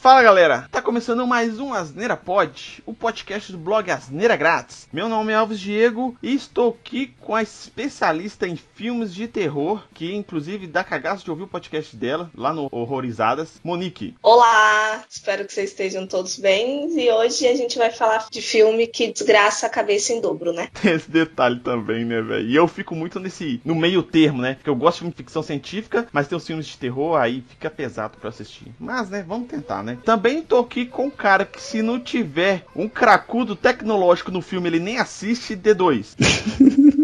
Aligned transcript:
Fala 0.00 0.22
galera, 0.22 0.68
tá 0.70 0.80
começando 0.80 1.26
mais 1.26 1.58
um 1.58 1.74
Asneira 1.74 2.16
Pod, 2.16 2.80
o 2.86 2.94
podcast 2.94 3.50
do 3.50 3.58
blog 3.58 3.90
Asneira 3.90 4.36
Grátis. 4.36 4.86
Meu 4.92 5.08
nome 5.08 5.32
é 5.32 5.34
Alves 5.34 5.58
Diego 5.58 6.16
e 6.22 6.32
estou 6.32 6.78
aqui 6.80 7.12
com 7.20 7.34
a 7.34 7.42
especialista 7.42 8.46
em 8.46 8.54
filmes 8.54 9.12
de 9.12 9.26
terror, 9.26 9.82
que 9.92 10.14
inclusive 10.14 10.68
dá 10.68 10.84
cagaço 10.84 11.24
de 11.24 11.30
ouvir 11.32 11.42
o 11.42 11.48
podcast 11.48 11.96
dela, 11.96 12.30
lá 12.36 12.52
no 12.52 12.68
Horrorizadas, 12.70 13.60
Monique. 13.64 14.14
Olá, 14.22 15.04
espero 15.10 15.44
que 15.44 15.52
vocês 15.52 15.70
estejam 15.70 16.06
todos 16.06 16.38
bem 16.38 16.96
e 16.96 17.10
hoje 17.10 17.48
a 17.48 17.56
gente 17.56 17.76
vai 17.76 17.90
falar 17.90 18.28
de 18.30 18.40
filme 18.40 18.86
que 18.86 19.12
desgraça 19.12 19.66
a 19.66 19.70
cabeça 19.70 20.12
em 20.12 20.20
dobro, 20.20 20.52
né? 20.52 20.68
Tem 20.80 20.92
esse 20.94 21.10
detalhe 21.10 21.58
também, 21.58 22.04
né, 22.04 22.22
velho? 22.22 22.48
E 22.48 22.54
eu 22.54 22.68
fico 22.68 22.94
muito 22.94 23.18
nesse, 23.18 23.60
no 23.64 23.74
meio 23.74 24.04
termo, 24.04 24.42
né? 24.42 24.54
Porque 24.54 24.70
eu 24.70 24.76
gosto 24.76 25.04
de 25.04 25.10
ficção 25.10 25.42
científica, 25.42 26.06
mas 26.12 26.28
tem 26.28 26.38
os 26.38 26.46
filmes 26.46 26.68
de 26.68 26.78
terror, 26.78 27.16
aí 27.16 27.42
fica 27.48 27.68
pesado 27.68 28.16
para 28.16 28.28
assistir. 28.28 28.72
Mas, 28.78 29.10
né, 29.10 29.24
vamos 29.26 29.48
tentar, 29.48 29.82
né? 29.82 29.87
Também 29.96 30.42
tô 30.42 30.58
aqui 30.58 30.86
com 30.86 31.06
um 31.06 31.10
cara 31.10 31.44
que 31.44 31.60
se 31.60 31.82
não 31.82 32.00
tiver 32.00 32.64
um 32.74 32.88
cracudo 32.88 33.54
tecnológico 33.54 34.30
no 34.30 34.42
filme, 34.42 34.68
ele 34.68 34.80
nem 34.80 34.98
assiste 34.98 35.56
D2. 35.56 36.16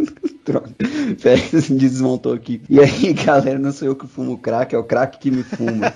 Droga. 0.44 0.70
Félix 1.18 1.70
desmontou 1.70 2.34
aqui. 2.34 2.62
E 2.68 2.78
aí, 2.78 3.12
galera, 3.24 3.58
não 3.58 3.72
sou 3.72 3.88
eu 3.88 3.96
que 3.96 4.06
fumo 4.06 4.36
crack, 4.36 4.74
é 4.74 4.78
o 4.78 4.84
crack 4.84 5.18
que 5.18 5.30
me 5.30 5.42
fuma. 5.42 5.92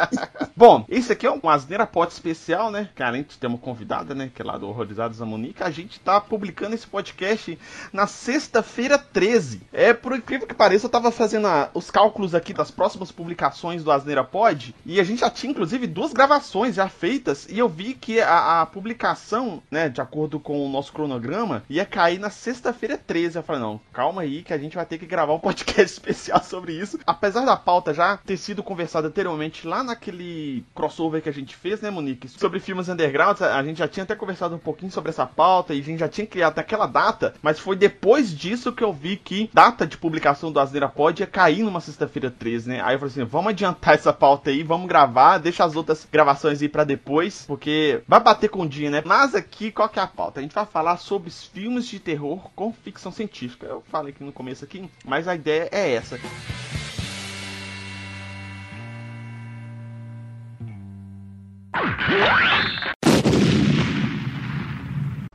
Bom, 0.56 0.84
esse 0.88 1.12
aqui 1.12 1.26
é 1.26 1.30
um 1.30 1.48
Asneira 1.48 1.86
Pot 1.86 2.10
especial, 2.10 2.70
né? 2.70 2.88
Que 2.94 3.02
além 3.02 3.22
de 3.22 3.36
ter 3.36 3.46
uma 3.46 3.58
convidada, 3.58 4.14
né? 4.14 4.30
Que 4.34 4.40
é 4.40 4.44
lá 4.44 4.56
do 4.56 4.68
Horrorizados 4.68 5.20
a 5.20 5.26
Monique, 5.26 5.62
a 5.62 5.70
gente 5.70 6.00
tá 6.00 6.20
publicando 6.20 6.74
esse 6.74 6.86
podcast 6.86 7.58
na 7.92 8.06
sexta-feira 8.06 8.98
13. 8.98 9.62
É, 9.72 9.92
por 9.92 10.16
incrível 10.16 10.46
que 10.46 10.54
pareça, 10.54 10.86
eu 10.86 10.90
tava 10.90 11.10
fazendo 11.10 11.46
a, 11.46 11.70
os 11.74 11.90
cálculos 11.90 12.34
aqui 12.34 12.54
das 12.54 12.70
próximas 12.70 13.12
publicações 13.12 13.84
do 13.84 13.92
Asneira 13.92 14.24
Pod 14.24 14.74
e 14.86 14.98
a 14.98 15.04
gente 15.04 15.20
já 15.20 15.30
tinha, 15.30 15.50
inclusive, 15.50 15.86
duas 15.86 16.12
gravações 16.12 16.74
já 16.74 16.88
feitas 16.88 17.46
e 17.50 17.58
eu 17.58 17.68
vi 17.68 17.94
que 17.94 18.20
a, 18.20 18.62
a 18.62 18.66
publicação, 18.66 19.62
né, 19.70 19.88
de 19.88 20.00
acordo 20.00 20.40
com 20.40 20.64
o 20.64 20.68
nosso 20.70 20.92
cronograma, 20.92 21.62
ia 21.68 21.84
cair 21.84 22.18
na 22.18 22.30
sexta-feira 22.30 22.96
13. 22.96 23.36
Eu 23.36 23.42
falei, 23.42 23.60
não, 23.60 23.80
calma 23.92 24.22
aí 24.22 24.42
que 24.42 24.52
a 24.52 24.58
gente 24.58 24.76
vai 24.76 24.86
ter 24.86 24.98
que 24.98 25.06
gravar 25.06 25.34
um 25.34 25.38
podcast 25.40 25.92
especial 25.92 26.42
sobre 26.42 26.72
isso. 26.72 26.98
Apesar 27.06 27.44
da 27.44 27.56
pauta 27.56 27.94
já 27.94 28.16
ter 28.16 28.36
sido 28.36 28.62
conversada 28.62 29.08
anteriormente 29.08 29.66
lá 29.66 29.82
naquele 29.82 30.64
crossover 30.74 31.22
que 31.22 31.28
a 31.28 31.32
gente 31.32 31.54
fez, 31.56 31.80
né, 31.80 31.90
Monique? 31.90 32.28
Sobre 32.28 32.60
filmes 32.60 32.88
undergrounds, 32.88 33.42
a 33.42 33.62
gente 33.62 33.78
já 33.78 33.88
tinha 33.88 34.04
até 34.04 34.14
conversado 34.14 34.54
um 34.54 34.58
pouquinho 34.58 34.90
sobre 34.90 35.10
essa 35.10 35.26
pauta 35.26 35.74
e 35.74 35.80
a 35.80 35.82
gente 35.82 35.98
já 35.98 36.08
tinha 36.08 36.26
criado 36.26 36.56
naquela 36.56 36.86
data, 36.86 37.34
mas 37.42 37.58
foi 37.58 37.76
depois 37.76 38.36
disso 38.36 38.72
que 38.72 38.84
eu 38.84 38.92
vi 38.92 39.16
que 39.16 39.50
data 39.52 39.86
de 39.86 39.96
publicação 39.96 40.52
do 40.52 40.60
Asneira 40.60 40.88
Pod 40.88 41.20
ia 41.20 41.26
cair 41.26 41.62
numa 41.62 41.80
sexta-feira 41.80 42.30
13, 42.30 42.68
né? 42.68 42.80
Aí 42.82 42.94
eu 42.94 42.98
falei 42.98 43.12
assim, 43.12 43.24
vamos 43.24 43.50
adiantar 43.50 43.94
essa 43.94 44.12
pauta 44.12 44.50
aí, 44.50 44.62
vamos 44.62 44.88
gravar, 44.88 45.38
deixa 45.38 45.64
as 45.64 45.76
outras 45.76 46.06
gravações 46.10 46.62
aí 46.62 46.68
para 46.68 46.84
depois, 46.84 47.44
porque 47.46 48.02
vai 48.06 48.20
bater 48.20 48.48
com 48.48 48.62
o 48.62 48.68
dia, 48.68 48.90
né? 48.90 49.02
Mas 49.04 49.34
aqui, 49.34 49.70
qual 49.70 49.88
que 49.88 49.98
é 49.98 50.02
a 50.02 50.06
pauta? 50.06 50.40
A 50.40 50.42
gente 50.42 50.54
vai 50.54 50.66
falar 50.66 50.96
sobre 50.96 51.30
filmes 51.30 51.86
de 51.86 51.98
terror 51.98 52.50
com 52.54 52.72
ficção 52.72 53.12
científica. 53.12 53.66
Eu 53.66 53.79
falei 53.82 54.12
aqui 54.12 54.24
no 54.24 54.32
começo 54.32 54.64
aqui, 54.64 54.90
mas 55.04 55.26
a 55.28 55.34
ideia 55.34 55.68
é 55.72 55.94
essa. 55.94 56.18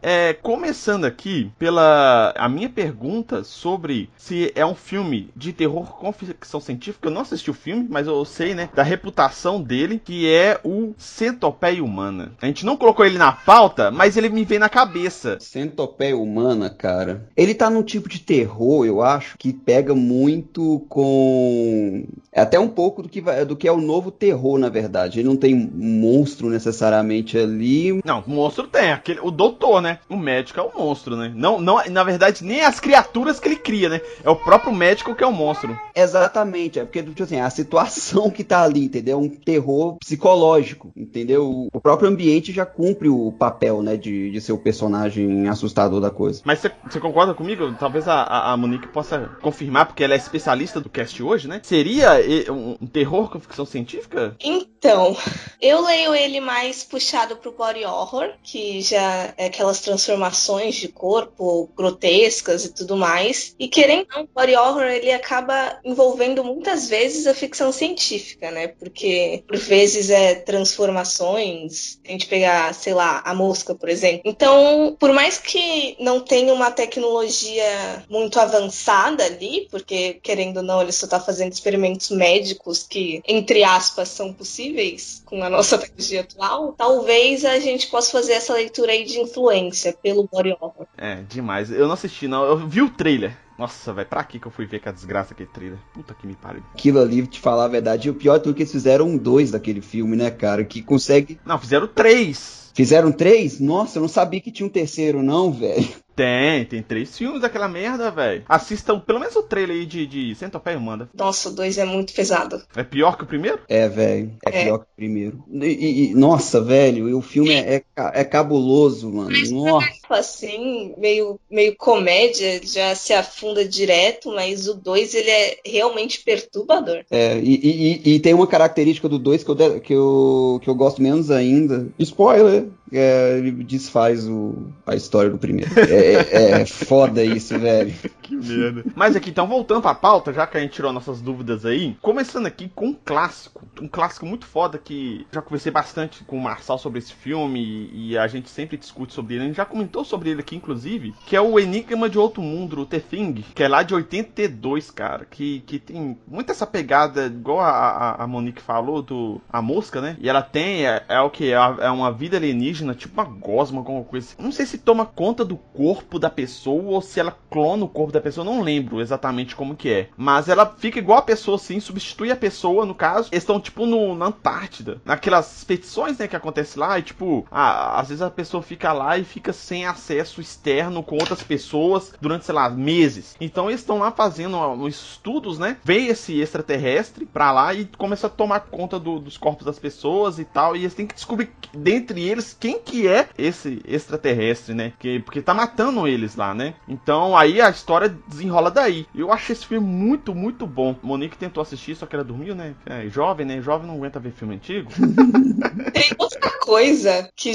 É, 0.08 0.34
começando 0.34 1.04
aqui 1.04 1.52
pela 1.58 2.32
a 2.38 2.48
minha 2.48 2.70
pergunta 2.70 3.44
sobre 3.44 4.08
se 4.16 4.52
é 4.54 4.64
um 4.64 4.76
filme 4.76 5.32
de 5.36 5.52
terror 5.52 5.98
com 5.98 6.14
ficção 6.14 6.60
científica. 6.60 7.08
Eu 7.08 7.12
não 7.12 7.22
assisti 7.22 7.50
o 7.50 7.56
filme, 7.56 7.88
mas 7.90 8.06
eu 8.06 8.24
sei, 8.24 8.54
né, 8.54 8.70
da 8.76 8.84
reputação 8.84 9.60
dele, 9.60 10.00
que 10.06 10.32
é 10.32 10.60
o 10.64 10.94
Centopeia 10.96 11.84
Humana. 11.84 12.34
A 12.40 12.46
gente 12.46 12.68
não 12.68 12.78
colocou 12.78 13.04
ele 13.04 13.18
na 13.18 13.32
pauta, 13.32 13.90
mas 13.90 14.16
ele 14.16 14.30
me 14.30 14.46
veio 14.46 14.60
na 14.60 14.70
cabeça. 14.70 15.40
Centopeia 15.40 16.16
Humana, 16.16 16.70
cara. 16.70 17.28
Ele 17.36 17.56
tá 17.56 17.68
num 17.68 17.82
tipo 17.82 18.08
de 18.08 18.20
terror, 18.20 18.86
eu 18.86 19.02
acho, 19.02 19.36
que 19.40 19.52
pega 19.52 19.96
muito 19.96 20.86
com 20.88 22.06
é 22.36 22.42
até 22.42 22.60
um 22.60 22.68
pouco 22.68 23.02
do 23.02 23.08
que 23.08 23.22
vai, 23.22 23.46
do 23.46 23.56
que 23.56 23.66
é 23.66 23.72
o 23.72 23.80
novo 23.80 24.12
terror, 24.12 24.60
na 24.60 24.68
verdade. 24.68 25.20
Ele 25.20 25.30
não 25.30 25.38
tem 25.38 25.56
monstro 25.56 26.50
necessariamente 26.50 27.38
ali. 27.38 28.02
Não, 28.04 28.22
monstro 28.28 28.68
tem, 28.68 28.92
aquele 28.92 29.22
o 29.22 29.32
doutor, 29.32 29.82
né? 29.82 29.95
O 30.10 30.16
médico 30.16 30.60
é 30.60 30.64
o 30.64 30.72
monstro, 30.78 31.16
né? 31.16 31.32
Não, 31.36 31.60
não, 31.60 31.84
na 31.90 32.04
verdade, 32.04 32.44
nem 32.44 32.62
as 32.62 32.80
criaturas 32.80 33.40
que 33.40 33.48
ele 33.48 33.56
cria, 33.56 33.90
né? 33.90 34.02
É 34.24 34.30
o 34.30 34.36
próprio 34.36 34.74
médico 34.74 35.16
que 35.16 35.24
é 35.24 35.28
o 35.28 35.32
monstro. 35.32 35.78
Exatamente, 35.96 36.80
é 36.80 36.84
porque, 36.84 37.02
tipo 37.02 37.24
assim, 37.24 37.40
a 37.40 37.50
situação 37.50 38.30
que 38.30 38.44
tá 38.44 38.64
ali, 38.64 38.86
entendeu? 38.86 39.20
Um 39.20 39.30
terror 39.30 39.98
psicológico, 39.98 40.92
entendeu? 40.96 41.70
O 41.74 41.82
próprio 41.82 42.10
ambiente 42.10 42.52
já 42.52 42.66
cumpre 42.66 43.10
o 43.10 43.32
papel, 43.32 43.82
né, 43.82 43.98
de, 43.98 44.32
de 44.32 44.42
ser 44.42 44.54
o 44.54 44.58
personagem 44.58 45.48
assustador 45.48 46.02
da 46.02 46.10
coisa. 46.10 46.42
Mas 46.44 46.60
você 46.60 47.00
concorda 47.00 47.34
comigo? 47.34 47.74
Talvez 47.80 48.08
a, 48.08 48.52
a 48.52 48.58
Monique 48.58 48.88
possa 48.88 49.30
confirmar, 49.42 49.88
porque 49.88 50.04
ela 50.04 50.14
é 50.14 50.18
especialista 50.18 50.80
do 50.80 50.90
cast 50.90 51.22
hoje, 51.22 51.48
né? 51.48 51.62
Seria 51.64 52.12
um, 52.50 52.78
um 52.82 52.88
terror 52.88 53.30
com 53.30 53.40
ficção 53.40 53.66
científica? 53.66 54.36
Então, 54.40 55.16
eu 55.62 55.84
leio 55.84 56.14
ele 56.14 56.40
mais 56.40 56.84
puxado 56.84 57.36
pro 57.36 57.52
body 57.52 57.86
horror, 57.86 58.30
que 58.44 58.82
já 58.82 59.34
é 59.38 59.48
aquelas 59.48 59.82
transformações 59.86 60.76
de 60.76 60.88
corpo 60.88 61.70
grotescas 61.78 62.66
e 62.66 62.74
tudo 62.74 62.98
mais. 62.98 63.56
E 63.60 63.68
querendo 63.68 64.08
ou 64.12 64.20
não, 64.20 64.30
body 64.34 64.56
horror 64.56 64.84
ele 64.86 65.12
acaba 65.12 65.80
envolvendo 65.86 66.44
muitas 66.44 66.90
vezes 66.90 67.28
a 67.28 67.34
ficção 67.34 67.72
científica, 67.72 68.50
né? 68.50 68.68
Porque 68.68 69.44
por 69.48 69.58
vezes 69.58 70.10
é 70.10 70.34
transformações, 70.34 72.00
a 72.04 72.12
gente 72.12 72.26
pegar, 72.26 72.74
sei 72.74 72.94
lá, 72.94 73.22
a 73.24 73.34
mosca, 73.34 73.76
por 73.76 73.88
exemplo. 73.88 74.22
Então, 74.26 74.98
por 75.00 75.14
mais 75.14 75.38
que 75.38 75.96
não 76.00 76.20
tenha 76.20 76.54
uma 76.54 76.72
tecnologia 76.72 78.04
muito 78.10 78.40
avançada 78.40 79.24
ali, 79.24 79.68
porque 79.70 80.16
querendo 80.24 80.58
ou 80.58 80.64
não, 80.64 80.82
ele 80.82 80.92
só 80.92 81.06
tá 81.06 81.20
fazendo 81.20 81.54
experimentos 81.54 82.10
médicos 82.10 82.84
que, 82.84 83.22
entre 83.28 83.64
aspas, 83.64 84.10
são 84.10 84.34
possíveis 84.34 85.22
com 85.26 85.44
a 85.44 85.50
nossa 85.50 85.78
tecnologia 85.78 86.22
atual, 86.22 86.74
talvez 86.76 87.46
a 87.46 87.60
gente 87.60 87.88
possa 87.88 88.12
fazer 88.12 88.34
essa 88.34 88.54
leitura 88.54 88.92
aí 88.92 89.04
de 89.04 89.20
influência 89.20 89.75
pelo 90.02 90.28
body 90.32 90.56
horror. 90.60 90.88
É, 90.98 91.24
demais. 91.24 91.72
Eu 91.72 91.88
não 91.88 91.94
assisti, 91.94 92.28
não. 92.28 92.44
Eu 92.44 92.58
vi 92.58 92.82
o 92.82 92.90
trailer. 92.90 93.38
Nossa, 93.58 93.94
velho, 93.94 94.08
pra 94.08 94.24
que 94.24 94.38
que 94.38 94.46
eu 94.46 94.52
fui 94.52 94.66
ver 94.66 94.80
que 94.80 94.90
a 94.90 94.92
desgraça 94.92 95.34
aquele 95.34 95.50
trailer? 95.50 95.80
Puta 95.94 96.14
que 96.14 96.28
me 96.28 96.36
pariu. 96.36 96.64
Aquilo 96.74 97.00
ali, 97.00 97.26
te 97.26 97.40
falar 97.40 97.66
a 97.66 97.70
verdade, 97.70 98.08
e 98.08 98.12
o 98.12 98.16
pior 98.16 98.36
é 98.36 98.40
tudo 98.40 98.54
que 98.54 98.64
eles 98.64 98.72
fizeram 98.72 99.08
um 99.08 99.18
dois 99.18 99.52
daquele 99.52 99.82
filme, 99.82 100.16
né, 100.16 100.30
cara? 100.30 100.64
Que 100.66 100.82
consegue. 100.82 101.40
Não, 101.46 101.58
fizeram 101.58 101.88
três. 101.88 102.72
Fizeram 102.74 103.12
três? 103.12 103.60
Nossa, 103.62 103.98
eu 103.98 104.02
não 104.02 104.10
sabia 104.10 104.42
que 104.42 104.52
tinha 104.52 104.68
um 104.68 104.70
terceiro, 104.70 105.24
não, 105.24 105.52
velho. 105.52 105.88
Tem, 106.16 106.64
tem 106.66 106.82
três 106.82 107.18
filmes 107.18 107.42
daquela 107.42 107.68
merda, 107.68 108.10
velho. 108.10 108.44
Assistam 108.48 109.00
pelo 109.00 109.20
menos 109.20 109.36
o 109.36 109.44
trailer 109.44 109.76
aí 109.76 109.86
de, 109.86 110.06
de 110.06 110.36
Centopeia 110.36 110.78
Humana. 110.78 111.10
Nossa, 111.14 111.50
o 111.50 111.52
dois 111.52 111.78
é 111.78 111.86
muito 111.86 112.14
pesado. 112.14 112.62
É 112.76 112.84
pior 112.84 113.18
que 113.18 113.24
o 113.24 113.28
primeiro? 113.28 113.60
É, 113.68 113.88
velho. 113.90 114.32
É, 114.46 114.62
é, 114.62 114.64
pior 114.64 114.78
que 114.80 114.86
o 114.86 114.96
primeiro. 114.96 115.44
E, 115.52 116.12
e 116.12 116.16
nossa, 116.16 116.62
velho, 116.62 117.18
o 117.18 117.22
filme 117.22 117.54
é, 117.54 117.76
é, 117.76 117.84
é 117.96 118.24
cabuloso, 118.24 119.12
mano. 119.12 119.32
Nossa. 119.52 119.88
Assim, 120.10 120.94
meio, 120.98 121.40
meio 121.52 121.76
comédia, 121.76 122.62
já 122.64 122.96
se 122.96 123.14
afunda 123.14 123.68
direto, 123.68 124.32
mas 124.34 124.68
o 124.68 124.76
dois 124.76 125.14
ele 125.14 125.30
é 125.30 125.58
realmente 125.66 126.22
perturbador. 126.24 127.04
É, 127.12 127.38
e, 127.40 128.02
e, 128.06 128.16
e 128.16 128.20
tem 128.20 128.34
uma 128.34 128.48
característica 128.48 129.10
do 129.10 129.20
dois 129.20 129.44
que 129.44 129.50
eu, 129.50 129.56
que, 129.82 129.94
eu, 129.94 130.60
que 130.64 130.70
eu 130.70 130.76
gosto 130.76 131.02
menos 131.02 131.30
ainda. 131.32 131.88
Spoiler! 132.00 132.68
É, 132.92 133.38
ele 133.38 133.52
desfaz 133.52 134.28
o, 134.28 134.68
a 134.86 134.96
história 134.96 135.30
do 135.30 135.38
primeiro. 135.38 135.72
É, 135.80 136.14
é, 136.32 136.62
é 136.62 136.66
foda 136.66 137.24
isso, 137.24 137.58
velho. 137.58 137.94
que 138.22 138.36
merda. 138.36 138.84
Mas 138.96 139.16
aqui, 139.16 139.30
então, 139.30 139.48
voltando 139.48 139.82
pra 139.82 139.96
pauta, 139.96 140.34
já 140.34 140.46
que 140.46 140.58
a 140.58 140.60
gente 140.60 140.74
tirou 140.74 140.94
nossas 140.94 141.22
dúvidas 141.22 141.66
aí, 141.66 141.96
começando 142.02 142.46
aqui 142.46 142.72
com 142.74 142.88
um 142.88 142.94
clássico. 142.94 143.66
Um 143.82 143.88
clássico 143.88 144.26
muito 144.26 144.46
foda 144.46 144.78
que 144.78 145.26
já 145.32 145.42
conversei 145.42 145.72
bastante 145.72 146.24
com 146.24 146.38
o 146.38 146.42
Marçal 146.42 146.78
sobre 146.78 147.00
esse 147.00 147.14
filme 147.14 147.90
e 147.94 148.18
a 148.18 148.28
gente 148.28 148.50
sempre 148.50 148.78
discute 148.78 149.14
sobre 149.14 149.36
ele. 149.36 149.44
A 149.44 149.48
gente 149.48 149.58
já 149.58 149.66
comentou 149.66 150.04
sobre 150.04 150.30
ele 150.30 150.42
aqui, 150.42 150.56
inclusive, 150.56 151.14
que 151.26 151.36
é 151.36 151.42
o 151.42 151.60
Enigma 151.60 152.10
de 152.10 152.18
Outro 152.18 152.42
Mundo, 152.42 152.82
o 152.82 152.86
The 152.86 153.00
Thing, 153.00 153.44
que 153.54 153.64
é 153.64 153.68
lá 153.68 153.84
de 153.84 153.94
82, 153.94 154.92
cara. 154.92 155.26
Que, 155.26 155.62
que 155.62 155.80
tem 155.80 156.18
muito 156.28 156.52
essa 156.52 156.68
pegada, 156.68 157.26
igual 157.26 157.60
a, 157.60 157.70
a, 157.70 158.24
a 158.24 158.28
Monique 158.28 158.62
falou, 158.62 159.02
do 159.02 159.42
A 159.52 159.62
Mosca, 159.62 160.02
né? 160.02 160.18
E 160.20 160.30
ela 160.30 160.42
tem, 160.42 160.86
é, 160.86 161.04
é 161.10 161.20
o 161.20 161.30
que? 161.30 161.52
É, 161.52 161.56
é 161.56 161.90
uma 161.90 162.12
vida 162.12 162.38
alienígena 162.38 162.75
alienígena, 162.76 162.94
tipo 162.94 163.14
uma 163.14 163.30
gosma, 163.30 163.80
alguma 163.80 164.04
coisa 164.04 164.28
assim. 164.28 164.42
Não 164.42 164.52
sei 164.52 164.66
se 164.66 164.78
toma 164.78 165.06
conta 165.06 165.46
do 165.46 165.56
corpo 165.56 166.20
da 166.20 166.30
pessoa 166.30 166.84
ou 166.84 167.02
se 167.02 167.20
ela 167.20 167.36
clona 167.50 167.86
o 167.86 167.90
corpo 167.90 168.12
da 168.12 168.20
pessoa, 168.20 168.44
não 168.44 168.62
lembro 168.62 169.00
exatamente 169.00 169.56
como 169.56 169.76
que 169.76 169.90
é. 169.90 170.10
Mas 170.18 170.50
ela 170.50 170.66
fica 170.66 171.00
igual 171.00 171.20
a 171.20 171.24
pessoa, 171.24 171.56
assim, 171.56 171.80
substitui 171.80 172.32
a 172.32 172.36
pessoa, 172.36 172.86
no 172.86 172.94
caso. 172.94 173.30
Eles 173.32 173.44
estão, 173.44 173.60
tipo, 173.60 173.86
no, 173.86 174.16
na 174.16 174.28
Antártida. 174.28 175.02
Naquelas 175.06 175.58
expedições, 175.58 176.18
né, 176.18 176.28
que 176.28 176.36
acontece 176.36 176.78
lá, 176.78 177.00
e 177.00 177.04
tipo, 177.04 177.46
a, 177.50 178.00
às 178.00 178.10
vezes 178.10 178.22
a 178.22 178.30
pessoa 178.30 178.62
fica 178.62 178.92
lá 178.92 179.18
e 179.18 179.24
fica 179.24 179.54
sem 179.54 179.86
acesso 179.86 180.42
externo 180.42 181.04
com 181.04 181.16
outras 181.16 181.44
pessoas 181.44 182.14
durante, 182.20 182.46
sei 182.46 182.56
lá, 182.56 182.70
meses. 182.70 183.36
Então 183.40 183.70
eles 183.70 183.82
estão 183.82 184.00
lá 184.00 184.12
fazendo 184.12 184.88
estudos, 184.88 185.58
né? 185.60 185.78
Vem 185.84 186.08
esse 186.08 186.40
extraterrestre 186.40 187.26
pra 187.26 187.52
lá 187.52 187.74
e 187.74 187.86
começa 187.86 188.28
a 188.28 188.30
tomar 188.30 188.62
conta 188.62 189.00
do, 189.00 189.20
dos 189.20 189.38
corpos 189.38 189.66
das 189.66 189.80
pessoas 189.80 190.40
e 190.40 190.46
tal. 190.46 190.76
E 190.76 190.80
eles 190.80 190.94
têm 190.94 191.08
que 191.08 191.16
descobrir 191.16 191.50
dentre 191.74 192.22
eles 192.22 192.54
quem 192.66 192.80
que 192.80 193.08
é 193.08 193.30
esse 193.38 193.80
extraterrestre, 193.88 194.74
né? 194.74 194.94
Que, 194.98 195.20
porque 195.20 195.40
tá 195.40 195.54
matando 195.54 196.08
eles 196.08 196.36
lá, 196.36 196.56
né? 196.56 196.74
Então 196.90 197.38
aí 197.38 197.62
a 197.62 197.70
história 197.70 198.10
desenrola 198.28 198.72
daí. 198.72 199.06
Eu 199.14 199.32
achei 199.32 199.54
esse 199.54 199.68
filme 199.68 199.86
muito, 199.86 200.34
muito 200.34 200.66
bom. 200.66 200.96
Monique 201.04 201.38
tentou 201.38 201.62
assistir, 201.62 201.96
só 201.96 202.08
que 202.08 202.16
ela 202.16 202.24
dormiu, 202.24 202.56
né? 202.56 202.74
É 202.88 203.08
jovem, 203.08 203.46
né? 203.46 203.62
Jovem 203.62 203.86
não 203.86 203.98
aguenta 203.98 204.20
ver 204.20 204.32
filme 204.32 204.56
antigo. 204.56 204.90
Tem 205.94 206.10
outra 206.18 206.50
coisa 206.60 207.30
que 207.36 207.52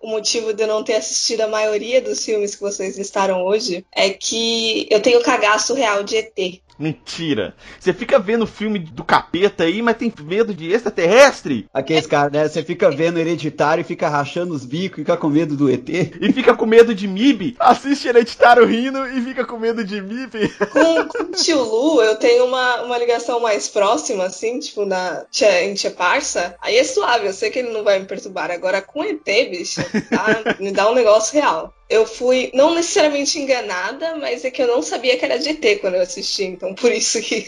o 0.00 0.10
motivo 0.10 0.54
de 0.54 0.62
eu 0.62 0.68
não 0.68 0.84
ter 0.84 0.94
assistido 0.94 1.40
a 1.40 1.48
maioria 1.48 2.00
dos 2.00 2.24
filmes 2.24 2.54
que 2.54 2.60
vocês 2.60 2.96
listaram 2.96 3.42
hoje 3.42 3.84
é 3.90 4.10
que 4.10 4.86
eu 4.90 5.02
tenho 5.02 5.20
cagaço 5.24 5.74
real 5.74 6.04
de 6.04 6.16
ET. 6.18 6.62
Mentira. 6.78 7.54
Você 7.78 7.92
fica 7.92 8.18
vendo 8.18 8.46
filme 8.46 8.78
do 8.78 9.02
capeta 9.02 9.64
aí, 9.64 9.82
mas 9.82 9.96
tem 9.96 10.12
medo 10.22 10.54
de 10.54 10.70
extraterrestre? 10.70 11.66
Aqueles 11.74 12.06
caras, 12.06 12.32
né? 12.32 12.48
Você 12.48 12.62
fica 12.62 12.90
vendo 12.90 13.18
hereditário 13.18 13.80
e 13.82 13.84
fica 13.84 14.08
rachando 14.08 14.54
os 14.54 14.64
bicos 14.64 14.98
e 14.98 15.02
fica 15.02 15.16
com 15.16 15.28
medo 15.28 15.56
do 15.56 15.70
ET. 15.70 15.88
E 15.88 16.32
fica 16.32 16.54
com 16.54 16.66
medo 16.66 16.94
de 16.94 17.08
MIB. 17.08 17.56
Assiste 17.58 18.08
hereditário 18.08 18.64
rindo 18.64 19.06
e 19.06 19.20
fica 19.22 19.44
com 19.44 19.58
medo 19.58 19.84
de 19.84 20.00
MIB. 20.00 20.48
Com, 20.70 21.08
com 21.08 21.22
o 21.24 21.30
tio 21.32 21.62
Lu, 21.62 22.02
eu 22.02 22.16
tenho 22.16 22.44
uma, 22.44 22.82
uma 22.82 22.98
ligação 22.98 23.40
mais 23.40 23.68
próxima, 23.68 24.24
assim, 24.24 24.60
tipo, 24.60 24.84
na, 24.84 25.24
em 25.62 25.74
Tia 25.74 25.90
Parça. 25.90 26.54
Aí 26.60 26.76
é 26.76 26.84
suave, 26.84 27.26
eu 27.26 27.32
sei 27.32 27.50
que 27.50 27.58
ele 27.58 27.70
não 27.70 27.82
vai 27.82 27.98
me 27.98 28.06
perturbar. 28.06 28.50
Agora 28.50 28.80
com 28.80 29.02
ET, 29.02 29.24
bicho, 29.24 29.82
tá? 30.10 30.56
me 30.60 30.70
dá 30.70 30.88
um 30.90 30.94
negócio 30.94 31.34
real 31.34 31.74
eu 31.88 32.06
fui 32.06 32.50
não 32.54 32.74
necessariamente 32.74 33.38
enganada, 33.38 34.16
mas 34.16 34.44
é 34.44 34.50
que 34.50 34.62
eu 34.62 34.66
não 34.66 34.82
sabia 34.82 35.16
que 35.16 35.24
era 35.24 35.38
de 35.38 35.50
ET 35.50 35.80
quando 35.80 35.94
eu 35.94 36.02
assisti, 36.02 36.44
então 36.44 36.74
por 36.74 36.92
isso 36.92 37.20
que, 37.20 37.46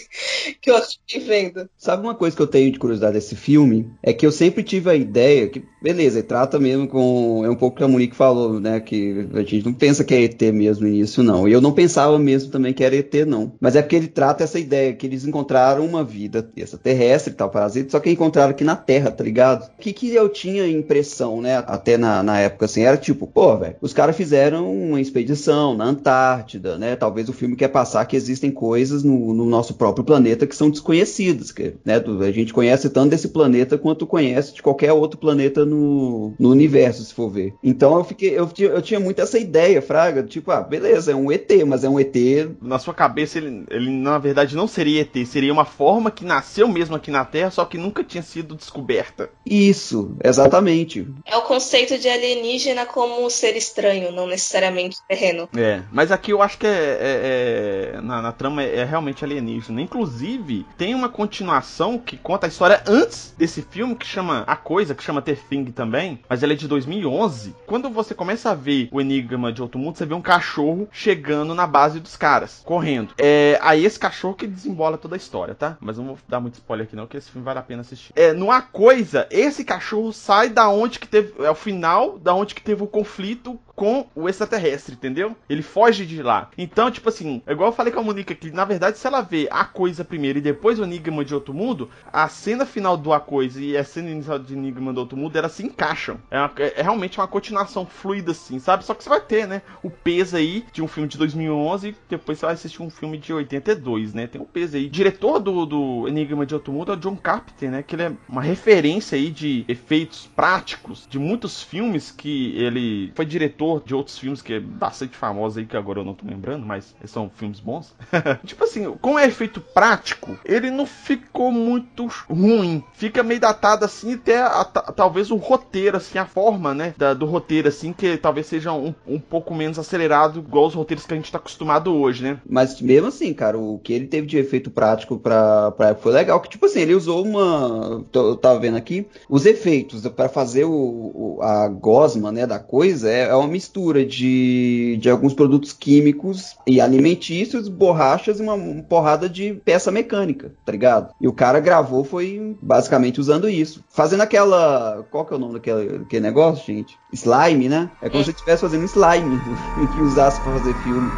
que 0.61 0.71
eu 0.71 0.77
acabei 0.77 1.21
vendo. 1.21 1.69
Sabe 1.77 2.03
uma 2.03 2.15
coisa 2.15 2.35
que 2.35 2.43
eu 2.43 2.47
tenho 2.47 2.73
de 2.73 2.79
curiosidade 2.79 3.15
desse 3.15 3.37
filme? 3.37 3.91
É 4.03 4.13
que 4.13 4.25
eu 4.25 4.33
sempre 4.33 4.63
tive 4.63 4.91
a 4.91 4.95
ideia 4.95 5.49
que, 5.49 5.63
beleza, 5.81 6.23
trata 6.23 6.59
mesmo 6.59 6.87
com. 6.87 7.43
É 7.45 7.51
um 7.51 7.57
pouco 7.57 7.77
que 7.77 7.85
a 7.85 7.89
Monique 7.89 8.15
falou, 8.15 8.61
né? 8.61 8.81
Que 8.81 9.29
a 9.35 9.43
gente 9.43 9.65
não 9.65 9.73
pensa 9.73 10.05
que 10.05 10.15
é 10.15 10.23
ET 10.23 10.41
mesmo 10.53 10.87
início, 10.87 11.23
não. 11.23 11.49
E 11.49 11.53
eu 11.53 11.61
não 11.61 11.73
pensava 11.73 12.19
mesmo 12.19 12.51
também 12.51 12.73
que 12.73 12.85
era 12.85 12.97
ET, 12.97 13.15
não. 13.27 13.53
Mas 13.61 13.77
é 13.77 13.83
porque 13.83 13.97
ele 13.97 14.09
trata 14.09 14.45
essa 14.45 14.59
ideia 14.59 14.93
que 14.93 15.07
eles 15.07 15.25
encontraram 15.25 15.85
uma 15.85 16.05
vida 16.05 16.49
extraterrestre 16.57 17.33
e 17.33 17.37
tal, 17.37 17.51
parasita, 17.51 17.91
só 17.91 18.01
que 18.01 18.11
encontraram 18.11 18.51
aqui 18.51 18.65
na 18.65 18.77
Terra, 18.77 19.11
tá 19.11 19.25
ligado? 19.25 19.67
O 19.67 19.81
que, 19.81 19.93
que 19.93 20.15
eu 20.15 20.29
tinha 20.29 20.67
impressão, 20.67 21.41
né? 21.41 21.57
Até 21.67 21.97
na, 21.97 22.23
na 22.23 22.39
época 22.39 22.67
assim, 22.67 22.83
era 22.83 22.97
tipo, 22.97 23.27
pô, 23.27 23.57
velho, 23.57 23.77
os 23.81 23.93
caras 23.93 24.17
fizeram 24.17 24.71
uma 24.71 25.01
expedição 25.01 25.77
na 25.77 25.85
Antártida, 25.85 26.77
né? 26.77 26.97
Talvez 26.97 27.29
o 27.29 27.33
filme 27.33 27.57
quer 27.57 27.69
passar 27.69 28.05
que 28.05 28.17
existem 28.17 28.51
coisas 28.51 29.03
no, 29.03 29.33
no 29.33 29.47
nosso 29.47 29.75
próprio 29.75 30.05
planeta 30.05 30.47
que 30.47 30.57
são 30.57 30.71
desconhecidas, 30.71 31.53
que, 31.53 31.75
né? 31.85 31.95
A 31.97 32.31
gente 32.33 32.53
conhece 32.53 32.89
tanto 32.91 33.11
desse 33.11 33.29
planeta 33.29 33.79
quanto 33.79 34.07
conhece 34.07 34.55
de 34.55 34.63
qualquer 34.63 34.93
outro 34.93 35.19
planeta 35.19 35.65
no, 35.71 36.35
no 36.39 36.51
universo, 36.51 37.05
se 37.05 37.15
for 37.15 37.31
ver. 37.31 37.55
Então 37.63 37.97
eu 37.97 38.05
fiquei, 38.05 38.31
eu, 38.31 38.49
eu 38.59 38.83
tinha 38.83 39.01
muito 39.01 39.21
essa 39.21 39.39
ideia, 39.39 39.81
Fraga, 39.81 40.23
tipo, 40.23 40.51
ah, 40.51 40.61
beleza, 40.61 41.13
é 41.13 41.15
um 41.15 41.31
ET, 41.31 41.51
mas 41.67 41.85
é 41.85 41.89
um 41.89 41.99
ET. 41.99 42.17
Na 42.61 42.79
sua 42.79 42.93
cabeça, 42.93 43.39
ele, 43.39 43.65
ele 43.71 43.91
na 43.91 44.19
verdade 44.19 44.57
não 44.57 44.67
seria 44.67 45.03
ET, 45.03 45.27
seria 45.27 45.53
uma 45.53 45.65
forma 45.65 46.11
que 46.11 46.25
nasceu 46.25 46.69
mesmo 46.69 46.97
aqui 46.97 47.11
na 47.11 47.25
Terra, 47.25 47.51
só 47.51 47.65
que 47.65 47.79
nunca 47.79 48.03
tinha 48.03 48.23
sido 48.23 48.55
descoberta. 48.55 49.31
Isso, 49.47 50.17
exatamente. 50.23 51.07
É 51.25 51.37
o 51.37 51.43
conceito 51.43 51.99
de 51.99 52.09
alienígena 52.09 52.87
como 52.87 53.25
um 53.25 53.31
ser 53.31 53.57
estranho, 53.57 54.13
não 54.13 54.27
necessariamente 54.27 54.99
terreno. 55.09 55.49
É, 55.57 55.83
mas 55.93 56.11
aqui 56.11 56.33
eu 56.33 56.43
acho 56.43 56.59
que 56.59 56.67
é, 56.67 56.71
é, 56.71 57.93
é 57.95 58.01
na, 58.01 58.21
na, 58.21 58.33
trama 58.33 58.63
é, 58.63 58.79
é, 58.79 58.85
realmente 58.85 59.25
alienígena. 59.25 59.81
Inclusive, 59.81 60.67
tem 60.77 60.95
uma 60.95 61.09
continuação 61.09 61.99
que 61.99 62.17
conta 62.17 62.47
a 62.47 62.49
história 62.49 62.83
antes 62.87 63.35
desse 63.37 63.63
filme, 63.63 63.95
que 63.95 64.07
chama 64.07 64.45
A 64.47 64.57
Coisa, 64.57 64.95
que 64.95 65.03
chama 65.03 65.23
The 65.23 65.37
Thing 65.65 65.73
também, 65.73 66.21
mas 66.29 66.43
ela 66.43 66.53
é 66.53 66.57
de 66.57 66.67
2011. 66.67 67.55
Quando 67.67 67.91
você 67.91 68.15
começa 68.15 68.51
a 68.51 68.55
ver 68.55 68.89
o 68.91 69.01
Enigma 69.01 69.53
de 69.53 69.63
Outro 69.63 69.79
Mundo, 69.79 69.97
você 69.97 70.07
vê 70.07 70.15
um 70.15 70.23
cachorro 70.23 70.89
chegando 70.93 71.55
na 71.55 71.67
base 71.67 72.01
dos 72.01 72.17
caras, 72.17 72.63
correndo. 72.65 73.15
É, 73.19 73.59
aí 73.63 73.85
esse 73.85 73.99
cachorro 73.99 74.35
que 74.35 74.47
desembola 74.47 74.99
toda 74.99 75.17
a 75.17 75.19
história, 75.19 75.55
tá? 75.55 75.77
Mas 75.81 75.99
não 75.99 76.07
vou 76.07 76.19
dar 76.29 76.41
muito 76.41 76.55
spoiler 76.55 76.87
aqui 76.87 76.97
não, 76.97 77.07
que 77.07 77.17
esse 77.17 77.31
filme 77.31 77.45
vale 77.45 77.59
a 77.59 77.63
pena 77.63 77.83
assistir. 77.83 78.13
É, 78.17 78.33
no 78.33 78.51
A 78.51 78.63
Coisa, 78.63 79.27
esse 79.31 79.65
cachorro 79.65 80.13
sai 80.13 80.49
da 80.49 80.69
onde 80.69 80.99
que 80.99 81.09
teve, 81.09 81.33
é 81.45 81.51
o 81.51 81.55
final 81.55 82.19
da 82.19 82.35
onde 82.35 82.55
que 82.55 82.63
teve 82.63 82.83
o 82.83 82.87
conflito 82.87 83.59
com 83.75 84.07
o 84.15 84.29
extraterrestre, 84.29 84.95
entendeu? 84.95 85.35
Ele 85.49 85.63
foge 85.63 86.05
de 86.05 86.23
lá. 86.23 86.51
Então, 86.59 86.91
tipo 86.91 87.09
assim, 87.09 87.43
é 87.47 87.53
igual 87.53 87.71
eu 87.71 87.75
falei 87.75 87.91
com 87.91 88.01
a 88.01 88.03
Monica 88.03 88.35
que 88.35 88.51
na 88.51 88.65
verdade, 88.65 88.99
se 88.99 89.07
ela 89.07 89.23
vê 89.23 89.49
a 89.51 89.65
coisa 89.65 90.05
primeiro 90.05 90.39
e 90.39 90.43
depois 90.43 90.79
o 90.79 90.85
Enigma 90.85 91.25
de 91.25 91.35
Outro 91.35 91.55
Mundo, 91.55 91.89
a 92.13 92.29
cena 92.29 92.67
final 92.67 92.97
do 92.97 93.13
A 93.13 93.21
Coisa 93.21 93.61
e 93.61 93.77
a 93.77 93.85
cena 93.85 94.11
inicial 94.11 94.39
de 94.39 94.53
Enigma 94.53 94.93
do 94.93 95.01
Outro 95.01 95.17
Mundo, 95.17 95.33
elas 95.51 95.53
se 95.53 95.65
encaixam. 95.65 96.19
É, 96.31 96.39
uma, 96.39 96.53
é, 96.59 96.81
é 96.81 96.83
realmente 96.83 97.19
uma 97.19 97.27
continuação 97.27 97.85
fluida, 97.85 98.33
assim, 98.33 98.59
sabe? 98.59 98.85
Só 98.85 98.95
que 98.95 99.03
você 99.03 99.09
vai 99.09 99.21
ter, 99.21 99.47
né? 99.47 99.63
O 99.83 99.91
peso 99.91 100.37
aí 100.37 100.65
de 100.73 100.83
um 100.83 100.89
filme 100.89 101.09
de 101.09 101.19
2011 101.19 101.89
e 101.89 101.97
depois 102.09 102.39
você 102.39 102.47
vai 102.47 102.55
assistir 102.55 102.83
um 102.83 102.91
filme 102.91 103.19
de 103.19 103.33
82, 103.33 104.15
né? 104.15 104.27
Tem 104.27 104.41
um 104.41 104.45
peso 104.45 104.77
aí. 104.77 104.87
O 104.87 104.91
diretor 104.91 105.39
do, 105.39 105.67
do 105.67 106.09
Enigma 106.09 106.47
de 106.47 106.55
Outro 106.55 106.73
Mundo 106.73 106.93
é 106.93 106.95
o 106.95 106.99
John 106.99 107.17
Carpenter, 107.17 107.71
né? 107.71 107.83
Que 107.83 107.95
ele 107.95 108.03
é 108.05 108.13
uma 108.29 108.43
referência 108.43 109.17
aí 109.17 109.31
de 109.31 109.65
efeitos 109.69 110.29
práticos 110.35 111.07
de 111.09 111.19
muitos 111.19 111.63
filmes 111.63 112.11
que 112.11 112.57
ele 112.57 113.13
foi 113.15 113.27
diretor 113.27 113.83
de 113.85 113.95
outros 113.95 114.19
filmes 114.19 114.41
que 114.41 114.55
é 114.55 114.61
bastante 114.61 115.17
famosos 115.17 115.59
aí, 115.59 115.67
que 115.67 115.77
agora 115.77 116.01
eu 116.01 116.05
não 116.05 116.15
tô 116.15 116.27
lembrando, 116.27 116.65
mas 116.65 116.95
são 117.05 117.31
filmes 117.31 117.61
bons. 117.61 117.95
tipo 118.45 118.65
assim, 118.65 118.91
com 119.01 119.19
é 119.19 119.27
efeito 119.27 119.61
prático, 119.61 120.39
ele 120.45 120.71
não 120.71 120.87
ficou 120.87 121.51
muito 121.51 122.09
ruim. 122.29 122.83
Fica 122.95 123.23
meio 123.23 123.41
datado 123.41 123.85
assim, 123.85 124.15
até 124.15 124.41
a, 124.43 124.65
talvez 124.65 125.31
o 125.31 125.37
roteiro, 125.41 125.97
assim, 125.97 126.19
a 126.19 126.27
forma, 126.27 126.75
né, 126.75 126.95
da, 126.97 127.15
do 127.15 127.27
roteiro, 127.27 127.69
assim, 127.69 127.93
que 127.93 128.17
talvez 128.17 128.47
seja 128.47 128.73
um, 128.73 128.95
um 129.07 129.19
pouco 129.19 129.55
menos 129.55 129.79
acelerado, 129.79 130.41
igual 130.41 130.67
os 130.67 130.75
roteiros 130.75 131.07
que 131.07 131.13
a 131.13 131.17
gente 131.17 131.33
tá 131.33 131.39
acostumado 131.39 131.95
hoje, 131.95 132.23
né? 132.23 132.39
Mas 132.49 132.81
mesmo 132.81 133.09
assim, 133.09 133.33
cara, 133.35 133.59
o 133.59 133.79
que 133.79 133.93
ele 133.93 134.07
teve 134.07 134.27
de 134.27 134.39
efeito 134.39 134.71
prático 134.71 135.19
pra, 135.19 135.71
pra 135.73 135.95
foi 135.95 136.13
legal, 136.13 136.41
que 136.41 136.49
tipo 136.49 136.67
assim, 136.67 136.81
ele 136.81 136.95
usou 136.95 137.25
uma. 137.25 138.05
Eu 138.13 138.37
tava 138.37 138.59
vendo 138.59 138.77
aqui, 138.77 139.07
os 139.29 139.47
efeitos 139.47 140.07
para 140.09 140.29
fazer 140.29 140.65
o, 140.65 140.73
o, 140.73 141.39
a 141.43 141.69
gosma, 141.69 142.31
né, 142.31 142.47
da 142.47 142.59
coisa 142.59 143.11
é, 143.11 143.23
é 143.29 143.35
uma 143.35 143.49
mistura 143.49 144.05
de, 144.05 144.99
de 145.01 145.11
alguns 145.11 145.35
produtos 145.35 145.73
químicos 145.73 146.57
e 146.67 146.81
alimentícios, 146.81 147.69
borrachas 147.69 148.39
e 148.39 148.43
uma, 148.43 148.55
uma 148.55 148.83
porrada 148.83 149.29
de 149.29 149.55
peça 149.65 149.91
mecânica, 149.91 150.53
tá 150.65 150.73
ligado? 150.73 151.15
E 151.21 151.29
o 151.29 151.33
cara 151.33 151.61
gravou 151.61 152.05
foi 152.05 152.57
basicamente 152.61 153.21
usando 153.21 153.49
isso. 153.49 153.85
Fazendo 153.89 154.23
aquela. 154.23 155.05
Qual 155.11 155.25
que 155.31 155.35
é 155.35 155.37
o 155.37 155.41
nome 155.41 155.55
daquele, 155.55 155.99
daquele 156.01 156.23
negócio, 156.23 156.67
gente? 156.67 156.99
Slime, 157.13 157.69
né? 157.69 157.91
É 158.03 158.11
como 158.11 158.21
é. 158.21 158.25
se 158.25 158.31
estivesse 158.31 158.61
fazendo 158.63 158.85
slime 158.85 159.41
que 159.95 160.03
usasse 160.03 160.41
para 160.41 160.53
fazer 160.53 160.75
filme. 160.75 161.09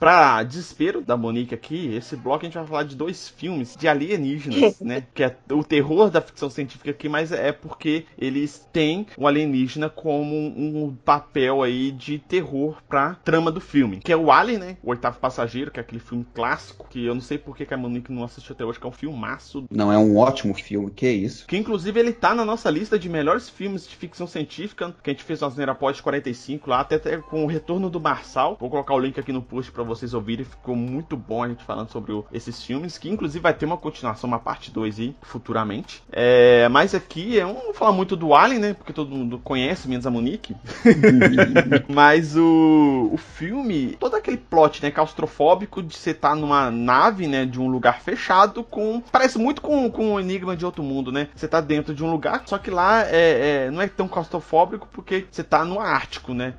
Pra 0.00 0.42
desespero 0.42 1.02
da 1.02 1.14
Monique 1.14 1.54
aqui, 1.54 1.94
esse 1.94 2.16
bloco 2.16 2.40
a 2.40 2.48
gente 2.48 2.56
vai 2.56 2.66
falar 2.66 2.82
de 2.84 2.96
dois 2.96 3.28
filmes 3.28 3.76
de 3.76 3.86
alienígenas, 3.86 4.80
né? 4.80 5.04
Que 5.14 5.24
é 5.24 5.36
o 5.52 5.62
terror 5.62 6.10
da 6.10 6.22
ficção 6.22 6.48
científica 6.48 6.90
aqui, 6.90 7.06
mas 7.06 7.30
é 7.32 7.52
porque 7.52 8.06
eles 8.18 8.66
têm 8.72 9.06
o 9.18 9.26
alienígena 9.26 9.90
como 9.90 10.34
um 10.34 10.96
papel 11.04 11.62
aí 11.62 11.92
de 11.92 12.18
terror 12.18 12.78
pra 12.88 13.14
trama 13.16 13.52
do 13.52 13.60
filme. 13.60 13.98
Que 13.98 14.10
é 14.10 14.16
o 14.16 14.32
Alien, 14.32 14.58
né? 14.58 14.76
O 14.82 14.90
Oitavo 14.90 15.18
Passageiro, 15.18 15.70
que 15.70 15.78
é 15.78 15.82
aquele 15.82 16.00
filme 16.00 16.26
clássico, 16.34 16.88
que 16.88 17.04
eu 17.04 17.14
não 17.14 17.20
sei 17.20 17.36
por 17.36 17.54
que 17.54 17.72
a 17.72 17.76
Monique 17.76 18.10
não 18.10 18.24
assistiu 18.24 18.54
até 18.54 18.64
hoje, 18.64 18.80
que 18.80 18.86
é 18.86 18.88
um 18.88 18.92
filmaço. 18.92 19.66
Não, 19.70 19.92
é 19.92 19.98
um 19.98 20.16
ótimo 20.16 20.54
filme, 20.54 20.90
que 20.90 21.04
é 21.04 21.12
isso. 21.12 21.46
Que 21.46 21.58
inclusive 21.58 22.00
ele 22.00 22.12
tá 22.12 22.34
na 22.34 22.44
nossa 22.44 22.70
lista 22.70 22.98
de 22.98 23.08
melhores 23.08 23.50
filmes 23.50 23.86
de 23.86 23.94
ficção 23.94 24.26
científica, 24.26 24.94
que 25.02 25.10
a 25.10 25.12
gente 25.12 25.24
fez 25.24 25.42
no 25.42 25.46
Asneira 25.46 25.74
Pod 25.74 26.02
45 26.02 26.70
lá, 26.70 26.80
até, 26.80 26.96
até 26.96 27.18
com 27.18 27.44
o 27.44 27.46
retorno 27.46 27.90
do 27.90 28.00
Marçal. 28.00 28.56
Vou 28.58 28.70
colocar 28.70 28.94
o 28.94 28.98
link 28.98 29.20
aqui 29.20 29.30
no 29.30 29.42
post 29.42 29.70
pra 29.70 29.89
vocês 29.90 30.14
ouvirem, 30.14 30.44
ficou 30.44 30.76
muito 30.76 31.16
bom 31.16 31.42
a 31.42 31.48
gente 31.48 31.64
falando 31.64 31.90
sobre 31.90 32.12
o, 32.12 32.24
esses 32.32 32.62
filmes, 32.62 32.96
que 32.96 33.10
inclusive 33.10 33.42
vai 33.42 33.52
ter 33.52 33.66
uma 33.66 33.76
continuação, 33.76 34.28
uma 34.28 34.38
parte 34.38 34.70
2 34.70 35.00
aí, 35.00 35.16
futuramente. 35.22 36.02
É, 36.12 36.68
mas 36.68 36.94
aqui, 36.94 37.36
eu 37.36 37.48
não 37.48 37.64
vou 37.64 37.74
falar 37.74 37.92
muito 37.92 38.16
do 38.16 38.34
Alien, 38.34 38.60
né? 38.60 38.74
Porque 38.74 38.92
todo 38.92 39.14
mundo 39.14 39.40
conhece, 39.42 39.88
menos 39.88 40.06
a 40.06 40.10
Monique. 40.10 40.56
mas 41.88 42.36
o, 42.36 43.10
o 43.12 43.16
filme, 43.16 43.96
todo 43.98 44.14
aquele 44.14 44.36
plot, 44.36 44.82
né, 44.82 44.90
claustrofóbico 44.90 45.82
de 45.82 45.96
você 45.96 46.10
estar 46.10 46.30
tá 46.30 46.34
numa 46.36 46.70
nave, 46.70 47.26
né, 47.26 47.44
de 47.44 47.60
um 47.60 47.68
lugar 47.68 48.00
fechado 48.00 48.62
com... 48.62 49.02
Parece 49.10 49.38
muito 49.38 49.60
com, 49.60 49.90
com 49.90 50.14
o 50.14 50.20
Enigma 50.20 50.56
de 50.56 50.64
Outro 50.64 50.82
Mundo, 50.82 51.10
né? 51.10 51.28
Você 51.34 51.48
tá 51.48 51.60
dentro 51.60 51.94
de 51.94 52.04
um 52.04 52.10
lugar, 52.10 52.42
só 52.46 52.58
que 52.58 52.70
lá 52.70 53.04
é, 53.06 53.66
é 53.66 53.70
não 53.70 53.82
é 53.82 53.88
tão 53.88 54.06
claustrofóbico 54.06 54.88
porque 54.92 55.26
você 55.30 55.42
tá 55.42 55.64
no 55.64 55.80
Ártico, 55.80 56.32
né? 56.32 56.54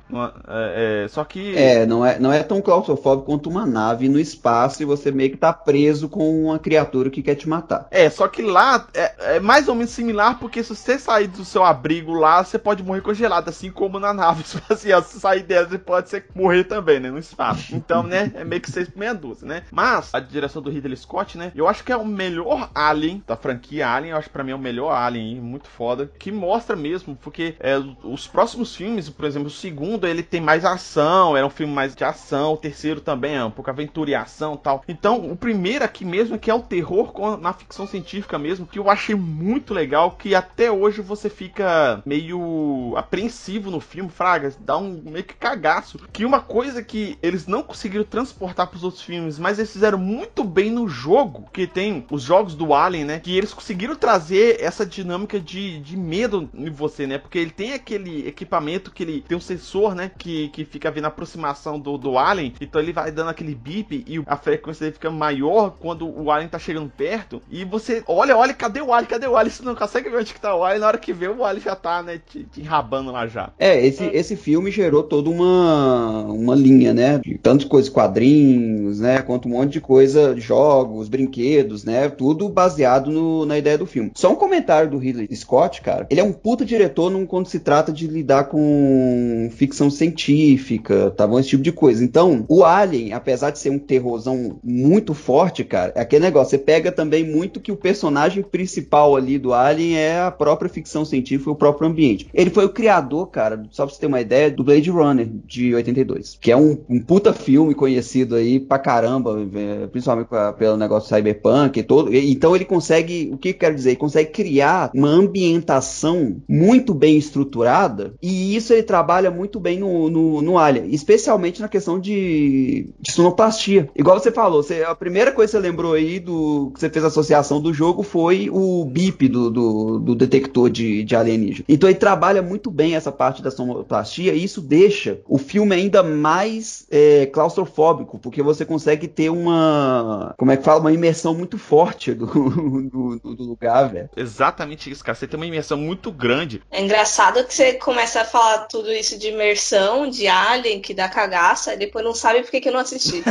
É, 0.48 1.04
é, 1.04 1.08
só 1.08 1.24
que... 1.24 1.56
É, 1.56 1.86
não 1.86 2.04
é, 2.04 2.18
não 2.18 2.32
é 2.32 2.42
tão 2.42 2.60
claustrofóbico 2.60 3.21
quanto 3.22 3.48
uma 3.48 3.66
nave 3.66 4.08
no 4.08 4.18
espaço 4.18 4.82
e 4.82 4.86
você 4.86 5.10
meio 5.10 5.30
que 5.30 5.36
tá 5.36 5.52
preso 5.52 6.08
com 6.08 6.44
uma 6.46 6.58
criatura 6.58 7.10
que 7.10 7.22
quer 7.22 7.34
te 7.34 7.48
matar. 7.48 7.86
É, 7.90 8.08
só 8.10 8.28
que 8.28 8.42
lá 8.42 8.86
é, 8.94 9.36
é 9.36 9.40
mais 9.40 9.68
ou 9.68 9.74
menos 9.74 9.90
similar 9.90 10.38
porque 10.38 10.62
se 10.62 10.74
você 10.74 10.98
sair 10.98 11.28
do 11.28 11.44
seu 11.44 11.64
abrigo 11.64 12.12
lá, 12.12 12.42
você 12.44 12.58
pode 12.58 12.82
morrer 12.82 13.00
congelado, 13.00 13.48
assim 13.48 13.70
como 13.70 13.98
na 13.98 14.12
nave 14.12 14.42
espacial. 14.42 15.02
Se 15.12 15.20
sair 15.20 15.42
dela, 15.42 15.68
você 15.68 15.78
pode 15.78 16.08
ser, 16.08 16.26
morrer 16.34 16.64
também, 16.64 17.00
né? 17.00 17.10
No 17.10 17.18
espaço. 17.18 17.74
Então, 17.74 18.02
né? 18.02 18.32
É 18.34 18.44
meio 18.44 18.60
que 18.60 18.70
seis 18.70 18.88
por 18.88 18.98
meia 18.98 19.14
dúzia, 19.14 19.46
né? 19.46 19.62
Mas 19.70 20.14
a 20.14 20.20
direção 20.20 20.62
do 20.62 20.70
Ridley 20.70 20.96
Scott, 20.96 21.36
né? 21.36 21.52
Eu 21.54 21.68
acho 21.68 21.84
que 21.84 21.92
é 21.92 21.96
o 21.96 22.04
melhor 22.04 22.70
Alien 22.74 23.22
da 23.26 23.36
franquia 23.36 23.88
Alien. 23.88 24.12
Eu 24.12 24.18
acho 24.18 24.28
que 24.28 24.32
pra 24.32 24.44
mim 24.44 24.52
é 24.52 24.54
o 24.54 24.58
melhor 24.58 24.92
Alien, 24.92 25.40
muito 25.40 25.68
foda. 25.68 26.10
Que 26.18 26.30
mostra 26.32 26.76
mesmo, 26.76 27.16
porque 27.16 27.54
é, 27.60 27.76
os 28.02 28.26
próximos 28.26 28.74
filmes, 28.74 29.08
por 29.08 29.24
exemplo, 29.24 29.48
o 29.48 29.50
segundo, 29.50 30.06
ele 30.06 30.22
tem 30.22 30.40
mais 30.40 30.64
ação, 30.64 31.36
era 31.36 31.46
um 31.46 31.50
filme 31.50 31.72
mais 31.72 31.94
de 31.94 32.04
ação. 32.04 32.54
O 32.54 32.56
terceiro 32.56 33.00
também 33.00 33.11
é 33.34 33.44
um 33.44 33.50
pouco 33.50 33.70
aventura 33.70 34.10
e 34.10 34.14
ação 34.14 34.56
tal. 34.56 34.82
Então, 34.88 35.30
o 35.30 35.36
primeiro 35.36 35.84
aqui 35.84 36.04
mesmo, 36.04 36.38
que 36.38 36.50
é 36.50 36.54
o 36.54 36.60
terror 36.60 37.12
na 37.40 37.52
ficção 37.52 37.86
científica 37.86 38.38
mesmo, 38.38 38.66
que 38.66 38.78
eu 38.78 38.90
achei 38.90 39.14
muito 39.14 39.74
legal, 39.74 40.12
que 40.12 40.34
até 40.34 40.70
hoje 40.70 41.00
você 41.00 41.28
fica 41.28 42.02
meio 42.04 42.94
apreensivo 42.96 43.70
no 43.70 43.80
filme, 43.80 44.10
Fraga, 44.10 44.54
dá 44.60 44.76
um 44.76 45.02
meio 45.04 45.24
que 45.24 45.34
cagaço. 45.34 45.98
Que 46.12 46.24
uma 46.24 46.40
coisa 46.40 46.82
que 46.82 47.18
eles 47.22 47.46
não 47.46 47.62
conseguiram 47.62 48.04
transportar 48.04 48.66
para 48.66 48.76
os 48.76 48.84
outros 48.84 49.02
filmes, 49.02 49.38
mas 49.38 49.58
eles 49.58 49.72
fizeram 49.72 49.98
muito 49.98 50.44
bem 50.44 50.70
no 50.70 50.88
jogo, 50.88 51.48
que 51.52 51.66
tem 51.66 52.06
os 52.10 52.22
jogos 52.22 52.54
do 52.54 52.74
Alien, 52.74 53.04
né? 53.04 53.20
Que 53.20 53.36
eles 53.36 53.52
conseguiram 53.52 53.96
trazer 53.96 54.60
essa 54.60 54.84
dinâmica 54.84 55.40
de, 55.40 55.80
de 55.80 55.96
medo 55.96 56.48
em 56.54 56.70
você, 56.70 57.06
né? 57.06 57.18
Porque 57.18 57.38
ele 57.38 57.50
tem 57.50 57.72
aquele 57.72 58.26
equipamento 58.26 58.90
que 58.90 59.02
ele 59.02 59.24
tem 59.26 59.36
um 59.36 59.40
sensor, 59.40 59.94
né? 59.94 60.10
Que, 60.16 60.48
que 60.48 60.64
fica 60.64 60.90
vendo 60.90 61.06
a 61.06 61.08
aproximação 61.08 61.78
do, 61.78 61.96
do 61.96 62.18
Alien, 62.18 62.54
então 62.60 62.80
ele 62.80 62.92
vai 62.92 63.01
dando 63.10 63.30
aquele 63.30 63.54
bip 63.54 64.04
e 64.06 64.22
a 64.26 64.36
frequência 64.36 64.84
dele 64.84 64.94
fica 64.94 65.10
maior 65.10 65.76
quando 65.80 66.08
o 66.08 66.30
Alien 66.30 66.48
tá 66.48 66.58
chegando 66.58 66.90
perto. 66.90 67.42
E 67.50 67.64
você 67.64 68.02
olha, 68.06 68.36
olha, 68.36 68.54
cadê 68.54 68.80
o 68.80 68.92
Alien? 68.92 69.08
Cadê 69.08 69.26
o 69.26 69.36
Alien? 69.36 69.54
Você 69.54 69.62
não 69.62 69.74
consegue 69.74 70.08
ver 70.08 70.18
onde 70.18 70.34
que 70.34 70.40
tá 70.40 70.54
o 70.54 70.64
Alien. 70.64 70.80
Na 70.80 70.86
hora 70.88 70.98
que 70.98 71.12
vê, 71.12 71.28
o 71.28 71.44
Alien 71.44 71.64
já 71.64 71.76
tá, 71.76 72.02
né? 72.02 72.20
Te, 72.26 72.44
te 72.44 72.60
enrabando 72.60 73.10
lá 73.10 73.26
já. 73.26 73.50
É, 73.58 73.84
esse, 73.84 74.04
esse 74.04 74.36
filme 74.36 74.70
gerou 74.70 75.02
toda 75.02 75.30
uma, 75.30 76.24
uma 76.24 76.54
linha, 76.54 76.92
né? 76.92 77.18
De 77.18 77.38
tanto 77.38 77.66
coisas, 77.66 77.90
quadrinhos, 77.90 79.00
né? 79.00 79.22
Quanto 79.22 79.48
um 79.48 79.52
monte 79.52 79.72
de 79.72 79.80
coisa, 79.80 80.38
jogos, 80.38 81.08
brinquedos, 81.08 81.84
né? 81.84 82.08
Tudo 82.08 82.48
baseado 82.48 83.10
no, 83.10 83.46
na 83.46 83.58
ideia 83.58 83.78
do 83.78 83.86
filme. 83.86 84.12
Só 84.14 84.32
um 84.32 84.36
comentário 84.36 84.90
do 84.90 84.98
Ridley 84.98 85.34
Scott, 85.34 85.80
cara. 85.80 86.06
Ele 86.10 86.20
é 86.20 86.24
um 86.24 86.32
puta 86.32 86.64
diretor 86.64 87.10
num, 87.10 87.26
quando 87.26 87.46
se 87.46 87.60
trata 87.60 87.92
de 87.92 88.06
lidar 88.06 88.44
com 88.44 89.48
ficção 89.52 89.90
científica, 89.90 91.10
tá 91.10 91.26
bom? 91.26 91.38
Esse 91.38 91.50
tipo 91.50 91.62
de 91.62 91.72
coisa. 91.72 92.04
Então, 92.04 92.44
o 92.48 92.64
Alien, 92.64 92.81
apesar 93.12 93.50
de 93.50 93.58
ser 93.58 93.70
um 93.70 93.78
terrorzão 93.78 94.58
muito 94.62 95.14
forte, 95.14 95.64
cara, 95.64 95.92
é 95.94 96.00
aquele 96.00 96.24
negócio. 96.24 96.50
Você 96.50 96.58
pega 96.58 96.92
também 96.92 97.24
muito 97.24 97.60
que 97.60 97.72
o 97.72 97.76
personagem 97.76 98.42
principal 98.42 99.16
ali 99.16 99.38
do 99.38 99.52
Alien 99.52 99.96
é 99.96 100.20
a 100.20 100.30
própria 100.30 100.68
ficção 100.68 101.04
científica, 101.04 101.50
o 101.50 101.56
próprio 101.56 101.88
ambiente. 101.88 102.28
Ele 102.32 102.50
foi 102.50 102.64
o 102.64 102.70
criador, 102.70 103.28
cara, 103.28 103.62
só 103.70 103.86
pra 103.86 103.94
você 103.94 104.00
ter 104.00 104.06
uma 104.06 104.20
ideia, 104.20 104.50
do 104.50 104.64
Blade 104.64 104.90
Runner 104.90 105.28
de 105.44 105.74
82, 105.74 106.38
que 106.40 106.50
é 106.50 106.56
um, 106.56 106.78
um 106.88 107.00
puta 107.00 107.32
filme 107.32 107.74
conhecido 107.74 108.34
aí 108.34 108.60
pra 108.60 108.78
caramba, 108.78 109.36
é, 109.54 109.86
principalmente 109.86 110.28
pelo 110.58 110.76
negócio 110.76 111.14
cyberpunk 111.14 111.78
e 111.78 111.82
todo. 111.82 112.14
Então 112.14 112.54
ele 112.54 112.64
consegue, 112.64 113.30
o 113.32 113.38
que 113.38 113.50
eu 113.50 113.54
quero 113.54 113.74
dizer? 113.74 113.90
Ele 113.90 113.96
consegue 113.96 114.30
criar 114.30 114.90
uma 114.94 115.08
ambientação 115.08 116.36
muito 116.48 116.94
bem 116.94 117.16
estruturada 117.16 118.14
e 118.22 118.56
isso 118.56 118.72
ele 118.72 118.82
trabalha 118.82 119.30
muito 119.30 119.60
bem 119.60 119.78
no, 119.78 120.10
no, 120.10 120.42
no 120.42 120.58
Alien, 120.58 120.88
especialmente 120.92 121.60
na 121.60 121.68
questão 121.68 121.98
de, 121.98 122.71
de 123.00 123.12
sonoplastia. 123.12 123.88
Igual 123.94 124.18
você 124.18 124.30
falou, 124.30 124.62
você, 124.62 124.82
a 124.82 124.94
primeira 124.94 125.32
coisa 125.32 125.52
que 125.52 125.58
você 125.58 125.68
lembrou 125.68 125.94
aí 125.94 126.18
do 126.18 126.70
que 126.74 126.80
você 126.80 126.90
fez 126.90 127.04
a 127.04 127.08
associação 127.08 127.60
do 127.60 127.72
jogo 127.72 128.02
foi 128.02 128.48
o 128.50 128.84
bip 128.84 129.28
do, 129.28 129.50
do, 129.50 129.98
do 129.98 130.14
detector 130.14 130.70
de, 130.70 131.04
de 131.04 131.16
alienígena. 131.16 131.64
Então 131.68 131.88
ele 131.88 131.98
trabalha 131.98 132.42
muito 132.42 132.70
bem 132.70 132.94
essa 132.94 133.12
parte 133.12 133.42
da 133.42 133.50
sonoplastia 133.50 134.32
e 134.34 134.44
isso 134.44 134.60
deixa 134.60 135.20
o 135.26 135.38
filme 135.38 135.74
ainda 135.74 136.02
mais 136.02 136.86
é, 136.90 137.26
claustrofóbico, 137.26 138.18
porque 138.18 138.42
você 138.42 138.64
consegue 138.64 139.08
ter 139.08 139.30
uma, 139.30 140.34
como 140.36 140.50
é 140.50 140.56
que 140.56 140.64
fala, 140.64 140.80
uma 140.80 140.92
imersão 140.92 141.34
muito 141.34 141.58
forte 141.58 142.14
do, 142.14 142.26
do, 142.88 143.18
do 143.18 143.42
lugar, 143.42 143.90
velho. 143.90 144.10
Exatamente 144.16 144.90
isso, 144.90 145.04
cara. 145.04 145.14
Você 145.14 145.26
tem 145.26 145.38
uma 145.38 145.46
imersão 145.46 145.76
muito 145.76 146.10
grande. 146.10 146.62
É 146.70 146.82
engraçado 146.82 147.44
que 147.44 147.54
você 147.54 147.74
começa 147.74 148.20
a 148.20 148.24
falar 148.24 148.66
tudo 148.66 148.90
isso 148.92 149.18
de 149.18 149.28
imersão, 149.28 150.08
de 150.08 150.26
alien, 150.26 150.80
que 150.80 150.94
dá 150.94 151.08
cagaça, 151.08 151.74
e 151.74 151.76
depois 151.76 152.04
não 152.04 152.14
sabe 152.14 152.42
por 152.42 152.50
que, 152.62 152.68
eu 152.68 152.72
não 152.72 152.80
assisti. 152.80 153.22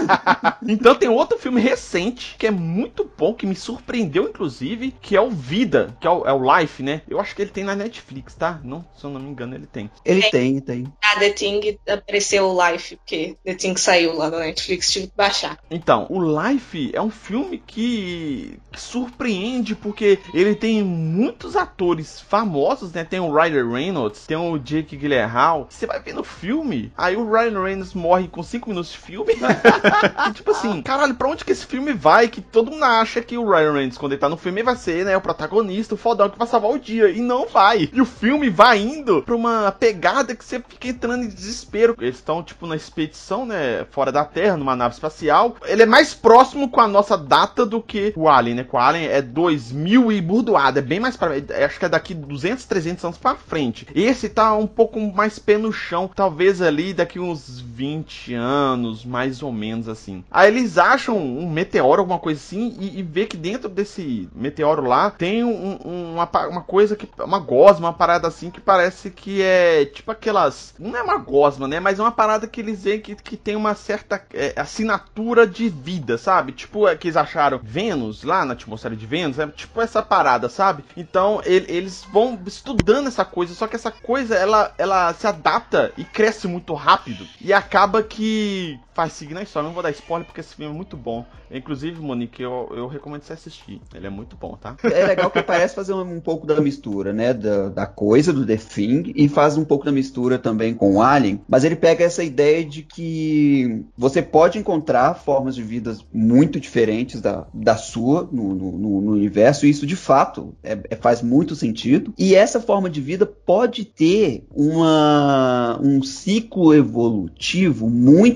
então 0.66 0.94
tem 0.94 1.08
outro 1.08 1.38
filme 1.38 1.60
recente 1.60 2.36
que 2.38 2.46
é 2.46 2.50
muito 2.50 3.10
bom, 3.16 3.34
que 3.34 3.46
me 3.46 3.54
surpreendeu, 3.54 4.28
inclusive, 4.28 4.94
que 5.00 5.16
é 5.16 5.20
o 5.20 5.30
Vida, 5.30 5.96
que 6.00 6.06
é 6.06 6.10
o, 6.10 6.26
é 6.26 6.32
o 6.32 6.58
Life, 6.58 6.82
né? 6.82 7.02
Eu 7.08 7.20
acho 7.20 7.34
que 7.34 7.42
ele 7.42 7.50
tem 7.50 7.64
na 7.64 7.74
Netflix, 7.74 8.34
tá? 8.34 8.60
Não, 8.64 8.84
se 8.96 9.04
eu 9.04 9.10
não 9.10 9.20
me 9.20 9.30
engano, 9.30 9.54
ele 9.54 9.66
tem. 9.66 9.90
Ele 10.04 10.22
tem, 10.22 10.60
tem. 10.60 10.84
tem. 10.84 10.92
Ah, 11.02 11.18
The 11.18 11.30
Thing 11.30 11.78
apareceu 11.88 12.48
o 12.48 12.70
Life, 12.70 12.96
porque 12.96 13.36
The 13.44 13.54
Thing 13.54 13.76
saiu 13.76 14.14
lá 14.14 14.30
da 14.30 14.38
Netflix, 14.40 14.90
tive 14.90 15.06
que 15.08 15.16
baixar. 15.16 15.58
Então, 15.70 16.06
o 16.10 16.20
Life 16.20 16.90
é 16.92 17.00
um 17.00 17.10
filme 17.10 17.62
que, 17.64 18.58
que 18.72 18.80
surpreende, 18.80 19.74
porque 19.74 20.18
ele 20.32 20.54
tem 20.54 20.82
muitos 20.82 21.56
atores 21.56 22.20
famosos, 22.20 22.92
né? 22.92 23.04
Tem 23.04 23.20
o 23.20 23.32
Ryder 23.32 23.68
Reynolds, 23.68 24.26
tem 24.26 24.36
o 24.36 24.58
Jake 24.58 24.96
Gyllenhaal. 24.96 25.66
Você 25.70 25.86
vai 25.86 26.00
ver 26.00 26.14
no 26.14 26.24
filme, 26.24 26.92
aí 26.96 27.16
o 27.16 27.30
Ryan 27.30 27.62
Reynolds 27.62 27.94
morre 27.94 28.28
com 28.28 28.42
5 28.42 28.65
minutos 28.68 28.92
de 28.92 28.98
filme. 28.98 29.34
e, 30.28 30.32
tipo 30.32 30.50
assim, 30.50 30.82
caralho, 30.82 31.14
pra 31.14 31.28
onde 31.28 31.44
que 31.44 31.52
esse 31.52 31.66
filme 31.66 31.92
vai? 31.92 32.28
Que 32.28 32.40
todo 32.40 32.70
mundo 32.70 32.84
acha 32.84 33.22
que 33.22 33.36
o 33.38 33.48
Ryan 33.48 33.72
Reynolds, 33.72 33.98
quando 33.98 34.12
ele 34.12 34.20
tá 34.20 34.28
no 34.28 34.36
filme, 34.36 34.62
vai 34.62 34.76
ser, 34.76 35.04
né, 35.04 35.16
o 35.16 35.20
protagonista, 35.20 35.94
o 35.94 35.98
fodão 35.98 36.28
que 36.28 36.38
vai 36.38 36.46
salvar 36.46 36.70
o 36.70 36.78
dia. 36.78 37.08
E 37.10 37.20
não 37.20 37.46
vai. 37.46 37.88
E 37.92 38.00
o 38.00 38.06
filme 38.06 38.48
vai 38.48 38.78
indo 38.78 39.22
pra 39.22 39.34
uma 39.34 39.72
pegada 39.72 40.34
que 40.34 40.44
você 40.44 40.60
fica 40.60 40.88
entrando 40.88 41.24
em 41.24 41.28
desespero. 41.28 41.96
Eles 42.00 42.16
estão, 42.16 42.42
tipo, 42.42 42.66
na 42.66 42.76
expedição, 42.76 43.46
né, 43.46 43.86
fora 43.90 44.12
da 44.12 44.24
Terra, 44.24 44.56
numa 44.56 44.76
nave 44.76 44.94
espacial. 44.94 45.56
Ele 45.64 45.82
é 45.82 45.86
mais 45.86 46.14
próximo 46.14 46.68
com 46.68 46.80
a 46.80 46.88
nossa 46.88 47.16
data 47.16 47.64
do 47.64 47.82
que 47.82 48.12
o 48.16 48.28
Alien, 48.28 48.56
né? 48.56 48.64
Com 48.64 48.76
o 48.76 48.80
Alien 48.80 49.08
é 49.08 49.22
2000 49.22 50.12
e 50.12 50.20
burdoado. 50.20 50.78
É 50.78 50.82
bem 50.82 51.00
mais 51.00 51.16
pra... 51.16 51.32
Acho 51.64 51.78
que 51.78 51.84
é 51.84 51.88
daqui 51.88 52.14
200, 52.14 52.64
300 52.64 53.04
anos 53.04 53.18
pra 53.18 53.34
frente. 53.34 53.86
Esse 53.94 54.28
tá 54.28 54.54
um 54.54 54.66
pouco 54.66 55.00
mais 55.00 55.38
pé 55.38 55.56
no 55.56 55.72
chão. 55.72 56.10
Talvez 56.14 56.60
ali 56.60 56.92
daqui 56.92 57.18
uns 57.18 57.60
20 57.60 58.34
anos, 58.34 58.55
mais 59.04 59.42
ou 59.42 59.52
menos 59.52 59.88
assim. 59.88 60.24
Aí 60.30 60.48
eles 60.48 60.78
acham 60.78 61.16
um 61.16 61.48
meteoro, 61.50 62.00
alguma 62.00 62.18
coisa 62.18 62.40
assim, 62.40 62.76
e, 62.78 62.98
e 62.98 63.02
vê 63.02 63.26
que 63.26 63.36
dentro 63.36 63.68
desse 63.68 64.28
meteoro 64.34 64.82
lá 64.82 65.10
tem 65.10 65.44
um, 65.44 65.78
um, 65.84 66.14
uma, 66.14 66.30
uma 66.48 66.62
coisa 66.62 66.96
que. 66.96 67.08
Uma 67.18 67.38
gosma, 67.38 67.88
uma 67.88 67.92
parada 67.92 68.28
assim 68.28 68.50
que 68.50 68.60
parece 68.60 69.10
que 69.10 69.42
é 69.42 69.84
tipo 69.84 70.10
aquelas. 70.10 70.74
Não 70.78 70.96
é 70.96 71.02
uma 71.02 71.18
gosma, 71.18 71.66
né? 71.66 71.80
Mas 71.80 71.98
é 71.98 72.02
uma 72.02 72.12
parada 72.12 72.46
que 72.46 72.60
eles 72.60 72.84
veem 72.84 73.00
que, 73.00 73.14
que 73.14 73.36
tem 73.36 73.56
uma 73.56 73.74
certa 73.74 74.22
é, 74.32 74.52
assinatura 74.56 75.46
de 75.46 75.68
vida, 75.68 76.18
sabe? 76.18 76.52
Tipo, 76.52 76.88
é 76.88 76.96
que 76.96 77.08
eles 77.08 77.16
acharam 77.16 77.60
Vênus 77.62 78.22
lá 78.22 78.44
na 78.44 78.52
atmosfera 78.52 78.96
de 78.96 79.06
Vênus, 79.06 79.38
é 79.38 79.46
tipo 79.48 79.80
essa 79.80 80.02
parada, 80.02 80.48
sabe? 80.48 80.84
Então 80.96 81.40
ele, 81.44 81.66
eles 81.68 82.06
vão 82.12 82.38
estudando 82.46 83.08
essa 83.08 83.24
coisa, 83.24 83.54
só 83.54 83.66
que 83.66 83.76
essa 83.76 83.90
coisa 83.90 84.34
ela, 84.34 84.72
ela 84.78 85.12
se 85.14 85.26
adapta 85.26 85.92
e 85.96 86.04
cresce 86.04 86.46
muito 86.46 86.74
rápido 86.74 87.26
e 87.40 87.52
acaba 87.52 88.02
que 88.02 88.45
faz 88.94 89.12
seguir 89.12 89.34
na 89.34 89.42
história. 89.42 89.66
Não 89.66 89.74
vou 89.74 89.82
dar 89.82 89.90
spoiler 89.90 90.26
porque 90.26 90.40
esse 90.40 90.54
filme 90.54 90.72
é 90.72 90.74
muito 90.74 90.96
bom. 90.96 91.24
Inclusive, 91.50 92.00
Monique, 92.00 92.42
eu, 92.42 92.72
eu 92.74 92.86
recomendo 92.86 93.22
você 93.22 93.32
assistir. 93.32 93.80
Ele 93.94 94.06
é 94.06 94.10
muito 94.10 94.36
bom, 94.36 94.56
tá? 94.60 94.76
É 94.84 95.06
legal 95.06 95.30
que 95.30 95.42
parece 95.42 95.74
fazer 95.74 95.92
um, 95.92 96.16
um 96.16 96.20
pouco 96.20 96.46
da 96.46 96.60
mistura, 96.60 97.12
né? 97.12 97.32
Da, 97.32 97.68
da 97.68 97.86
coisa 97.86 98.32
do 98.32 98.44
The 98.44 98.56
Thing 98.56 99.12
e 99.14 99.28
faz 99.28 99.56
um 99.56 99.64
pouco 99.64 99.84
da 99.84 99.92
mistura 99.92 100.38
também 100.38 100.74
com 100.74 100.96
o 100.96 101.02
Alien, 101.02 101.40
mas 101.48 101.64
ele 101.64 101.76
pega 101.76 102.04
essa 102.04 102.22
ideia 102.22 102.64
de 102.64 102.82
que 102.82 103.84
você 103.96 104.22
pode 104.22 104.58
encontrar 104.58 105.14
formas 105.14 105.54
de 105.54 105.62
vida 105.62 105.96
muito 106.12 106.58
diferentes 106.58 107.20
da, 107.20 107.46
da 107.52 107.76
sua 107.76 108.28
no, 108.30 108.54
no, 108.54 108.72
no 108.72 109.12
universo, 109.12 109.66
e 109.66 109.70
isso 109.70 109.86
de 109.86 109.96
fato 109.96 110.54
é, 110.62 110.78
é, 110.90 110.96
faz 110.96 111.22
muito 111.22 111.54
sentido. 111.54 112.12
E 112.18 112.34
essa 112.34 112.60
forma 112.60 112.88
de 112.90 113.00
vida 113.00 113.26
pode 113.26 113.84
ter 113.84 114.44
uma, 114.54 115.78
um 115.82 116.02
ciclo 116.02 116.74
evolutivo 116.74 117.88
muito 117.88 118.35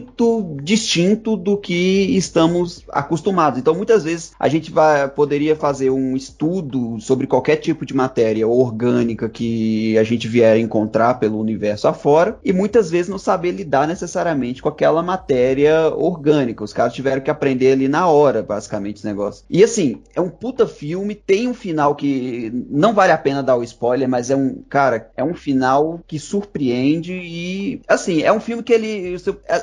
distinto 0.63 1.37
do 1.37 1.57
que 1.57 2.17
estamos 2.17 2.85
acostumados. 2.91 3.59
Então, 3.59 3.75
muitas 3.75 4.05
vezes 4.05 4.33
a 4.39 4.49
gente 4.49 4.71
vai, 4.71 5.09
poderia 5.09 5.57
fazer 5.57 5.91
um 5.91 6.17
estudo 6.17 7.01
sobre 7.01 7.27
qualquer 7.27 7.57
tipo 7.57 7.85
de 7.85 7.95
matéria 7.95 8.47
orgânica 8.47 9.29
que 9.29 9.97
a 9.99 10.05
gente 10.05 10.29
vier 10.29 10.59
encontrar 10.59 11.15
pelo 11.15 11.39
universo 11.39 11.89
afora 11.89 12.39
e 12.45 12.53
muitas 12.53 12.91
vezes 12.91 13.09
não 13.09 13.19
saber 13.19 13.53
lidar 13.53 13.87
necessariamente 13.87 14.63
com 14.63 14.69
aquela 14.69 15.03
matéria 15.03 15.93
orgânica. 15.95 16.65
Os 16.65 16.73
caras 16.73 16.95
tiveram 16.95 17.23
que 17.23 17.31
aprender 17.31 17.73
ali 17.73 17.89
na 17.89 18.09
hora, 18.09 18.43
basicamente, 18.43 18.97
esse 18.97 19.07
negócio. 19.07 19.45
E 19.49 19.63
assim, 19.63 20.03
é 20.15 20.21
um 20.21 20.31
puta 20.31 20.67
filme, 20.67 21.15
tem 21.15 21.49
um 21.49 21.55
final 21.55 21.95
que 21.95 22.53
não 22.71 22.93
vale 22.93 23.13
a 23.13 23.19
pena 23.19 23.43
dar 23.43 23.57
o 23.57 23.63
spoiler, 23.63 24.09
mas 24.09 24.31
é 24.31 24.37
um, 24.37 24.63
cara, 24.69 25.11
é 25.17 25.25
um 25.25 25.35
final 25.35 26.01
que 26.07 26.19
surpreende 26.19 27.13
e 27.13 27.81
assim, 27.89 28.23
é 28.23 28.33
um 28.33 28.41
filme 28.41 28.63
que 28.63 28.73
ele 28.73 29.17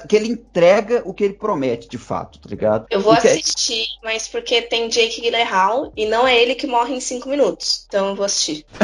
que 0.08 0.16
ele 0.16 0.27
entrega 0.30 1.02
o 1.06 1.14
que 1.14 1.24
ele 1.24 1.34
promete, 1.34 1.88
de 1.88 1.98
fato, 1.98 2.40
tá 2.40 2.50
ligado? 2.50 2.86
Eu 2.90 3.02
vou 3.02 3.14
Porque... 3.14 3.28
assistir, 3.28 3.86
mas 4.04 4.28
porque 4.28 4.62
tem 4.62 4.90
Jake 4.90 5.22
Gyllenhaal 5.22 5.92
e 5.96 6.06
não 6.06 6.28
é 6.28 6.42
ele 6.42 6.56
que 6.56 6.68
morre 6.68 6.96
em 6.96 7.00
cinco 7.00 7.30
minutos. 7.30 7.86
Então 7.88 8.10
eu 8.10 8.16
vou 8.16 8.26
assistir. 8.26 8.66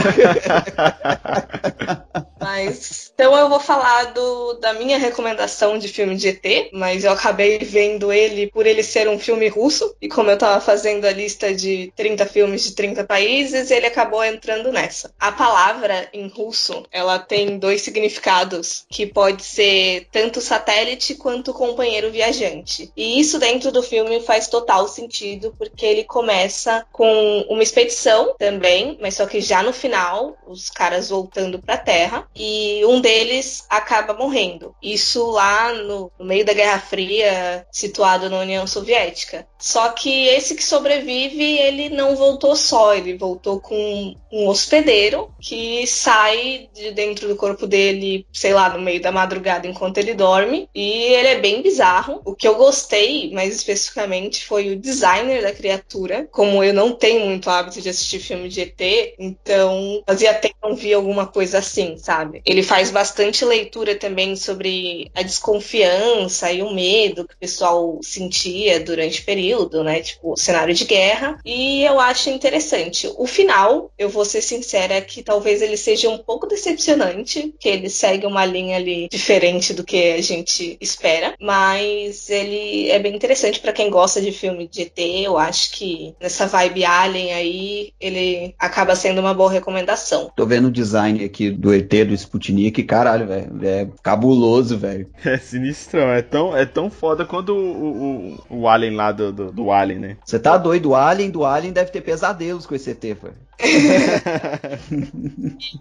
mas 2.44 3.04
então 3.14 3.38
eu 3.38 3.48
vou 3.48 3.60
falar 3.60 4.06
do, 4.06 4.54
da 4.54 4.74
minha 4.74 4.98
recomendação 4.98 5.78
de 5.78 5.88
filme 5.88 6.16
de 6.16 6.30
ET, 6.30 6.72
mas 6.74 7.04
eu 7.04 7.12
acabei 7.12 7.60
vendo 7.60 8.12
ele 8.12 8.48
por 8.48 8.66
ele 8.66 8.82
ser 8.82 9.08
um 9.08 9.20
filme 9.20 9.48
russo 9.48 9.96
e 10.02 10.08
como 10.08 10.32
eu 10.32 10.38
tava 10.38 10.60
fazendo 10.60 11.06
a 11.06 11.12
lista 11.12 11.54
de 11.54 11.94
30 11.96 12.26
filmes 12.26 12.64
de 12.64 12.72
30 12.74 13.04
países, 13.04 13.70
ele 13.70 13.86
acabou 13.86 14.24
entrando 14.24 14.72
nessa. 14.72 15.14
A 15.20 15.32
palavra 15.32 16.10
em 16.12 16.28
russo, 16.28 16.84
ela 16.92 17.20
tem 17.20 17.58
dois 17.60 17.82
significados, 17.82 18.86
que 18.90 19.06
pode 19.06 19.44
ser 19.44 20.08
tanto 20.12 20.42
satélite 20.42 21.16
quanto 21.16 21.54
companheiro 21.54 22.12
viajante. 22.12 22.92
E 22.98 23.20
isso 23.20 23.38
dentro 23.38 23.72
do 23.72 23.84
filme 23.84 24.20
faz 24.22 24.48
total 24.48 24.88
sentido, 24.88 25.54
porque 25.58 25.86
ele 25.86 26.04
começa 26.04 26.86
com 26.92 27.46
uma 27.48 27.62
expedição 27.62 28.36
também, 28.40 28.98
mas 29.00 29.16
só 29.16 29.26
que 29.28 29.40
já 29.40 29.62
no 29.62 29.72
final, 29.72 30.36
os 30.48 30.70
caras 30.70 31.10
voltando 31.10 31.60
para 31.60 31.76
a 31.76 31.78
Terra, 31.78 32.28
e 32.36 32.84
um 32.86 33.00
deles 33.00 33.66
acaba 33.70 34.14
morrendo. 34.14 34.76
Isso 34.82 35.32
lá 35.32 35.74
no, 35.74 36.12
meio 36.20 36.46
da 36.46 36.54
Guerra 36.54 36.80
Fria, 36.80 37.66
situado 37.72 38.30
na 38.30 38.40
União 38.40 38.66
Soviética. 38.66 39.48
Só 39.64 39.88
que 39.94 40.28
esse 40.28 40.56
que 40.56 40.64
sobrevive, 40.64 41.58
ele 41.58 41.88
não 41.88 42.18
voltou 42.18 42.54
só, 42.54 42.94
ele 42.94 43.16
voltou 43.16 43.62
com 43.62 44.14
um 44.30 44.48
hospedeiro 44.50 45.34
que 45.40 45.88
sai 45.88 46.68
de 46.74 46.92
dentro 46.92 47.30
do 47.30 47.38
corpo 47.38 47.66
dele, 47.66 48.28
sei 48.34 48.54
lá, 48.54 48.70
no 48.70 48.82
meio 48.82 49.02
da 49.02 49.10
madrugada 49.10 49.66
enquanto 49.66 50.00
ele 50.00 50.14
dorme. 50.14 50.68
E 50.76 51.04
ele 51.14 51.30
é 51.30 51.40
bem 51.40 51.62
bizarro. 51.62 52.22
O 52.26 52.36
que 52.36 52.46
eu 52.46 52.56
gostei, 52.56 53.32
mais 53.32 53.56
especificamente, 53.56 54.46
foi 54.46 54.70
o 54.70 54.76
designer 54.76 55.42
da 55.42 55.54
criatura. 55.54 56.28
Como 56.30 56.62
eu 56.62 56.74
não 56.74 56.92
tenho 56.92 57.26
muito 57.26 57.50
hábito 57.50 57.82
de 57.82 57.88
assistir 57.88 58.20
filme 58.20 58.50
de 58.50 58.62
ET, 58.64 59.16
então 59.18 60.04
fazia 60.06 60.34
tempo 60.34 60.56
não 60.62 60.76
vi 60.76 60.94
alguma 60.94 61.26
coisa 61.26 61.60
assim, 61.60 61.96
sabe? 61.98 62.42
Ele 62.46 62.64
faz 62.64 62.92
bastante 62.92 63.46
leitura 63.46 63.96
também 63.96 64.36
sobre 64.36 65.10
a 65.16 65.22
desconfiança 65.22 66.52
e 66.52 66.62
o 66.62 66.74
medo 66.74 67.26
que 67.26 67.36
o 67.36 67.40
pessoal 67.40 68.00
sentia 68.02 68.82
durante 68.82 69.22
o 69.22 69.26
período 69.26 69.53
período, 69.54 69.84
né? 69.84 70.02
Tipo, 70.02 70.36
cenário 70.36 70.74
de 70.74 70.86
guerra. 70.86 71.38
E 71.46 71.84
eu 71.84 72.00
acho 72.00 72.30
interessante. 72.30 73.10
O 73.18 73.28
final, 73.28 73.92
eu 73.98 74.10
vou 74.10 74.26
ser 74.26 74.42
sincera, 74.42 75.00
que 75.02 75.22
talvez 75.22 75.62
ele 75.62 75.78
seja 75.78 76.10
um 76.10 76.18
pouco 76.18 76.48
decepcionante, 76.48 77.54
que 77.60 77.70
ele 77.70 77.90
segue 77.90 78.26
uma 78.26 78.46
linha 78.46 78.78
ali 78.78 79.08
diferente 79.10 79.74
do 79.74 79.84
que 79.84 80.14
a 80.14 80.22
gente 80.22 80.78
espera. 80.82 81.36
Mas 81.40 82.30
ele 82.30 82.90
é 82.90 83.00
bem 83.00 83.16
interessante 83.16 83.60
para 83.60 83.74
quem 83.74 83.90
gosta 83.90 84.22
de 84.22 84.32
filme 84.32 84.68
de 84.68 84.84
ET. 84.84 84.98
Eu 84.98 85.38
acho 85.38 85.72
que 85.74 86.16
nessa 86.20 86.48
vibe 86.48 86.86
Alien 86.86 87.34
aí, 87.34 87.94
ele 88.00 88.56
acaba 88.58 88.96
sendo 88.96 89.20
uma 89.20 89.34
boa 89.34 89.52
recomendação. 89.52 90.32
Tô 90.36 90.46
vendo 90.46 90.68
o 90.68 90.72
design 90.72 91.24
aqui 91.24 91.50
do 91.52 91.74
ET, 91.74 91.90
do 91.90 92.14
Sputnik, 92.14 92.84
caralho, 92.84 93.28
velho. 93.28 93.52
É 93.64 93.88
cabuloso, 94.02 94.78
velho. 94.78 95.08
É 95.24 95.38
sinistrão, 95.38 96.10
é 96.10 96.22
tão, 96.22 96.56
é 96.56 96.66
tão 96.66 96.90
foda 96.90 97.26
quando 97.26 97.56
o, 97.56 98.38
o, 98.50 98.60
o 98.62 98.68
Alien 98.68 98.96
lá 98.96 99.12
do, 99.12 99.32
do 99.32 99.43
do, 99.46 99.52
do 99.52 99.72
Alien, 99.72 100.00
né? 100.00 100.18
Você 100.24 100.40
tá 100.40 100.58
doido? 100.58 100.90
O 100.90 100.96
Alien 100.96 101.30
do 101.30 101.46
Alien 101.46 101.74
deve 101.74 101.92
ter 101.92 102.02
pesadelos 102.02 102.66
com 102.66 102.76
esse 102.76 102.92
ET, 102.92 103.18
foi. 103.20 103.32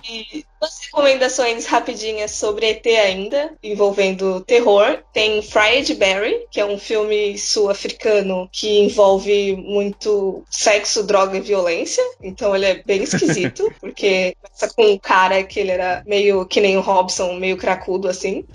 E 0.09 0.45
duas 0.61 0.81
recomendações 0.85 1.67
rapidinhas 1.67 2.33
sobre 2.33 2.67
ET 2.67 2.87
ainda, 2.87 3.53
envolvendo 3.63 4.41
terror. 4.43 4.99
Tem 5.13 5.43
Fried 5.43 5.95
Berry, 5.95 6.47
que 6.51 6.61
é 6.61 6.65
um 6.65 6.79
filme 6.79 7.37
sul-africano 7.39 8.49
que 8.53 8.81
envolve 8.81 9.57
muito 9.57 10.45
sexo, 10.51 11.03
droga 11.05 11.39
e 11.39 11.41
violência. 11.41 12.03
Então 12.23 12.55
ele 12.55 12.67
é 12.67 12.83
bem 12.85 13.03
esquisito, 13.03 13.73
porque 13.81 14.37
começa 14.41 14.75
com 14.75 14.85
um 14.93 14.99
cara 14.99 15.43
que 15.43 15.59
ele 15.61 15.71
era 15.71 16.03
meio 16.07 16.45
que 16.47 16.61
nem 16.61 16.77
o 16.77 16.81
Robson, 16.81 17.33
meio 17.35 17.57
cracudo 17.57 18.09
assim. 18.09 18.45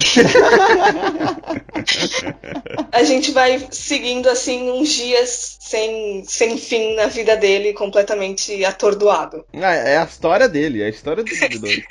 A 2.92 3.04
gente 3.04 3.32
vai 3.32 3.68
seguindo 3.72 4.28
assim 4.30 4.70
uns 4.70 4.90
dias 4.90 5.58
sem, 5.60 6.24
sem 6.26 6.58
fim 6.58 6.96
na 6.96 7.08
vida 7.08 7.36
dele, 7.36 7.74
completamente 7.74 8.64
atordoado. 8.64 9.07
É, 9.54 9.94
é 9.94 9.98
a 9.98 10.04
história 10.04 10.48
dele, 10.48 10.82
é 10.82 10.86
a 10.86 10.90
história 10.90 11.24
do 11.24 11.30
doido. 11.60 11.84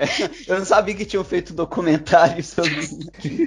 Eu 0.48 0.58
não 0.58 0.64
sabia 0.64 0.94
que 0.94 1.04
tinham 1.04 1.24
feito 1.24 1.52
documentário 1.52 2.42
sobre 2.42 2.80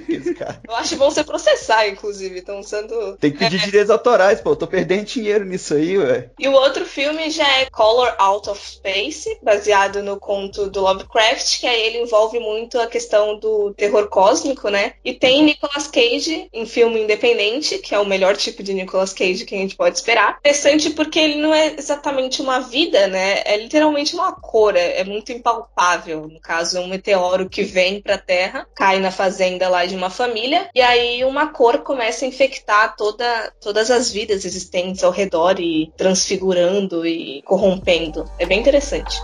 esse 0.08 0.34
cara. 0.34 0.60
Eu 0.66 0.74
acho 0.76 0.96
bom 0.96 1.10
você 1.10 1.24
processar, 1.24 1.88
inclusive. 1.88 2.38
Estão 2.38 2.60
usando. 2.60 3.16
Tem 3.16 3.32
que 3.32 3.38
pedir 3.38 3.56
é. 3.56 3.64
direitos 3.64 3.90
autorais, 3.90 4.40
pô. 4.40 4.50
Eu 4.50 4.56
tô 4.56 4.66
perdendo 4.66 5.04
dinheiro 5.04 5.44
nisso 5.44 5.74
aí, 5.74 5.98
ué. 5.98 6.30
E 6.38 6.48
o 6.48 6.52
outro 6.52 6.84
filme 6.84 7.30
já 7.30 7.46
é 7.58 7.66
Color 7.66 8.14
Out 8.18 8.50
of 8.50 8.60
Space, 8.64 9.38
baseado 9.42 10.02
no 10.02 10.18
conto 10.18 10.70
do 10.70 10.80
Lovecraft, 10.80 11.60
que 11.60 11.66
aí 11.66 11.82
ele 11.82 12.02
envolve 12.02 12.38
muito 12.38 12.78
a 12.78 12.86
questão 12.86 13.38
do 13.38 13.74
terror 13.74 14.08
cósmico, 14.08 14.68
né? 14.68 14.94
E 15.04 15.12
tem 15.12 15.42
Nicolas 15.42 15.88
Cage 15.88 16.48
em 16.52 16.66
filme 16.66 17.02
independente, 17.02 17.78
que 17.78 17.94
é 17.94 17.98
o 17.98 18.06
melhor 18.06 18.36
tipo 18.36 18.62
de 18.62 18.74
Nicolas 18.74 19.12
Cage 19.12 19.44
que 19.44 19.54
a 19.54 19.58
gente 19.58 19.76
pode 19.76 19.96
esperar. 19.96 20.36
Interessante 20.38 20.90
porque 20.90 21.18
ele 21.18 21.40
não 21.40 21.52
é 21.52 21.74
exatamente 21.76 22.40
uma 22.40 22.60
vida, 22.60 23.08
né? 23.08 23.13
É 23.18 23.56
literalmente 23.56 24.14
uma 24.14 24.32
cor, 24.32 24.76
é, 24.76 25.00
é 25.00 25.04
muito 25.04 25.32
impalpável. 25.32 26.28
No 26.28 26.40
caso, 26.40 26.78
é 26.78 26.80
um 26.80 26.88
meteoro 26.88 27.48
que 27.48 27.62
vem 27.62 28.00
para 28.00 28.14
a 28.14 28.18
Terra, 28.18 28.66
cai 28.74 28.98
na 28.98 29.10
fazenda 29.10 29.68
lá 29.68 29.86
de 29.86 29.94
uma 29.94 30.10
família, 30.10 30.68
e 30.74 30.80
aí 30.80 31.24
uma 31.24 31.48
cor 31.48 31.78
começa 31.78 32.24
a 32.24 32.28
infectar 32.28 32.96
toda, 32.96 33.52
todas 33.60 33.90
as 33.90 34.10
vidas 34.10 34.44
existentes 34.44 35.02
ao 35.04 35.10
redor 35.10 35.60
e 35.60 35.92
transfigurando 35.96 37.06
e 37.06 37.42
corrompendo. 37.42 38.24
É 38.38 38.46
bem 38.46 38.60
interessante. 38.60 39.16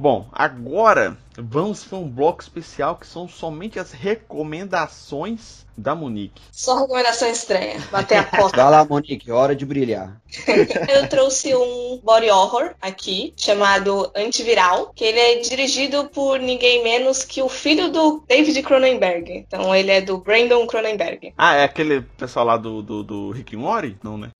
Bom, 0.00 0.26
agora 0.32 1.14
vamos 1.36 1.84
para 1.84 1.98
um 1.98 2.08
bloco 2.08 2.40
especial 2.40 2.96
que 2.96 3.06
são 3.06 3.28
somente 3.28 3.78
as 3.78 3.92
recomendações 3.92 5.66
da 5.76 5.94
Monique. 5.94 6.40
Só 6.50 6.80
recomendação 6.80 7.28
estranha, 7.28 7.78
bater 7.92 8.16
a 8.16 8.24
cota. 8.24 8.56
Vai 8.62 8.70
lá, 8.70 8.82
Monique, 8.82 9.30
hora 9.30 9.54
de 9.54 9.66
brilhar. 9.66 10.18
Eu 10.88 11.06
trouxe 11.06 11.54
um 11.54 12.00
body 12.02 12.30
horror 12.30 12.74
aqui, 12.80 13.34
chamado 13.36 14.10
Antiviral, 14.16 14.90
que 14.94 15.04
ele 15.04 15.18
é 15.18 15.40
dirigido 15.40 16.08
por 16.08 16.38
ninguém 16.38 16.82
menos 16.82 17.22
que 17.22 17.42
o 17.42 17.48
filho 17.50 17.90
do 17.90 18.24
David 18.26 18.62
Cronenberg. 18.62 19.30
Então 19.30 19.74
ele 19.74 19.90
é 19.90 20.00
do 20.00 20.16
Brandon 20.16 20.66
Cronenberg. 20.66 21.34
Ah, 21.36 21.56
é 21.56 21.64
aquele 21.64 22.00
pessoal 22.00 22.46
lá 22.46 22.56
do, 22.56 22.80
do, 22.80 23.02
do 23.02 23.30
Rick 23.32 23.54
Mori? 23.54 23.98
Não, 24.02 24.16
né? 24.16 24.30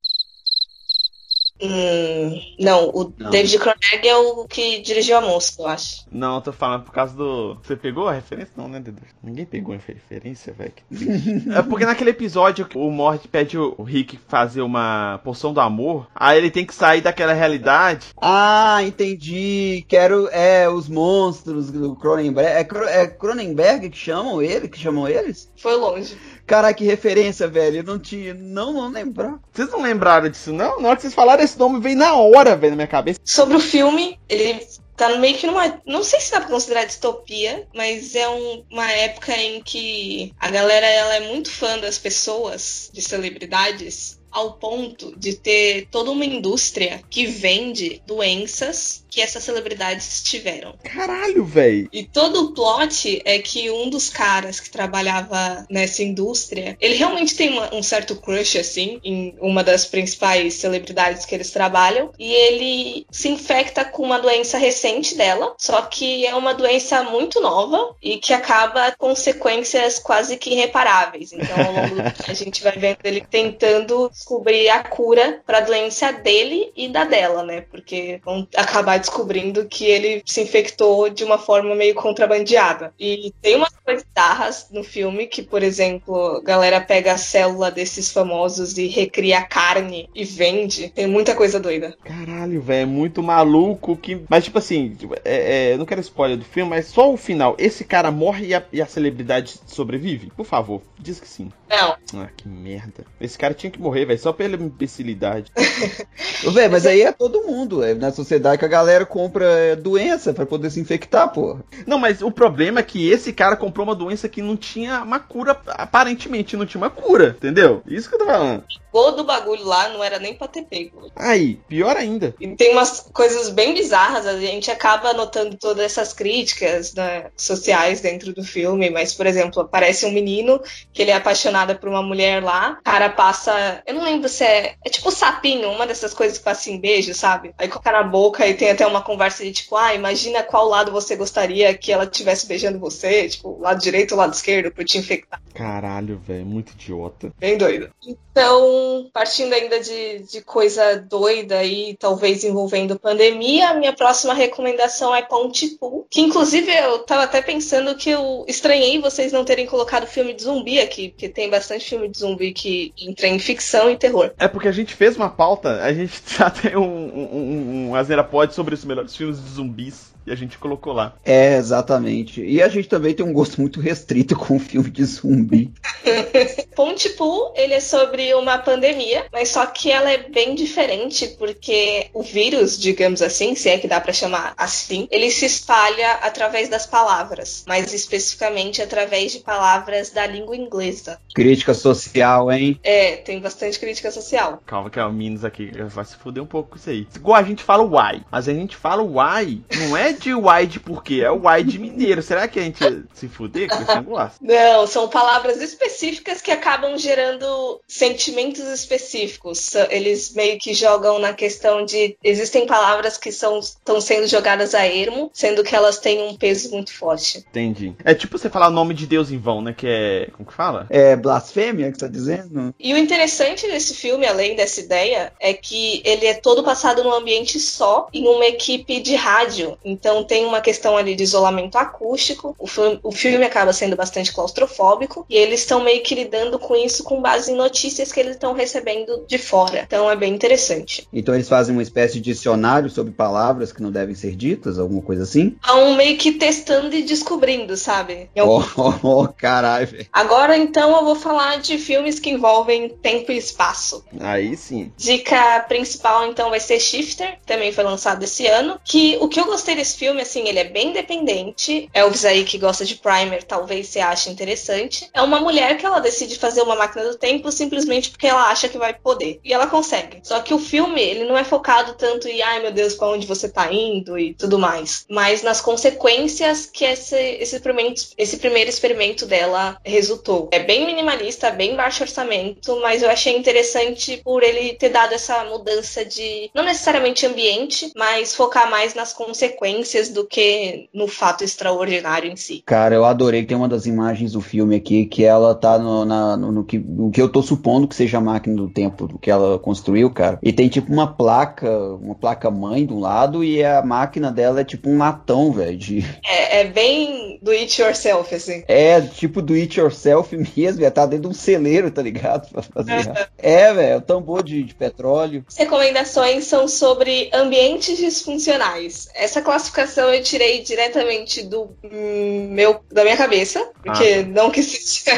Hum, 1.62 2.40
não, 2.58 2.88
o 2.88 3.12
não. 3.18 3.30
David 3.30 3.58
Cronenberg 3.58 4.08
é 4.08 4.16
o 4.16 4.46
que 4.46 4.80
dirigiu 4.80 5.18
a 5.18 5.20
mosca, 5.20 5.62
eu 5.62 5.66
acho. 5.68 6.04
Não, 6.10 6.36
eu 6.36 6.40
tô 6.40 6.52
falando 6.52 6.84
por 6.84 6.92
causa 6.92 7.14
do. 7.14 7.56
Você 7.62 7.76
pegou 7.76 8.08
a 8.08 8.12
referência? 8.12 8.52
Não, 8.56 8.68
né, 8.68 8.80
Dedo? 8.80 9.02
Ninguém 9.22 9.44
pegou 9.44 9.74
a 9.74 9.78
referência, 9.78 10.52
velho. 10.52 10.72
é 11.56 11.62
porque 11.62 11.84
naquele 11.84 12.10
episódio 12.10 12.66
o 12.74 12.90
Mort 12.90 13.26
pede 13.26 13.58
o 13.58 13.82
Rick 13.82 14.18
fazer 14.28 14.62
uma 14.62 15.20
poção 15.22 15.52
do 15.52 15.60
amor, 15.60 16.08
aí 16.14 16.38
ele 16.38 16.50
tem 16.50 16.64
que 16.64 16.74
sair 16.74 17.00
daquela 17.00 17.32
realidade. 17.32 18.08
Ah, 18.20 18.78
entendi. 18.82 19.84
Quero. 19.88 20.28
É, 20.32 20.68
os 20.68 20.88
monstros 20.88 21.70
do 21.70 21.94
Cronenberg. 21.96 22.48
É, 22.48 23.02
é 23.02 23.06
Cronenberg 23.06 23.90
que 23.90 23.98
chamam 23.98 24.40
ele? 24.42 24.68
Que 24.68 24.78
chamam 24.78 25.08
eles? 25.08 25.50
Foi 25.56 25.76
longe. 25.76 26.16
Caraca, 26.50 26.74
que 26.74 26.84
referência, 26.84 27.46
velho. 27.46 27.76
Eu 27.76 27.84
não 27.84 27.96
tinha. 27.96 28.34
Não, 28.34 28.72
não 28.72 28.88
lembrar. 28.88 29.38
Vocês 29.52 29.70
não 29.70 29.82
lembraram 29.82 30.28
disso, 30.28 30.52
não? 30.52 30.80
Na 30.80 30.88
hora 30.88 30.96
que 30.96 31.02
vocês 31.02 31.14
falaram 31.14 31.44
esse 31.44 31.56
nome, 31.56 31.78
veio 31.78 31.96
na 31.96 32.14
hora, 32.16 32.56
velho, 32.56 32.70
na 32.72 32.76
minha 32.76 32.88
cabeça. 32.88 33.20
Sobre 33.24 33.56
o 33.56 33.60
filme, 33.60 34.18
ele 34.28 34.66
tá 34.96 35.16
meio 35.18 35.38
que 35.38 35.46
numa. 35.46 35.80
Não 35.86 36.02
sei 36.02 36.18
se 36.20 36.32
dá 36.32 36.40
pra 36.40 36.48
considerar 36.50 36.84
distopia, 36.86 37.68
mas 37.72 38.16
é 38.16 38.28
um- 38.28 38.64
uma 38.68 38.90
época 38.90 39.32
em 39.36 39.62
que 39.62 40.32
a 40.40 40.50
galera 40.50 40.86
ela 40.86 41.14
é 41.14 41.28
muito 41.28 41.50
fã 41.52 41.78
das 41.78 41.98
pessoas, 41.98 42.90
de 42.92 43.00
celebridades, 43.00 44.18
ao 44.30 44.54
ponto 44.54 45.14
de 45.18 45.34
ter 45.34 45.86
toda 45.90 46.10
uma 46.10 46.24
indústria 46.24 47.02
que 47.10 47.26
vende 47.26 48.02
doenças 48.06 49.04
que 49.10 49.20
essas 49.20 49.42
celebridades 49.42 50.22
tiveram. 50.22 50.74
Caralho, 50.82 51.44
velho. 51.44 51.88
E 51.92 52.04
todo 52.04 52.44
o 52.44 52.52
plot 52.54 53.20
é 53.24 53.38
que 53.40 53.70
um 53.70 53.90
dos 53.90 54.08
caras 54.08 54.60
que 54.60 54.70
trabalhava 54.70 55.66
nessa 55.68 56.02
indústria, 56.02 56.76
ele 56.80 56.94
realmente 56.94 57.34
tem 57.34 57.50
uma- 57.50 57.74
um 57.74 57.82
certo 57.82 58.14
crush, 58.16 58.56
assim, 58.56 59.00
em 59.02 59.34
uma 59.40 59.64
das 59.64 59.84
principais 59.84 60.54
celebridades 60.54 61.26
que 61.26 61.34
eles 61.34 61.50
trabalham, 61.50 62.12
e 62.18 62.32
ele 62.32 63.06
se 63.10 63.28
infecta 63.28 63.84
com 63.84 64.02
uma 64.04 64.20
doença 64.20 64.56
recente 64.58 65.16
dela, 65.16 65.54
só 65.58 65.82
que 65.82 66.24
é 66.24 66.34
uma 66.34 66.54
doença 66.54 67.02
muito 67.02 67.40
nova 67.40 67.96
e 68.00 68.18
que 68.18 68.32
acaba 68.32 68.94
com 68.96 69.10
consequências 69.10 69.98
quase 69.98 70.36
que 70.36 70.50
irreparáveis. 70.50 71.32
Então, 71.32 71.56
ao 71.66 71.72
longo 71.72 71.96
do 71.96 72.12
que 72.24 72.30
a 72.30 72.34
gente 72.34 72.62
vai 72.62 72.78
vendo 72.78 72.98
ele 73.02 73.20
tentando 73.20 74.10
descobrir 74.20 74.68
a 74.68 74.84
cura 74.84 75.40
para 75.46 75.58
a 75.58 75.62
doença 75.62 76.12
dele 76.12 76.70
e 76.76 76.88
da 76.88 77.04
dela, 77.04 77.42
né? 77.42 77.62
Porque 77.62 78.20
vão 78.22 78.46
acabar 78.54 78.98
descobrindo 78.98 79.64
que 79.64 79.86
ele 79.86 80.22
se 80.26 80.42
infectou 80.42 81.08
de 81.08 81.24
uma 81.24 81.38
forma 81.38 81.74
meio 81.74 81.94
contrabandeada. 81.94 82.92
E 83.00 83.32
tem 83.40 83.56
umas 83.56 83.74
coisas 83.82 84.04
bizarras 84.04 84.66
no 84.70 84.84
filme 84.84 85.26
que, 85.26 85.42
por 85.42 85.62
exemplo, 85.62 86.36
a 86.36 86.42
galera 86.42 86.80
pega 86.82 87.14
a 87.14 87.18
célula 87.18 87.70
desses 87.70 88.12
famosos 88.12 88.76
e 88.76 88.86
recria 88.88 89.38
a 89.38 89.42
carne 89.42 90.10
e 90.14 90.22
vende. 90.22 90.90
Tem 90.90 91.06
muita 91.06 91.34
coisa 91.34 91.58
doida. 91.58 91.96
Caralho, 92.04 92.60
velho, 92.60 92.82
é 92.82 92.86
muito 92.86 93.22
maluco 93.22 93.96
que. 93.96 94.20
Mas, 94.28 94.44
tipo 94.44 94.58
assim, 94.58 94.96
é, 95.24 95.72
é, 95.72 95.76
não 95.78 95.86
quero 95.86 96.00
spoiler 96.02 96.36
do 96.36 96.44
filme, 96.44 96.68
mas 96.68 96.86
só 96.86 97.10
o 97.10 97.16
final. 97.16 97.56
Esse 97.58 97.84
cara 97.84 98.10
morre 98.10 98.48
e 98.48 98.54
a, 98.54 98.62
e 98.70 98.82
a 98.82 98.86
celebridade 98.86 99.54
sobrevive? 99.66 100.30
Por 100.36 100.44
favor, 100.44 100.82
diz 100.98 101.18
que 101.18 101.26
sim. 101.26 101.50
Não, 101.70 101.96
Ah, 102.20 102.28
que 102.36 102.48
merda. 102.48 103.04
Esse 103.20 103.38
cara 103.38 103.54
tinha 103.54 103.70
que 103.70 103.80
morrer, 103.80 104.04
velho, 104.04 104.18
só 104.18 104.32
pela 104.32 104.56
imbecilidade. 104.56 105.52
Velho, 106.52 106.72
mas 106.72 106.86
aí 106.86 107.02
é 107.02 107.12
todo 107.12 107.44
mundo. 107.46 107.84
É 107.84 107.94
na 107.94 108.10
sociedade 108.10 108.58
que 108.58 108.64
a 108.64 108.68
galera 108.68 109.04
compra 109.06 109.44
é, 109.44 109.76
doença 109.76 110.32
pra 110.32 110.46
poder 110.46 110.70
se 110.70 110.80
infectar, 110.80 111.30
porra. 111.32 111.62
Não, 111.86 111.98
mas 111.98 112.22
o 112.22 112.30
problema 112.30 112.80
é 112.80 112.82
que 112.82 113.08
esse 113.08 113.32
cara 113.32 113.56
comprou 113.56 113.86
uma 113.86 113.94
doença 113.94 114.28
que 114.28 114.40
não 114.40 114.56
tinha 114.56 115.02
uma 115.02 115.20
cura, 115.20 115.60
aparentemente 115.66 116.56
não 116.56 116.66
tinha 116.66 116.80
uma 116.80 116.90
cura, 116.90 117.36
entendeu? 117.36 117.82
Isso 117.86 118.08
que 118.08 118.14
eu 118.14 118.20
tô 118.20 118.26
falando. 118.26 118.64
O 118.92 119.10
do 119.12 119.24
bagulho 119.24 119.64
lá 119.64 119.88
não 119.88 120.02
era 120.02 120.18
nem 120.18 120.34
pra 120.34 120.48
ter 120.48 120.62
pego. 120.62 121.10
Aí, 121.16 121.60
pior 121.68 121.96
ainda. 121.96 122.34
E 122.40 122.48
tem 122.56 122.72
umas 122.72 123.08
coisas 123.12 123.48
bem 123.48 123.74
bizarras, 123.74 124.26
a 124.26 124.38
gente 124.38 124.70
acaba 124.70 125.12
notando 125.12 125.56
todas 125.56 125.84
essas 125.84 126.12
críticas 126.12 126.94
né, 126.94 127.30
sociais 127.36 128.00
dentro 128.00 128.32
do 128.32 128.42
filme, 128.42 128.90
mas, 128.90 129.14
por 129.14 129.26
exemplo, 129.26 129.62
aparece 129.62 130.06
um 130.06 130.12
menino 130.12 130.60
que 130.92 131.02
ele 131.02 131.10
é 131.10 131.16
apaixonado 131.16 131.76
por 131.78 131.88
uma 131.88 132.02
mulher 132.02 132.42
lá, 132.42 132.78
o 132.80 132.82
cara 132.82 133.10
passa, 133.10 133.82
eu 133.86 133.94
não 133.94 134.04
lembro 134.04 134.28
se 134.28 134.44
é, 134.44 134.74
é 134.84 134.90
tipo 134.90 135.10
sapinho, 135.10 135.70
uma 135.70 135.86
dessas 135.86 136.14
coisas 136.14 136.38
que 136.38 136.44
passa 136.44 136.70
em 136.70 136.80
beijo, 136.80 137.14
sabe? 137.14 137.52
Aí 137.58 137.68
coloca 137.68 137.92
na 137.92 138.02
boca 138.02 138.46
e 138.46 138.54
tem 138.54 138.70
até 138.70 138.86
uma 138.86 139.02
conversa 139.02 139.44
de 139.44 139.52
tipo, 139.52 139.76
ah, 139.76 139.94
imagina 139.94 140.42
qual 140.42 140.68
lado 140.68 140.92
você 140.92 141.16
gostaria 141.16 141.76
que 141.76 141.92
ela 141.92 142.04
estivesse 142.04 142.46
beijando 142.46 142.78
você, 142.78 143.28
tipo, 143.28 143.58
lado 143.60 143.80
direito 143.80 144.12
ou 144.12 144.18
lado 144.18 144.32
esquerdo, 144.32 144.72
pra 144.72 144.84
te 144.84 144.98
infectar. 144.98 145.40
Caralho, 145.54 146.18
velho, 146.18 146.46
muito 146.46 146.72
idiota. 146.72 147.32
Bem 147.38 147.56
doido. 147.56 147.90
Então, 148.06 148.79
partindo 149.12 149.52
ainda 149.52 149.80
de, 149.80 150.20
de 150.20 150.40
coisa 150.42 150.96
doida 150.96 151.58
aí, 151.58 151.96
talvez 151.98 152.44
envolvendo 152.44 152.98
pandemia, 152.98 153.70
a 153.70 153.74
minha 153.74 153.92
próxima 153.92 154.34
recomendação 154.34 155.14
é 155.14 155.22
Pontypool, 155.22 156.06
que 156.10 156.20
inclusive 156.20 156.70
eu 156.72 157.00
tava 157.00 157.24
até 157.24 157.40
pensando 157.42 157.94
que 157.94 158.10
eu 158.10 158.44
estranhei 158.48 159.00
vocês 159.00 159.32
não 159.32 159.44
terem 159.44 159.66
colocado 159.66 160.06
filme 160.06 160.34
de 160.34 160.42
zumbi 160.42 160.80
aqui, 160.80 161.10
porque 161.10 161.28
tem 161.28 161.48
bastante 161.50 161.88
filme 161.88 162.08
de 162.08 162.18
zumbi 162.18 162.52
que 162.52 162.92
entra 162.98 163.26
em 163.26 163.38
ficção 163.38 163.90
e 163.90 163.96
terror. 163.96 164.32
É 164.38 164.48
porque 164.48 164.68
a 164.68 164.72
gente 164.72 164.94
fez 164.94 165.16
uma 165.16 165.28
pauta, 165.28 165.82
a 165.82 165.92
gente 165.92 166.20
já 166.36 166.50
tem 166.50 166.76
um, 166.76 166.82
um, 166.82 167.90
um, 167.90 167.92
um 167.92 168.50
sobre 168.50 168.74
os 168.74 168.84
melhores 168.84 169.16
filmes 169.16 169.42
de 169.42 169.50
zumbis. 169.50 170.10
E 170.30 170.32
a 170.32 170.36
gente 170.36 170.58
colocou 170.58 170.92
lá. 170.92 171.16
É, 171.24 171.56
exatamente. 171.56 172.40
E 172.40 172.62
a 172.62 172.68
gente 172.68 172.88
também 172.88 173.12
tem 173.12 173.26
um 173.26 173.32
gosto 173.32 173.60
muito 173.60 173.80
restrito 173.80 174.36
com 174.36 174.60
filme 174.60 174.88
de 174.88 175.04
zumbi. 175.04 175.72
Pontypool, 176.76 177.52
ele 177.56 177.74
é 177.74 177.80
sobre 177.80 178.32
uma 178.34 178.56
pandemia, 178.56 179.26
mas 179.32 179.48
só 179.48 179.66
que 179.66 179.90
ela 179.90 180.08
é 180.08 180.18
bem 180.18 180.54
diferente 180.54 181.26
porque 181.36 182.06
o 182.14 182.22
vírus, 182.22 182.78
digamos 182.78 183.22
assim, 183.22 183.56
se 183.56 183.68
é 183.68 183.78
que 183.78 183.88
dá 183.88 184.00
pra 184.00 184.12
chamar 184.12 184.54
assim, 184.56 185.08
ele 185.10 185.32
se 185.32 185.46
espalha 185.46 186.12
através 186.22 186.68
das 186.68 186.86
palavras, 186.86 187.64
mais 187.66 187.92
especificamente 187.92 188.80
através 188.80 189.32
de 189.32 189.40
palavras 189.40 190.10
da 190.10 190.28
língua 190.28 190.56
inglesa. 190.56 191.18
Crítica 191.34 191.74
social, 191.74 192.52
hein? 192.52 192.78
É, 192.84 193.16
tem 193.16 193.40
bastante 193.40 193.80
crítica 193.80 194.12
social. 194.12 194.62
Calma 194.64 194.90
que 194.90 195.00
a 195.00 195.08
Minos 195.08 195.44
aqui 195.44 195.72
vai 195.88 196.04
se 196.04 196.14
fuder 196.14 196.40
um 196.40 196.46
pouco 196.46 196.70
com 196.70 196.76
isso 196.76 196.88
aí. 196.88 197.08
Igual 197.16 197.36
a 197.36 197.42
gente 197.42 197.64
fala 197.64 197.82
why, 197.82 198.22
mas 198.30 198.48
a 198.48 198.54
gente 198.54 198.76
fala 198.76 199.02
why, 199.02 199.60
não 199.76 199.96
é 199.96 200.19
de 200.20 200.34
why 200.34 200.66
de 200.66 200.78
porquê, 200.78 201.22
é 201.22 201.30
why 201.30 201.62
de 201.64 201.78
mineiro. 201.78 202.22
Será 202.22 202.46
que 202.46 202.58
a 202.58 202.62
gente 202.62 202.82
ia 202.82 203.04
se 203.14 203.28
fuder 203.28 203.68
com 203.68 203.82
esse 203.82 203.94
negócio? 203.94 204.38
Não, 204.40 204.86
são 204.86 205.08
palavras 205.08 205.60
específicas 205.60 206.40
que 206.40 206.50
acabam 206.50 206.96
gerando 206.96 207.80
sentimentos 207.86 208.64
específicos. 208.64 209.74
Eles 209.90 210.32
meio 210.34 210.58
que 210.58 210.74
jogam 210.74 211.18
na 211.18 211.32
questão 211.32 211.84
de 211.84 212.16
existem 212.22 212.66
palavras 212.66 213.16
que 213.16 213.32
são 213.32 213.58
estão 213.60 214.00
sendo 214.00 214.26
jogadas 214.26 214.74
a 214.74 214.86
ermo, 214.86 215.30
sendo 215.32 215.62
que 215.62 215.74
elas 215.74 215.98
têm 215.98 216.22
um 216.22 216.36
peso 216.36 216.70
muito 216.70 216.92
forte. 216.92 217.38
Entendi. 217.38 217.94
É 218.04 218.14
tipo 218.14 218.38
você 218.38 218.48
falar 218.48 218.68
o 218.68 218.72
nome 218.72 218.94
de 218.94 219.06
Deus 219.06 219.30
em 219.30 219.38
vão, 219.38 219.60
né? 219.60 219.74
Que 219.76 219.86
é. 219.86 220.28
Como 220.32 220.48
que 220.48 220.54
fala? 220.54 220.86
É 220.90 221.16
blasfêmia 221.16 221.90
que 221.90 221.98
você 221.98 222.06
tá 222.06 222.10
dizendo? 222.10 222.74
E 222.78 222.92
o 222.92 222.98
interessante 222.98 223.66
desse 223.66 223.94
filme, 223.94 224.26
além 224.26 224.54
dessa 224.54 224.80
ideia, 224.80 225.32
é 225.40 225.52
que 225.52 226.02
ele 226.04 226.26
é 226.26 226.34
todo 226.34 226.62
passado 226.62 227.02
num 227.02 227.12
ambiente 227.12 227.58
só, 227.58 228.08
em 228.12 228.26
uma 228.26 228.46
equipe 228.46 229.00
de 229.00 229.14
rádio. 229.14 229.78
Então 230.00 230.24
tem 230.24 230.46
uma 230.46 230.60
questão 230.60 230.96
ali 230.96 231.14
de 231.14 231.22
isolamento 231.22 231.76
acústico. 231.76 232.56
O 232.58 232.66
filme, 232.66 232.98
o 233.02 233.12
filme 233.12 233.44
acaba 233.44 233.72
sendo 233.72 233.94
bastante 233.94 234.32
claustrofóbico. 234.32 235.26
E 235.28 235.36
eles 235.36 235.60
estão 235.60 235.84
meio 235.84 236.02
que 236.02 236.14
lidando 236.14 236.58
com 236.58 236.74
isso 236.74 237.04
com 237.04 237.20
base 237.20 237.52
em 237.52 237.56
notícias 237.56 238.10
que 238.10 238.18
eles 238.18 238.32
estão 238.32 238.54
recebendo 238.54 239.24
de 239.28 239.38
fora. 239.38 239.84
Então 239.86 240.10
é 240.10 240.16
bem 240.16 240.34
interessante. 240.34 241.06
Então 241.12 241.34
eles 241.34 241.48
fazem 241.48 241.74
uma 241.74 241.82
espécie 241.82 242.14
de 242.14 242.32
dicionário 242.32 242.88
sobre 242.88 243.12
palavras 243.12 243.72
que 243.72 243.82
não 243.82 243.90
devem 243.90 244.14
ser 244.14 244.34
ditas, 244.34 244.78
alguma 244.78 245.02
coisa 245.02 245.24
assim? 245.24 245.56
Estão 245.60 245.94
meio 245.94 246.16
que 246.16 246.32
testando 246.32 246.94
e 246.94 247.02
descobrindo, 247.02 247.76
sabe? 247.76 248.30
Algum 248.36 248.60
Oh, 248.76 248.98
oh, 249.02 249.22
oh, 249.22 249.28
caralho. 249.28 250.06
Agora 250.12 250.56
então 250.56 250.96
eu 250.96 251.04
vou 251.04 251.14
falar 251.14 251.60
de 251.60 251.78
filmes 251.78 252.18
que 252.18 252.30
envolvem 252.30 252.88
tempo 252.88 253.32
e 253.32 253.36
espaço. 253.36 254.04
Aí 254.18 254.56
sim. 254.56 254.92
Dica 254.96 255.60
principal 255.68 256.26
então 256.26 256.50
vai 256.50 256.60
ser 256.60 256.78
Shifter, 256.78 257.38
também 257.46 257.72
foi 257.72 257.84
lançado 257.84 258.22
esse 258.22 258.46
ano. 258.46 258.80
Que 258.84 259.18
o 259.20 259.28
que 259.28 259.40
eu 259.40 259.46
gostei 259.46 259.74
desse 259.74 259.89
filme, 259.94 260.22
assim, 260.22 260.48
ele 260.48 260.58
é 260.58 260.64
bem 260.64 260.88
independente. 260.88 261.88
Elvis 261.92 262.24
aí 262.24 262.44
que 262.44 262.58
gosta 262.58 262.84
de 262.84 262.96
Primer, 262.96 263.42
talvez 263.42 263.88
você 263.88 264.00
ache 264.00 264.30
interessante. 264.30 265.08
É 265.12 265.22
uma 265.22 265.40
mulher 265.40 265.76
que 265.76 265.86
ela 265.86 266.00
decide 266.00 266.38
fazer 266.38 266.62
uma 266.62 266.76
máquina 266.76 267.04
do 267.04 267.18
tempo 267.18 267.50
simplesmente 267.50 268.10
porque 268.10 268.26
ela 268.26 268.50
acha 268.50 268.68
que 268.68 268.78
vai 268.78 268.94
poder. 268.94 269.40
E 269.44 269.52
ela 269.52 269.66
consegue. 269.66 270.20
Só 270.22 270.40
que 270.40 270.54
o 270.54 270.58
filme, 270.58 271.00
ele 271.00 271.24
não 271.24 271.36
é 271.36 271.44
focado 271.44 271.94
tanto 271.94 272.28
em, 272.28 272.42
ai 272.42 272.60
meu 272.60 272.72
Deus, 272.72 272.94
pra 272.94 273.08
onde 273.08 273.26
você 273.26 273.48
tá 273.48 273.72
indo 273.72 274.18
e 274.18 274.34
tudo 274.34 274.58
mais. 274.58 275.04
Mas 275.08 275.42
nas 275.42 275.60
consequências 275.60 276.66
que 276.66 276.84
esse, 276.84 277.16
esse, 277.16 277.60
primeiro, 277.60 277.94
esse 278.16 278.36
primeiro 278.38 278.70
experimento 278.70 279.26
dela 279.26 279.78
resultou. 279.84 280.48
É 280.52 280.60
bem 280.60 280.86
minimalista, 280.86 281.50
bem 281.50 281.76
baixo 281.76 282.02
orçamento, 282.02 282.78
mas 282.80 283.02
eu 283.02 283.10
achei 283.10 283.36
interessante 283.36 284.20
por 284.24 284.42
ele 284.42 284.74
ter 284.74 284.90
dado 284.90 285.12
essa 285.12 285.44
mudança 285.44 286.04
de, 286.04 286.50
não 286.54 286.64
necessariamente 286.64 287.26
ambiente, 287.26 287.90
mas 287.96 288.34
focar 288.34 288.70
mais 288.70 288.94
nas 288.94 289.12
consequências 289.12 289.79
do 290.12 290.24
que 290.26 290.88
no 290.94 291.06
fato 291.08 291.44
extraordinário 291.44 292.30
em 292.30 292.36
si. 292.36 292.62
Cara, 292.66 292.94
eu 292.94 293.04
adorei 293.04 293.42
que 293.42 293.48
tem 293.48 293.56
uma 293.56 293.68
das 293.68 293.86
imagens 293.86 294.32
do 294.32 294.40
filme 294.40 294.76
aqui 294.76 295.06
que 295.06 295.24
ela 295.24 295.54
tá 295.54 295.78
no, 295.78 296.04
na- 296.04 296.36
no, 296.36 296.52
no 296.52 296.64
que, 296.64 296.78
no 296.78 297.10
que 297.10 297.20
eu 297.20 297.28
tô 297.28 297.42
supondo 297.42 297.86
que 297.88 297.94
seja 297.94 298.18
a 298.18 298.20
máquina 298.20 298.56
do 298.56 298.68
tempo 298.70 299.06
do 299.06 299.18
que 299.18 299.30
ela 299.30 299.58
construiu, 299.58 300.10
cara. 300.10 300.38
E 300.42 300.52
tem 300.52 300.68
tipo 300.68 300.92
uma 300.92 301.06
placa, 301.06 301.70
uma 301.96 302.14
placa 302.14 302.50
mãe 302.50 302.86
de 302.86 302.92
um 302.92 303.00
lado 303.00 303.42
e 303.44 303.62
a 303.64 303.82
máquina 303.82 304.30
dela 304.30 304.60
é 304.60 304.64
tipo 304.64 304.88
um 304.88 304.98
latão, 304.98 305.52
velho. 305.52 305.76
de- 305.76 306.04
É, 306.26 306.60
é 306.60 306.64
bem 306.64 307.38
do 307.42 307.50
it 307.50 307.80
yourself, 307.80 308.34
assim. 308.34 308.62
É 308.68 309.00
tipo 309.00 309.40
do 309.42 309.54
it 309.54 309.78
yourself 309.78 310.36
mesmo, 310.56 310.84
é 310.84 310.90
tá 310.90 311.06
dentro 311.06 311.28
de 311.30 311.36
um 311.36 311.38
celeiro, 311.38 311.90
tá 311.90 312.02
ligado? 312.02 312.48
Pra 312.50 312.62
fazer. 312.62 313.12
é, 313.38 313.72
velho, 313.72 313.96
é 313.96 314.00
tambor 314.00 314.42
de, 314.42 314.62
de 314.62 314.74
petróleo. 314.74 315.44
As 315.48 315.56
recomendações 315.56 316.44
são 316.44 316.68
sobre 316.68 317.30
ambientes 317.32 317.98
disfuncionais. 317.98 319.08
Essa 319.14 319.40
classificação 319.42 319.69
eu 320.14 320.22
tirei 320.22 320.62
diretamente 320.62 321.42
do 321.42 321.70
meu 321.82 322.80
da 322.90 323.02
minha 323.02 323.16
cabeça, 323.16 323.70
porque 323.82 324.04
ah. 324.04 324.26
não 324.26 324.50
que 324.50 324.62
seja. 324.62 325.12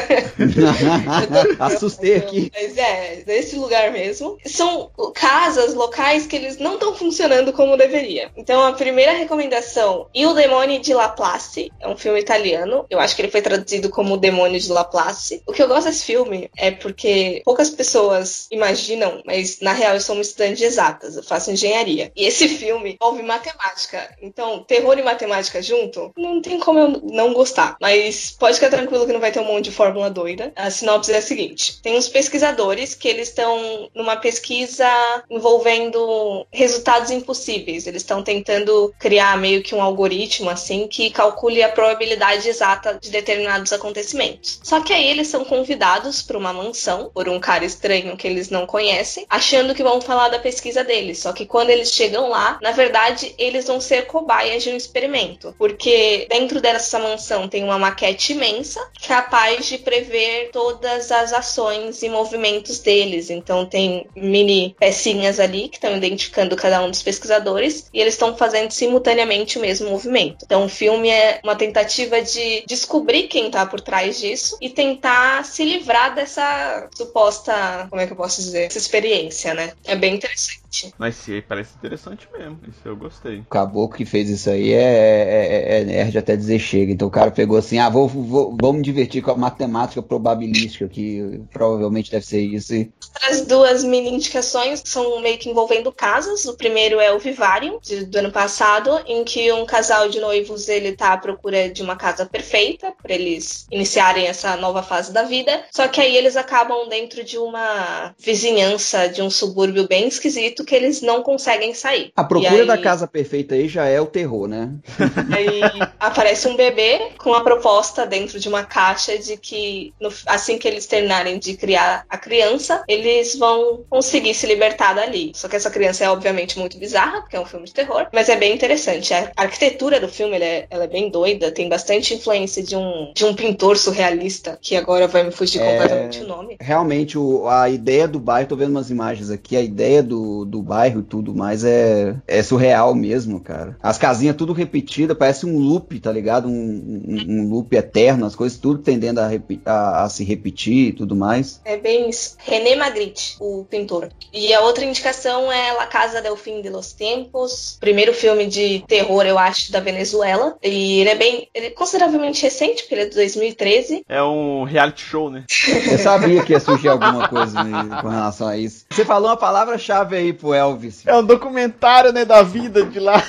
Assustei 1.59 2.17
aqui. 2.17 2.51
Mas 2.53 2.77
é, 2.77 3.23
desse 3.25 3.57
lugar 3.57 3.93
mesmo. 3.93 4.39
São 4.45 4.91
casas, 5.15 5.75
locais 5.75 6.27
que 6.27 6.37
eles 6.37 6.59
não 6.59 6.75
estão 6.75 6.95
funcionando 6.95 7.53
como 7.53 7.77
deveria. 7.77 8.31
Então 8.37 8.65
a 8.65 8.73
primeira 8.73 9.13
recomendação, 9.13 10.09
Il 10.15 10.35
Demone 10.35 10.79
de 10.79 10.95
Laplace, 10.95 11.71
é 11.81 11.89
um 11.89 11.97
filme 11.97 12.21
italiano. 12.21 12.87
Eu 12.91 13.01
acho 13.01 13.15
que 13.15 13.23
ele 13.23 13.31
foi 13.31 13.43
traduzido 13.43 13.89
como 13.89 14.15
O 14.15 14.19
Demônio 14.19 14.61
de 14.61 14.71
Laplace. 14.71 15.43
O 15.47 15.53
que 15.53 15.63
eu 15.63 15.69
gosto 15.69 15.87
desse 15.87 16.05
filme 16.05 16.51
é 16.57 16.71
porque 16.71 17.43
poucas 17.45 17.71
pessoas 17.71 18.47
imaginam, 18.51 19.23
mas 19.25 19.61
na 19.61 19.73
real 19.73 19.95
eu 19.95 20.01
sou 20.01 20.15
uma 20.15 20.23
estudante 20.23 20.59
de 20.59 20.65
exatas, 20.65 21.17
eu 21.17 21.23
faço 21.23 21.51
engenharia. 21.51 22.13
E 22.15 22.25
esse 22.25 22.49
filme 22.49 22.97
envolve 23.01 23.23
matemática. 23.23 24.15
Então, 24.21 24.42
terror 24.61 24.99
e 24.99 25.03
matemática 25.03 25.63
junto, 25.63 26.13
não 26.17 26.41
tem 26.41 26.59
como 26.59 26.79
eu 26.79 26.89
não 27.05 27.33
gostar. 27.33 27.77
Mas 27.81 28.35
pode 28.39 28.55
ficar 28.55 28.71
tranquilo 28.71 29.07
que 29.07 29.13
não 29.13 29.21
vai 29.21 29.33
ter 29.33 29.41
um 29.41 29.45
monte 29.45 29.65
de 29.65 29.71
fórmula 29.71 30.11
doida. 30.11 30.53
A 30.57 30.71
sinopse 30.71 31.13
é 31.13 31.19
a 31.19 31.23
seguinte: 31.23 31.81
tem 31.83 31.97
uns 31.97 32.09
pesquisadores 32.09 32.95
que 32.95 33.09
eles 33.09 33.29
estão 33.29 33.91
numa 33.95 34.17
pesquisa 34.17 34.89
envolvendo 35.31 36.47
resultados 36.51 37.11
impossíveis. 37.11 37.87
Eles 37.87 38.03
estão 38.03 38.23
tentando 38.23 38.95
criar 38.99 39.37
meio 39.39 39.63
que 39.63 39.75
um 39.75 39.83
algoritmo 39.83 40.51
assim 40.51 40.87
que 40.87 41.11
calcule 41.11 41.63
a 41.63 41.69
probabilidade 41.69 42.49
exata 42.49 42.99
de 43.01 43.11
determinados 43.11 43.73
acontecimentos. 43.73 44.61
Só 44.63 44.81
que 44.81 44.93
aí 44.93 45.09
eles 45.09 45.29
são 45.29 45.45
convidados 45.45 46.23
para 46.23 46.39
uma 46.39 46.53
mansão 46.53 47.11
por 47.15 47.29
um 47.29 47.41
cara 47.41 47.65
estranho 47.65 48.17
que 48.17 48.27
eles 48.27 48.51
não 48.51 48.67
conhecem, 48.67 49.27
achando 49.29 49.75
que 49.75 49.83
vão 49.83 50.01
falar 50.01 50.29
da 50.29 50.39
pesquisa 50.39 50.85
deles. 50.85 51.19
Só 51.19 51.33
que 51.33 51.47
quando 51.47 51.71
eles 51.71 51.93
chegam 51.93 52.29
lá, 52.29 52.59
na 52.63 52.73
verdade, 52.73 53.35
eles 53.39 53.67
vão 53.67 53.81
ser 53.81 54.07
cobaias 54.33 54.63
de 54.63 54.71
um 54.71 54.77
experimento, 54.77 55.55
porque 55.59 56.27
dentro 56.31 56.61
dessa 56.61 56.99
mansão 56.99 57.49
tem 57.49 57.63
uma 57.63 57.79
maquete 57.79 58.33
imensa 58.33 58.81
capaz 59.07 59.67
de 59.67 59.77
prever 59.77 60.49
todas 60.51 61.13
as 61.13 61.35
ações 61.35 62.03
e 62.03 62.09
movimentos 62.09 62.79
deles. 62.79 63.29
Então 63.29 63.67
tem 63.67 64.07
mini 64.17 64.75
pecinhas 64.79 65.39
ali 65.39 65.69
que 65.69 65.77
estão 65.77 65.95
identificando 65.95 66.57
cada 66.57 66.83
um 66.83 66.91
dos 66.91 67.03
pesquisadores 67.03 67.91
e 67.93 68.01
eles 68.01 68.15
estão 68.15 68.35
fazendo 68.35 68.71
simultaneamente 68.71 69.59
o 69.59 69.61
mesmo 69.61 69.91
movimento. 69.91 70.45
Então 70.47 70.65
o 70.65 70.69
filme 70.69 71.11
é 71.11 71.41
uma 71.45 71.55
tentativa 71.55 72.23
de 72.23 72.65
descobrir 72.67 73.25
quem 73.25 73.47
está 73.47 73.67
por 73.67 73.83
trás 73.83 74.19
disso 74.19 74.57
e 74.63 74.71
tentar 74.71 75.45
se 75.45 75.63
livrar 75.63 76.15
dessa 76.15 76.89
suposta, 76.97 77.87
como 77.91 78.01
é 78.01 78.07
que 78.07 78.13
eu 78.13 78.17
posso 78.17 78.41
dizer, 78.41 78.65
essa 78.65 78.79
experiência, 78.79 79.53
né? 79.53 79.75
É 79.85 79.95
bem 79.95 80.15
interessante. 80.15 80.62
Mas 80.99 81.17
se 81.17 81.43
parece 81.43 81.75
interessante 81.77 82.29
mesmo. 82.33 82.59
Isso 82.69 82.81
eu 82.85 82.97
gostei. 82.97 83.41
O 83.41 83.45
caboclo 83.45 83.97
que 83.97 84.05
fez 84.05 84.31
isso 84.31 84.49
aí 84.49 84.73
é, 84.73 84.79
é, 84.79 85.81
é, 85.81 85.85
nerd 85.85 86.17
até 86.17 86.37
dizer 86.37 86.59
chega. 86.59 86.93
Então 86.93 87.09
o 87.09 87.11
cara 87.11 87.31
pegou 87.31 87.59
assim: 87.59 87.79
ah, 87.79 87.89
vou, 87.89 88.09
vou, 88.09 88.57
vou 88.61 88.73
me 88.73 88.83
divertir 88.83 89.23
com 89.23 89.31
a 89.31 89.37
matemática 89.37 90.03
probabilística, 90.03 90.89
que 90.89 91.43
provavelmente 91.53 92.11
deve 92.11 92.25
ser 92.25 92.41
isso. 92.41 92.75
E... 92.75 92.93
As 93.23 93.43
duas 93.43 93.85
mini 93.85 94.11
indicações 94.11 94.83
são 94.85 95.21
meio 95.21 95.39
que 95.39 95.51
envolvendo 95.51 95.93
casas. 95.93 96.45
O 96.47 96.57
primeiro 96.57 97.01
é 97.01 97.13
o 97.13 97.19
Vivarium, 97.19 97.79
de, 97.83 98.05
do 98.07 98.19
ano 98.19 98.33
passado, 98.33 98.91
em 99.07 99.25
que 99.25 99.53
um 99.53 99.67
casal 99.67 100.09
de 100.09 100.21
noivos 100.21 100.69
ele 100.69 100.93
tá 100.93 101.13
à 101.13 101.17
procura 101.17 101.69
de 101.69 101.83
uma 101.83 101.97
casa 101.97 102.25
perfeita 102.25 102.93
para 103.03 103.15
eles 103.15 103.67
iniciarem 103.71 104.27
essa 104.27 104.57
nova 104.57 104.83
fase 104.83 105.13
da 105.13 105.23
vida. 105.23 105.65
Só 105.71 105.89
que 105.89 106.01
aí 106.01 106.17
eles 106.17 106.37
acabam 106.37 106.89
dentro 106.89 107.25
de 107.25 107.39
uma 107.39 108.15
vizinhança 108.19 109.09
de 109.09 109.23
um 109.23 109.31
subúrbio 109.31 109.87
bem 109.87 110.09
esquisito 110.09 110.62
que 110.65 110.75
eles 110.75 111.03
não 111.03 111.23
conseguem 111.23 111.75
sair. 111.75 112.13
A 112.17 112.25
procura 112.25 112.63
aí... 112.63 112.67
da 112.67 112.79
casa 112.79 113.07
perfeita 113.07 113.55
aí 113.55 113.69
já 113.69 113.87
é 113.87 114.01
o 114.01 114.07
terror, 114.07 114.47
né? 114.49 114.71
Aí 115.35 115.61
aparece 115.99 116.49
um 116.49 116.57
bebê 116.57 117.13
com 117.19 117.35
a 117.35 117.43
proposta 117.43 118.07
dentro 118.07 118.39
de 118.39 118.49
uma 118.49 118.65
caixa 118.65 119.19
de 119.19 119.37
que 119.37 119.93
no, 120.01 120.13
assim 120.27 120.59
que 120.59 120.67
eles 120.69 120.87
terminarem 120.87 121.39
de 121.39 121.55
criar 121.55 122.05
a 122.09 122.19
criança, 122.19 122.83
eles 122.89 123.37
vão 123.37 123.85
conseguir 123.89 124.35
se 124.35 124.47
libertar 124.47 124.95
dali. 124.95 125.33
Só 125.35 125.49
que 125.49 125.57
essa 125.57 125.71
criança 125.71 126.05
é 126.05 126.11
obviamente 126.11 126.59
muito 126.59 126.79
bizarra, 126.79 127.21
porque 127.21 127.37
é 127.37 127.41
um 127.41 127.47
filme 127.47 127.67
de 127.67 127.75
terror, 127.75 128.07
mas 128.13 128.29
é 128.29 128.37
bem 128.37 128.55
interessante. 128.55 129.13
A 129.15 129.31
arquitetura 129.37 130.01
do 130.01 130.09
filme 130.09 130.37
é, 130.39 130.67
ela 130.71 130.85
é 130.85 130.89
bem 130.89 131.11
doida, 131.11 131.51
tem 131.51 131.69
bastante 131.69 132.15
influência 132.15 132.63
de 132.63 132.77
um, 132.77 133.13
de 133.15 133.25
um 133.25 133.35
pintor 133.35 133.77
surrealista, 133.77 134.59
que 134.61 134.77
agora 134.77 135.07
vai 135.07 135.23
me 135.23 135.31
fugir 135.31 135.61
é... 135.61 135.71
completamente 135.71 136.21
o 136.21 136.27
nome. 136.27 136.57
Realmente, 136.61 137.19
o, 137.19 137.49
a 137.49 137.69
ideia 137.69 138.07
do 138.07 138.21
bairro, 138.21 138.49
tô 138.49 138.57
vendo 138.57 138.71
umas 138.71 138.91
imagens 138.91 139.31
aqui, 139.31 139.57
a 139.57 139.61
ideia 139.61 140.03
do, 140.03 140.45
do 140.53 140.63
bairro 140.63 141.01
e 141.01 141.05
tudo 141.05 141.35
mais 141.35 141.65
é, 141.65 142.15
é 142.29 142.43
surreal 142.43 142.95
mesmo, 142.95 143.41
cara. 143.41 143.77
As 143.83 143.97
casinhas 143.97 144.37
tudo 144.37 144.53
repetidas, 144.53 145.17
parece 145.17 145.47
um 145.47 145.59
loop, 145.59 145.99
tá 145.99 146.13
ligado? 146.13 146.47
Um, 146.47 147.03
um, 147.09 147.27
um 147.29 147.49
loop 147.49 147.75
eterno, 147.75 148.27
as 148.27 148.37
coisas 148.37 148.59
tudo 148.59 148.81
tendendo 148.81 149.19
a, 149.19 149.31
a, 149.65 150.05
a, 150.05 150.09
se 150.11 150.23
repetir 150.25 150.89
e 150.89 150.93
tudo 150.93 151.17
mais. 151.17 151.61
É 151.65 151.79
bem 151.79 152.11
isso. 152.11 152.37
René 152.39 152.77
Magritte, 152.77 153.37
o 153.41 153.65
pintor. 153.65 154.11
E 154.31 154.53
a 154.53 154.61
outra 154.61 154.85
indicação 154.85 155.51
é 155.51 155.73
La 155.73 155.87
Casa 155.87 156.21
del 156.21 156.37
Fim 156.37 156.61
de 156.61 156.69
los 156.69 156.93
Tempos, 156.93 157.79
primeiro 157.81 158.13
filme 158.13 158.47
de 158.47 158.85
terror, 158.87 159.25
eu 159.25 159.39
acho, 159.39 159.73
da 159.73 159.81
Venezuela. 159.81 160.57
E 160.63 161.01
ele 161.01 161.11
é 161.11 161.15
bem, 161.15 161.49
ele 161.55 161.67
é 161.67 161.71
consideravelmente 161.71 162.43
recente, 162.43 162.83
porque 162.83 162.95
ele 162.95 163.03
é 163.03 163.07
de 163.07 163.15
2013. 163.15 164.05
É 164.07 164.23
um 164.23 164.65
reality 164.65 165.03
show, 165.03 165.31
né? 165.31 165.45
Eu 165.91 165.99
sabia 165.99 166.43
que 166.45 166.53
ia 166.53 166.61
surgir 166.61 166.89
alguma 166.89 167.27
coisa 167.29 167.65
né, 167.65 168.01
com 168.03 168.09
relação 168.09 168.49
a 168.49 168.57
isso. 168.59 168.85
Você 168.91 169.05
falou 169.05 169.31
uma 169.31 169.37
palavra-chave 169.37 170.17
aí, 170.17 170.33
pro 170.43 170.53
Elvis. 170.53 171.07
É 171.07 171.15
um 171.15 171.25
documentário, 171.25 172.13
né, 172.13 172.25
da 172.25 172.43
vida 172.43 172.83
de 172.83 172.99
lá. 172.99 173.23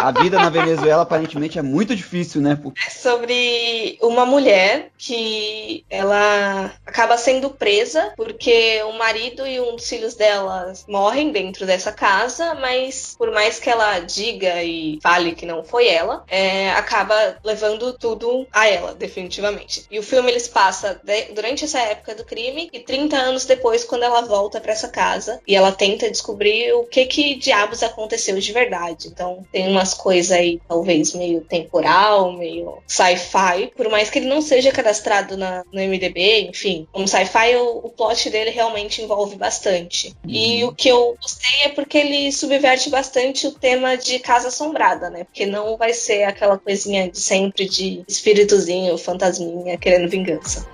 A 0.00 0.12
vida 0.12 0.38
na 0.38 0.48
Venezuela 0.48 1.02
aparentemente 1.02 1.58
é 1.58 1.62
muito 1.62 1.94
difícil, 1.94 2.40
né? 2.40 2.58
É 2.86 2.90
sobre 2.90 3.98
uma 4.00 4.24
mulher 4.24 4.90
que 4.96 5.84
ela 5.90 6.72
acaba 6.86 7.18
sendo 7.18 7.50
presa 7.50 8.12
porque 8.16 8.82
o 8.84 8.96
marido 8.96 9.46
e 9.46 9.60
um 9.60 9.76
dos 9.76 9.88
filhos 9.88 10.14
dela 10.14 10.72
morrem 10.88 11.32
dentro 11.32 11.66
dessa 11.66 11.92
casa, 11.92 12.54
mas 12.54 13.14
por 13.18 13.30
mais 13.30 13.58
que 13.58 13.68
ela 13.68 14.00
diga 14.00 14.62
e 14.62 14.98
fale 15.02 15.34
que 15.34 15.44
não 15.44 15.62
foi 15.62 15.88
ela, 15.88 16.24
é, 16.28 16.70
acaba 16.70 17.36
levando 17.44 17.92
tudo 17.92 18.46
a 18.52 18.66
ela, 18.66 18.94
definitivamente. 18.94 19.84
E 19.90 19.98
o 19.98 20.02
filme 20.02 20.30
eles 20.30 20.48
passa 20.48 21.00
de, 21.02 21.32
durante 21.32 21.64
essa 21.64 21.78
época 21.78 22.14
do 22.14 22.24
crime 22.24 22.70
e 22.72 22.80
30 22.80 23.16
anos 23.16 23.44
depois 23.44 23.84
quando 23.84 24.04
ela 24.04 24.22
volta 24.22 24.60
para 24.60 24.72
essa 24.72 24.88
casa 24.88 25.40
e 25.46 25.54
ela 25.54 25.72
tenta 25.72 26.10
descobrir 26.10 26.72
o 26.72 26.84
que 26.84 27.04
que 27.04 27.34
diabos 27.34 27.82
aconteceu 27.82 28.38
de 28.38 28.52
verdade. 28.52 29.08
Então 29.08 29.44
tem 29.52 29.69
umas 29.70 29.94
coisas 29.94 30.32
aí, 30.32 30.60
talvez 30.68 31.14
meio 31.14 31.40
temporal, 31.42 32.32
meio 32.32 32.78
sci-fi, 32.86 33.72
por 33.76 33.88
mais 33.88 34.10
que 34.10 34.18
ele 34.18 34.28
não 34.28 34.40
seja 34.40 34.72
cadastrado 34.72 35.36
na, 35.36 35.64
no 35.72 35.80
MDB, 35.80 36.48
enfim, 36.48 36.86
como 36.92 37.08
sci-fi, 37.08 37.56
o, 37.56 37.78
o, 37.78 37.90
plot 37.90 38.30
dele 38.30 38.50
realmente 38.50 39.02
envolve 39.02 39.36
bastante. 39.36 40.08
Uhum. 40.24 40.30
E 40.30 40.64
o 40.64 40.72
que 40.72 40.88
eu 40.88 41.16
gostei 41.20 41.64
é 41.64 41.68
porque 41.68 41.98
ele 41.98 42.32
subverte 42.32 42.90
bastante 42.90 43.46
o 43.46 43.52
tema 43.52 43.96
de 43.96 44.18
casa 44.18 44.48
assombrada, 44.48 45.10
né? 45.10 45.24
Porque 45.24 45.46
não 45.46 45.76
vai 45.76 45.92
ser 45.92 46.24
aquela 46.24 46.58
coisinha 46.58 47.10
de 47.10 47.18
sempre 47.18 47.68
de 47.68 48.02
espíritozinho, 48.08 48.96
fantasminha 48.98 49.76
querendo 49.76 50.08
vingança. 50.08 50.66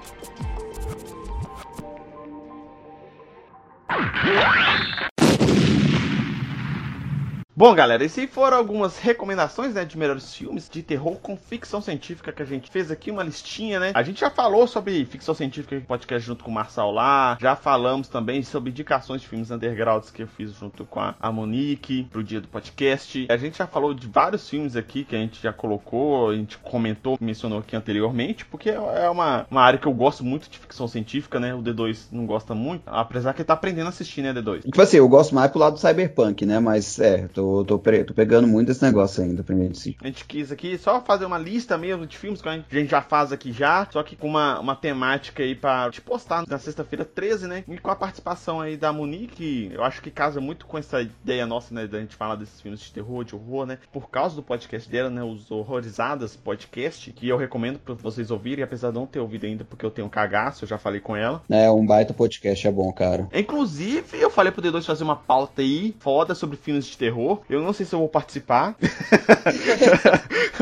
Bom, 7.59 7.75
galera, 7.75 8.05
essas 8.05 8.29
foram 8.29 8.59
algumas 8.59 8.99
recomendações, 8.99 9.73
né, 9.73 9.83
de 9.83 9.97
melhores 9.97 10.35
filmes 10.35 10.69
de 10.69 10.83
terror 10.83 11.17
com 11.23 11.39
ficção 11.39 11.81
científica 11.81 12.31
que 12.31 12.43
a 12.43 12.45
gente 12.45 12.71
fez 12.71 12.91
aqui, 12.91 13.11
uma 13.11 13.23
listinha, 13.23 13.81
né? 13.81 13.93
A 13.95 14.03
gente 14.03 14.21
já 14.21 14.29
falou 14.29 14.67
sobre 14.67 15.03
ficção 15.07 15.35
científica 15.35 15.75
no 15.75 15.81
podcast 15.81 16.27
junto 16.27 16.45
com 16.45 16.51
o 16.51 16.55
Marçal 16.55 16.93
lá, 16.93 17.39
já 17.41 17.57
falamos 17.57 18.09
também 18.09 18.43
sobre 18.43 18.69
indicações 18.69 19.23
de 19.23 19.29
filmes 19.29 19.51
undergrounds 19.51 20.11
que 20.11 20.23
eu 20.23 20.27
fiz 20.27 20.53
junto 20.53 20.85
com 20.85 21.01
a, 21.01 21.15
a 21.19 21.33
Monique 21.33 22.05
pro 22.13 22.23
dia 22.23 22.43
do 22.43 22.49
podcast. 22.49 23.27
A 23.31 23.39
gente 23.39 23.57
já 23.57 23.67
falou 23.67 23.95
de 23.95 24.07
vários 24.07 24.47
filmes 24.47 24.77
aqui 24.77 25.03
que 25.03 25.17
a 25.17 25.19
gente 25.19 25.43
já 25.43 25.51
colocou, 25.51 26.29
a 26.29 26.35
gente 26.35 26.59
comentou, 26.59 27.17
mencionou 27.19 27.61
aqui 27.61 27.75
anteriormente, 27.75 28.45
porque 28.45 28.69
é 28.69 29.09
uma, 29.09 29.47
uma 29.51 29.63
área 29.63 29.79
que 29.79 29.89
eu 29.89 29.95
gosto 29.95 30.23
muito 30.23 30.51
de 30.51 30.59
ficção 30.59 30.87
científica, 30.87 31.41
né? 31.41 31.55
O 31.55 31.63
D2 31.63 32.09
não 32.13 32.27
gosta 32.27 32.55
muito, 32.55 32.83
apesar 32.85 33.33
que 33.33 33.41
ele 33.41 33.47
tá 33.47 33.55
aprendendo 33.55 33.87
a 33.87 33.89
assistir, 33.89 34.21
né, 34.21 34.35
D2? 34.35 34.61
Tipo 34.65 34.83
assim, 34.83 34.99
eu 34.99 35.09
gosto 35.09 35.35
mais 35.35 35.51
pro 35.51 35.59
lado 35.59 35.73
do 35.73 35.81
cyberpunk, 35.81 36.45
né? 36.45 36.61
Mas 36.61 37.01
é, 37.01 37.27
tô 37.29 37.46
tô, 37.65 37.79
tô, 37.79 37.79
tô 37.79 38.15
pegando 38.15 38.47
muito 38.47 38.71
esse 38.71 38.83
negócio 38.83 39.23
ainda 39.23 39.43
pra 39.43 39.55
mim 39.55 39.71
A 40.01 40.07
gente 40.07 40.25
quis 40.25 40.51
aqui 40.51 40.77
só 40.79 41.01
fazer 41.01 41.25
uma 41.25 41.39
lista 41.39 41.77
mesmo 41.77 42.07
de 42.07 42.17
filmes 42.17 42.41
que 42.43 42.49
a 42.49 42.57
gente 42.57 42.91
já 42.91 43.03
faz 43.03 43.33
aqui 43.33 43.53
já, 43.53 43.87
só 43.91 44.03
que 44.03 44.17
com 44.17 44.29
uma, 44.29 44.59
uma 44.59 44.77
temática 44.77 45.43
aí 45.43 45.55
pra 45.55 45.91
te 45.91 46.01
postar 46.01 46.45
na 46.47 46.59
sexta-feira 46.59 47.05
13, 47.05 47.47
né? 47.47 47.65
E 47.69 47.79
com 47.79 47.91
a 47.91 47.97
participação 47.97 48.61
aí 48.61 48.77
da 48.77 48.93
Monique, 48.93 49.71
eu 49.73 49.85
acho 49.85 50.03
que 50.03 50.11
casa 50.11 50.41
muito 50.41 50.67
com 50.67 50.79
essa 50.79 51.01
ideia 51.01 51.47
nossa, 51.47 51.75
né? 51.75 51.87
Da 51.87 52.01
gente 52.01 52.17
falar 52.17 52.37
desses 52.37 52.61
filmes 52.61 52.81
de 52.81 52.93
terror, 52.93 53.25
de 53.25 53.35
horror, 53.35 53.67
né? 53.67 53.79
Por 53.93 54.11
causa 54.11 54.35
do 54.35 54.43
podcast 54.43 54.89
dela, 54.91 55.11
né? 55.11 55.23
Os 55.23 55.51
Horrorizadas 55.51 56.37
Podcast, 56.37 57.13
que 57.13 57.29
eu 57.29 57.37
recomendo 57.37 57.79
pra 57.79 57.95
vocês 57.95 58.31
ouvirem, 58.31 58.65
apesar 58.65 58.91
de 58.91 58.95
não 58.95 59.07
ter 59.07 59.21
ouvido 59.21 59.47
ainda, 59.47 59.65
porque 59.65 59.85
eu 59.85 59.91
tenho 59.91 60.07
um 60.07 60.11
cagaço, 60.11 60.65
eu 60.65 60.69
já 60.69 60.79
falei 60.79 61.01
com 61.01 61.17
ela. 61.17 61.43
É, 61.49 61.71
um 61.71 61.85
baita 61.85 62.15
podcast 62.15 62.67
é 62.67 62.71
bom, 62.71 62.93
cara. 62.93 63.29
Inclusive, 63.33 64.21
eu 64.21 64.31
falei 64.31 64.53
pro 64.53 64.63
D2 64.63 64.85
fazer 64.85 65.05
uma 65.05 65.17
pauta 65.17 65.63
aí 65.63 65.95
foda 65.99 66.35
sobre 66.35 66.57
filmes 66.57 66.87
de 66.87 66.97
terror 66.97 67.36
Eu 67.49 67.63
não 67.63 67.73
sei 67.73 67.87
se 67.87 67.95
eu 67.95 67.99
vou 67.99 68.09
participar. 68.09 68.77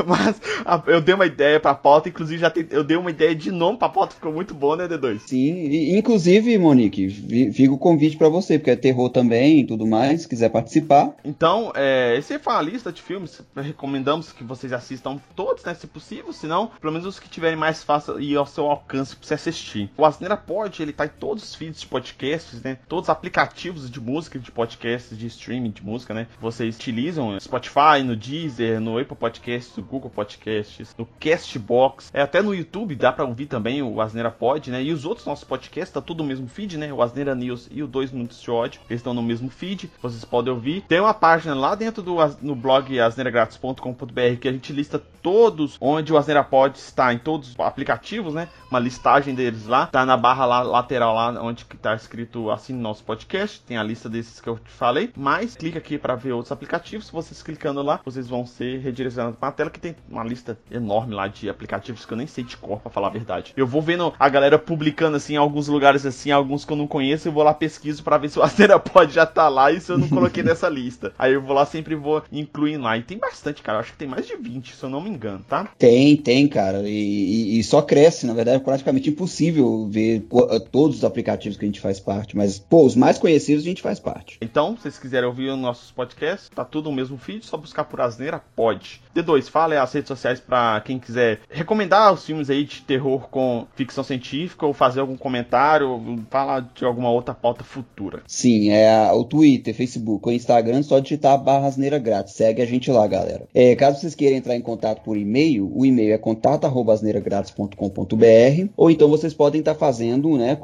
Mas 0.05 0.41
a, 0.65 0.81
eu 0.87 1.01
dei 1.01 1.15
uma 1.15 1.25
ideia 1.25 1.59
pra 1.59 1.73
pauta, 1.73 2.09
inclusive 2.09 2.39
já 2.39 2.51
eu 2.71 2.83
dei 2.83 2.97
uma 2.97 3.09
ideia 3.09 3.35
de 3.35 3.51
nome 3.51 3.77
pra 3.77 3.89
pauta, 3.89 4.15
ficou 4.15 4.31
muito 4.31 4.53
bom, 4.53 4.75
né, 4.75 4.87
D2? 4.87 5.19
Sim, 5.27 5.67
e, 5.67 5.97
inclusive, 5.97 6.57
Monique, 6.57 7.09
fica 7.51 7.73
o 7.73 7.77
convite 7.77 8.17
para 8.17 8.29
você, 8.29 8.57
porque 8.57 8.71
é 8.71 8.75
terror 8.75 9.09
também 9.09 9.61
e 9.61 9.65
tudo 9.65 9.85
mais, 9.85 10.21
se 10.21 10.27
quiser 10.27 10.49
participar. 10.49 11.13
Então, 11.23 11.71
é, 11.75 12.15
esse 12.17 12.37
foi 12.39 12.53
uma 12.53 12.61
lista 12.61 12.91
de 12.91 13.01
filmes, 13.01 13.41
recomendamos 13.55 14.31
que 14.31 14.43
vocês 14.43 14.73
assistam 14.73 15.19
todos, 15.35 15.63
né, 15.63 15.73
se 15.73 15.87
possível, 15.87 16.33
se 16.33 16.47
não, 16.47 16.67
pelo 16.67 16.93
menos 16.93 17.07
os 17.07 17.19
que 17.19 17.29
tiverem 17.29 17.57
mais 17.57 17.83
fácil 17.83 18.19
e 18.19 18.35
ao 18.35 18.45
seu 18.45 18.65
alcance 18.65 19.15
pra 19.15 19.27
você 19.27 19.33
assistir. 19.33 19.89
O 19.97 20.05
Asneira 20.05 20.37
Pod, 20.37 20.81
ele 20.81 20.93
tá 20.93 21.05
em 21.05 21.09
todos 21.19 21.43
os 21.43 21.55
feeds 21.55 21.81
de 21.81 21.87
podcasts, 21.87 22.61
né, 22.61 22.77
todos 22.87 23.05
os 23.05 23.09
aplicativos 23.09 23.89
de 23.89 23.99
música, 23.99 24.37
de 24.39 24.51
podcasts, 24.51 25.17
de 25.17 25.27
streaming 25.27 25.71
de 25.71 25.83
música, 25.83 26.13
né, 26.13 26.27
vocês 26.65 26.75
utilizam? 26.75 27.31
No 27.31 27.39
Spotify, 27.39 28.01
no 28.03 28.15
Deezer, 28.15 28.79
no 28.79 28.97
Apple 28.97 29.15
Podcasts, 29.15 29.75
no 29.77 29.83
Google 29.83 30.09
Podcasts, 30.09 30.95
no 30.97 31.07
Castbox, 31.19 32.09
é, 32.13 32.21
até 32.21 32.41
no 32.41 32.53
YouTube 32.53 32.95
dá 32.95 33.11
para 33.11 33.25
ouvir 33.25 33.45
também 33.45 33.81
o 33.81 34.01
Asneira 34.01 34.31
Pod, 34.31 34.71
né, 34.71 34.83
e 34.83 34.91
os 34.91 35.05
outros 35.05 35.25
nossos 35.25 35.43
podcasts, 35.43 35.93
tá 35.93 36.01
tudo 36.01 36.23
no 36.23 36.29
mesmo 36.29 36.47
feed, 36.47 36.77
né, 36.77 36.91
o 36.91 37.01
Asneira 37.01 37.35
News 37.35 37.67
e 37.71 37.83
o 37.83 37.87
2 37.87 38.11
Minutos 38.11 38.41
de 38.41 38.49
Ódio, 38.49 38.81
eles 38.89 38.99
estão 38.99 39.13
no 39.13 39.21
mesmo 39.21 39.49
feed, 39.49 39.91
vocês 40.01 40.25
podem 40.25 40.53
ouvir. 40.53 40.81
Tem 40.81 40.99
uma 40.99 41.13
página 41.13 41.53
lá 41.53 41.75
dentro 41.75 42.01
do 42.01 42.15
no 42.41 42.55
blog 42.55 42.99
asneiragratis.com.br 42.99 44.39
que 44.39 44.47
a 44.47 44.51
gente 44.51 44.73
lista 44.73 45.01
todos 45.21 45.77
onde 45.81 46.13
o 46.13 46.17
Asneira 46.17 46.43
Pod 46.43 46.77
está, 46.77 47.13
em 47.13 47.17
todos 47.17 47.49
os 47.49 47.59
aplicativos, 47.59 48.33
né, 48.33 48.47
uma 48.69 48.79
listagem 48.79 49.35
deles 49.35 49.67
lá, 49.67 49.87
tá 49.87 50.05
na 50.05 50.17
barra 50.17 50.45
lá, 50.45 50.61
lateral 50.61 51.13
lá, 51.13 51.41
onde 51.41 51.65
que 51.65 51.77
tá 51.77 51.95
escrito 51.95 52.49
assim 52.49 52.73
no 52.73 52.81
nosso 52.81 53.03
podcast, 53.03 53.61
tem 53.61 53.77
a 53.77 53.83
lista 53.83 54.09
desses 54.09 54.39
que 54.39 54.47
eu 54.47 54.57
te 54.57 54.71
falei, 54.71 55.11
mas 55.15 55.55
clica 55.55 55.79
aqui 55.79 55.97
para 55.97 56.15
ver 56.15 56.31
outros 56.31 56.51
aplicativos, 56.55 57.09
vocês 57.09 57.41
clicando 57.41 57.81
lá, 57.81 57.99
vocês 58.03 58.27
vão 58.27 58.45
ser 58.45 58.79
redirecionados 58.79 59.37
para 59.39 59.49
a 59.49 59.51
tela 59.51 59.69
que 59.69 59.79
tem 59.79 59.95
uma 60.09 60.23
lista 60.23 60.57
enorme 60.71 61.13
lá 61.13 61.27
de 61.27 61.49
aplicativos 61.49 62.05
que 62.05 62.13
eu 62.13 62.17
nem 62.17 62.27
sei 62.27 62.43
de 62.43 62.57
cor, 62.57 62.79
para 62.79 62.91
falar 62.91 63.07
a 63.07 63.11
verdade. 63.11 63.53
Eu 63.55 63.67
vou 63.67 63.81
vendo 63.81 64.13
a 64.19 64.29
galera 64.29 64.57
publicando 64.57 65.17
assim 65.17 65.33
em 65.33 65.37
alguns 65.37 65.67
lugares 65.67 66.05
assim, 66.05 66.31
alguns 66.31 66.65
que 66.65 66.73
eu 66.73 66.77
não 66.77 66.87
conheço, 66.87 67.27
eu 67.27 67.31
vou 67.31 67.43
lá 67.43 67.53
pesquiso 67.53 68.03
para 68.03 68.17
ver 68.17 68.29
se 68.29 68.39
o 68.39 68.43
Asneira 68.43 68.79
pode 68.79 69.13
já 69.13 69.25
tá 69.25 69.47
lá 69.47 69.71
e 69.71 69.79
se 69.79 69.91
eu 69.91 69.97
não 69.97 70.09
coloquei 70.09 70.41
nessa 70.43 70.69
lista. 70.69 71.13
Aí 71.17 71.33
eu 71.33 71.41
vou 71.41 71.55
lá 71.55 71.65
sempre 71.65 71.95
vou 71.95 72.23
incluindo 72.31 72.83
lá. 72.83 72.97
E 72.97 73.03
tem 73.03 73.17
bastante, 73.17 73.61
cara. 73.61 73.77
Eu 73.77 73.81
acho 73.81 73.91
que 73.91 73.97
tem 73.97 74.07
mais 74.07 74.27
de 74.27 74.35
20, 74.35 74.75
se 74.75 74.83
eu 74.83 74.89
não 74.89 75.01
me 75.01 75.09
engano, 75.09 75.43
tá? 75.47 75.69
Tem, 75.77 76.15
tem, 76.15 76.47
cara. 76.47 76.87
E, 76.87 76.89
e, 76.89 77.59
e 77.59 77.63
só 77.63 77.81
cresce, 77.81 78.25
na 78.25 78.33
verdade, 78.33 78.57
é 78.57 78.59
praticamente 78.59 79.09
impossível 79.09 79.87
ver 79.89 80.25
todos 80.71 80.97
os 80.97 81.03
aplicativos 81.03 81.57
que 81.57 81.65
a 81.65 81.67
gente 81.67 81.79
faz 81.79 81.99
parte. 81.99 82.35
Mas, 82.35 82.59
pô, 82.59 82.85
os 82.85 82.95
mais 82.95 83.17
conhecidos 83.17 83.63
a 83.63 83.67
gente 83.67 83.81
faz 83.81 83.99
parte. 83.99 84.37
Então, 84.41 84.75
se 84.75 84.83
vocês 84.83 84.99
quiserem 84.99 85.27
ouvir 85.27 85.49
os 85.49 85.57
nossos 85.57 85.91
podcasts, 85.91 86.34
tá 86.53 86.63
tudo 86.63 86.89
no 86.89 86.95
mesmo 86.95 87.17
feed, 87.17 87.45
só 87.45 87.57
buscar 87.57 87.85
por 87.85 88.01
Asneira, 88.01 88.41
pode. 88.55 89.01
D2, 89.15 89.49
fala 89.49 89.81
as 89.81 89.93
redes 89.93 90.07
sociais 90.07 90.39
para 90.39 90.81
quem 90.81 90.99
quiser 90.99 91.39
recomendar 91.49 92.13
os 92.13 92.25
filmes 92.25 92.49
aí 92.49 92.63
de 92.63 92.81
terror 92.81 93.27
com 93.29 93.65
ficção 93.75 94.03
científica 94.03 94.65
ou 94.65 94.73
fazer 94.73 94.99
algum 94.99 95.17
comentário, 95.17 96.25
falar 96.29 96.69
de 96.73 96.85
alguma 96.85 97.09
outra 97.09 97.33
pauta 97.33 97.63
futura. 97.63 98.21
Sim, 98.27 98.71
é 98.71 99.11
o 99.11 99.23
Twitter, 99.23 99.73
Facebook, 99.73 100.27
o 100.27 100.31
Instagram, 100.31 100.83
só 100.83 100.99
digitar 100.99 101.41
barra 101.41 101.67
asneira 101.67 101.97
grátis. 101.97 102.33
Segue 102.33 102.61
a 102.61 102.65
gente 102.65 102.91
lá, 102.91 103.07
galera. 103.07 103.47
É, 103.53 103.75
caso 103.75 103.99
vocês 103.99 104.15
queiram 104.15 104.37
entrar 104.37 104.55
em 104.55 104.61
contato 104.61 105.03
por 105.03 105.17
e-mail, 105.17 105.71
o 105.73 105.85
e-mail 105.85 106.13
é 106.13 106.17
contato@asneiragratis.com.br 106.17 108.69
ou 108.75 108.91
então 108.91 109.09
vocês 109.09 109.33
podem 109.33 109.59
estar 109.59 109.73
tá 109.73 109.79
fazendo, 109.79 110.37
né, 110.37 110.57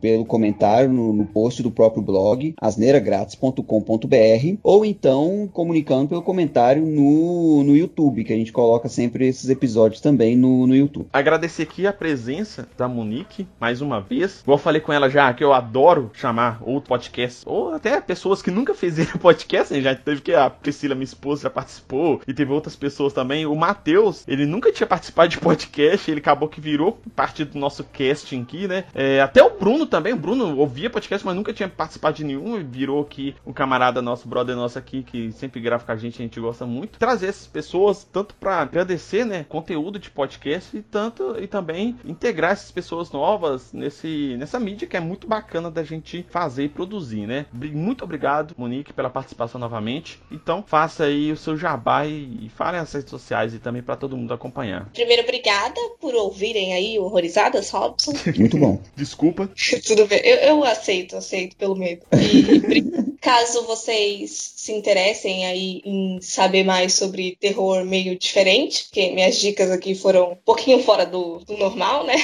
pelo 0.00 0.24
comentário 0.24 0.92
no, 0.92 1.12
no 1.12 1.26
post 1.26 1.62
do 1.62 1.70
próprio 1.70 2.02
blog, 2.02 2.54
asneiragratis.com.br 2.60 4.58
ou 4.62 4.84
então 4.84 5.15
comunicando 5.52 6.08
pelo 6.08 6.22
comentário 6.22 6.84
no, 6.84 7.62
no 7.64 7.76
YouTube, 7.76 8.24
que 8.24 8.32
a 8.32 8.36
gente 8.36 8.52
coloca 8.52 8.88
sempre 8.88 9.26
esses 9.26 9.48
episódios 9.48 10.00
também 10.00 10.36
no, 10.36 10.66
no 10.66 10.74
YouTube. 10.74 11.08
Agradecer 11.12 11.62
aqui 11.62 11.86
a 11.86 11.92
presença 11.92 12.68
da 12.76 12.88
Monique, 12.88 13.46
mais 13.60 13.80
uma 13.80 14.00
vez. 14.00 14.40
Igual 14.42 14.58
falei 14.58 14.80
com 14.80 14.92
ela 14.92 15.08
já, 15.08 15.32
que 15.32 15.44
eu 15.44 15.52
adoro 15.52 16.10
chamar 16.14 16.60
outro 16.62 16.88
podcast, 16.88 17.42
ou 17.46 17.74
até 17.74 18.00
pessoas 18.00 18.42
que 18.42 18.50
nunca 18.50 18.74
fizeram 18.74 19.12
podcast, 19.20 19.72
né? 19.72 19.80
Já 19.80 19.94
teve 19.94 20.20
que 20.20 20.34
a 20.34 20.50
Priscila, 20.50 20.94
minha 20.94 21.04
esposa, 21.04 21.42
já 21.42 21.50
participou, 21.50 22.20
e 22.26 22.34
teve 22.34 22.52
outras 22.52 22.76
pessoas 22.76 23.12
também. 23.12 23.46
O 23.46 23.54
Matheus, 23.54 24.24
ele 24.26 24.46
nunca 24.46 24.72
tinha 24.72 24.86
participado 24.86 25.28
de 25.28 25.38
podcast, 25.38 26.10
ele 26.10 26.20
acabou 26.20 26.48
que 26.48 26.60
virou 26.60 26.98
parte 27.14 27.44
do 27.44 27.58
nosso 27.58 27.84
casting 27.84 28.42
aqui, 28.42 28.68
né? 28.68 28.84
É, 28.94 29.20
até 29.20 29.42
o 29.42 29.58
Bruno 29.58 29.86
também, 29.86 30.12
o 30.12 30.16
Bruno 30.16 30.58
ouvia 30.58 30.90
podcast, 30.90 31.24
mas 31.24 31.36
nunca 31.36 31.52
tinha 31.52 31.68
participado 31.68 32.16
de 32.16 32.24
nenhum, 32.24 32.62
virou 32.64 33.02
aqui 33.02 33.34
um 33.46 33.52
camarada 33.52 34.02
nosso, 34.02 34.28
brother 34.28 34.56
nosso 34.56 34.78
aqui, 34.78 35.02
que 35.06 35.32
sempre 35.32 35.60
grava 35.60 35.84
com 35.84 35.92
a 35.92 35.96
gente, 35.96 36.20
a 36.20 36.24
gente 36.24 36.40
gosta 36.40 36.66
muito. 36.66 36.98
Trazer 36.98 37.28
essas 37.28 37.46
pessoas, 37.46 38.04
tanto 38.04 38.34
para 38.34 38.56
agradecer, 38.56 39.24
né, 39.24 39.46
conteúdo 39.48 39.98
de 39.98 40.10
podcast, 40.10 40.76
e 40.76 40.82
tanto, 40.82 41.36
e 41.40 41.46
também 41.46 41.96
integrar 42.04 42.52
essas 42.52 42.70
pessoas 42.70 43.10
novas 43.12 43.72
nesse, 43.72 44.36
nessa 44.38 44.58
mídia 44.58 44.86
que 44.86 44.96
é 44.96 45.00
muito 45.00 45.26
bacana 45.26 45.70
da 45.70 45.82
gente 45.82 46.26
fazer 46.28 46.64
e 46.64 46.68
produzir, 46.68 47.26
né? 47.26 47.46
Muito 47.52 48.04
obrigado, 48.04 48.54
Monique, 48.58 48.92
pela 48.92 49.08
participação 49.08 49.60
novamente. 49.60 50.20
Então, 50.30 50.64
faça 50.66 51.04
aí 51.04 51.30
o 51.30 51.36
seu 51.36 51.56
jabá 51.56 52.06
e, 52.06 52.46
e 52.46 52.48
fale 52.48 52.78
nas 52.78 52.92
redes 52.92 53.10
sociais 53.10 53.54
e 53.54 53.58
também 53.58 53.82
para 53.82 53.96
todo 53.96 54.16
mundo 54.16 54.34
acompanhar. 54.34 54.90
Primeiro, 54.92 55.22
obrigada 55.22 55.80
por 56.00 56.14
ouvirem 56.14 56.74
aí 56.74 56.98
Horrorizadas, 56.98 57.70
Robson. 57.70 58.12
Muito 58.36 58.58
bom. 58.58 58.82
Desculpa. 58.96 59.48
Tudo 59.86 60.06
bem, 60.06 60.20
eu, 60.24 60.36
eu, 60.36 60.64
aceito, 60.64 61.16
aceito 61.16 61.56
pelo 61.56 61.76
medo. 61.76 62.02
E 62.12 63.16
caso 63.20 63.66
vocês 63.66 64.54
se 64.56 64.72
interessem 64.72 64.95
aí 64.98 65.82
em 65.84 66.20
saber 66.20 66.64
mais 66.64 66.94
sobre 66.94 67.36
terror 67.40 67.84
meio 67.84 68.18
diferente, 68.18 68.84
porque 68.84 69.10
minhas 69.10 69.38
dicas 69.38 69.70
aqui 69.70 69.94
foram 69.94 70.32
um 70.32 70.36
pouquinho 70.36 70.82
fora 70.82 71.04
do, 71.04 71.38
do 71.40 71.56
normal, 71.56 72.04
né? 72.04 72.14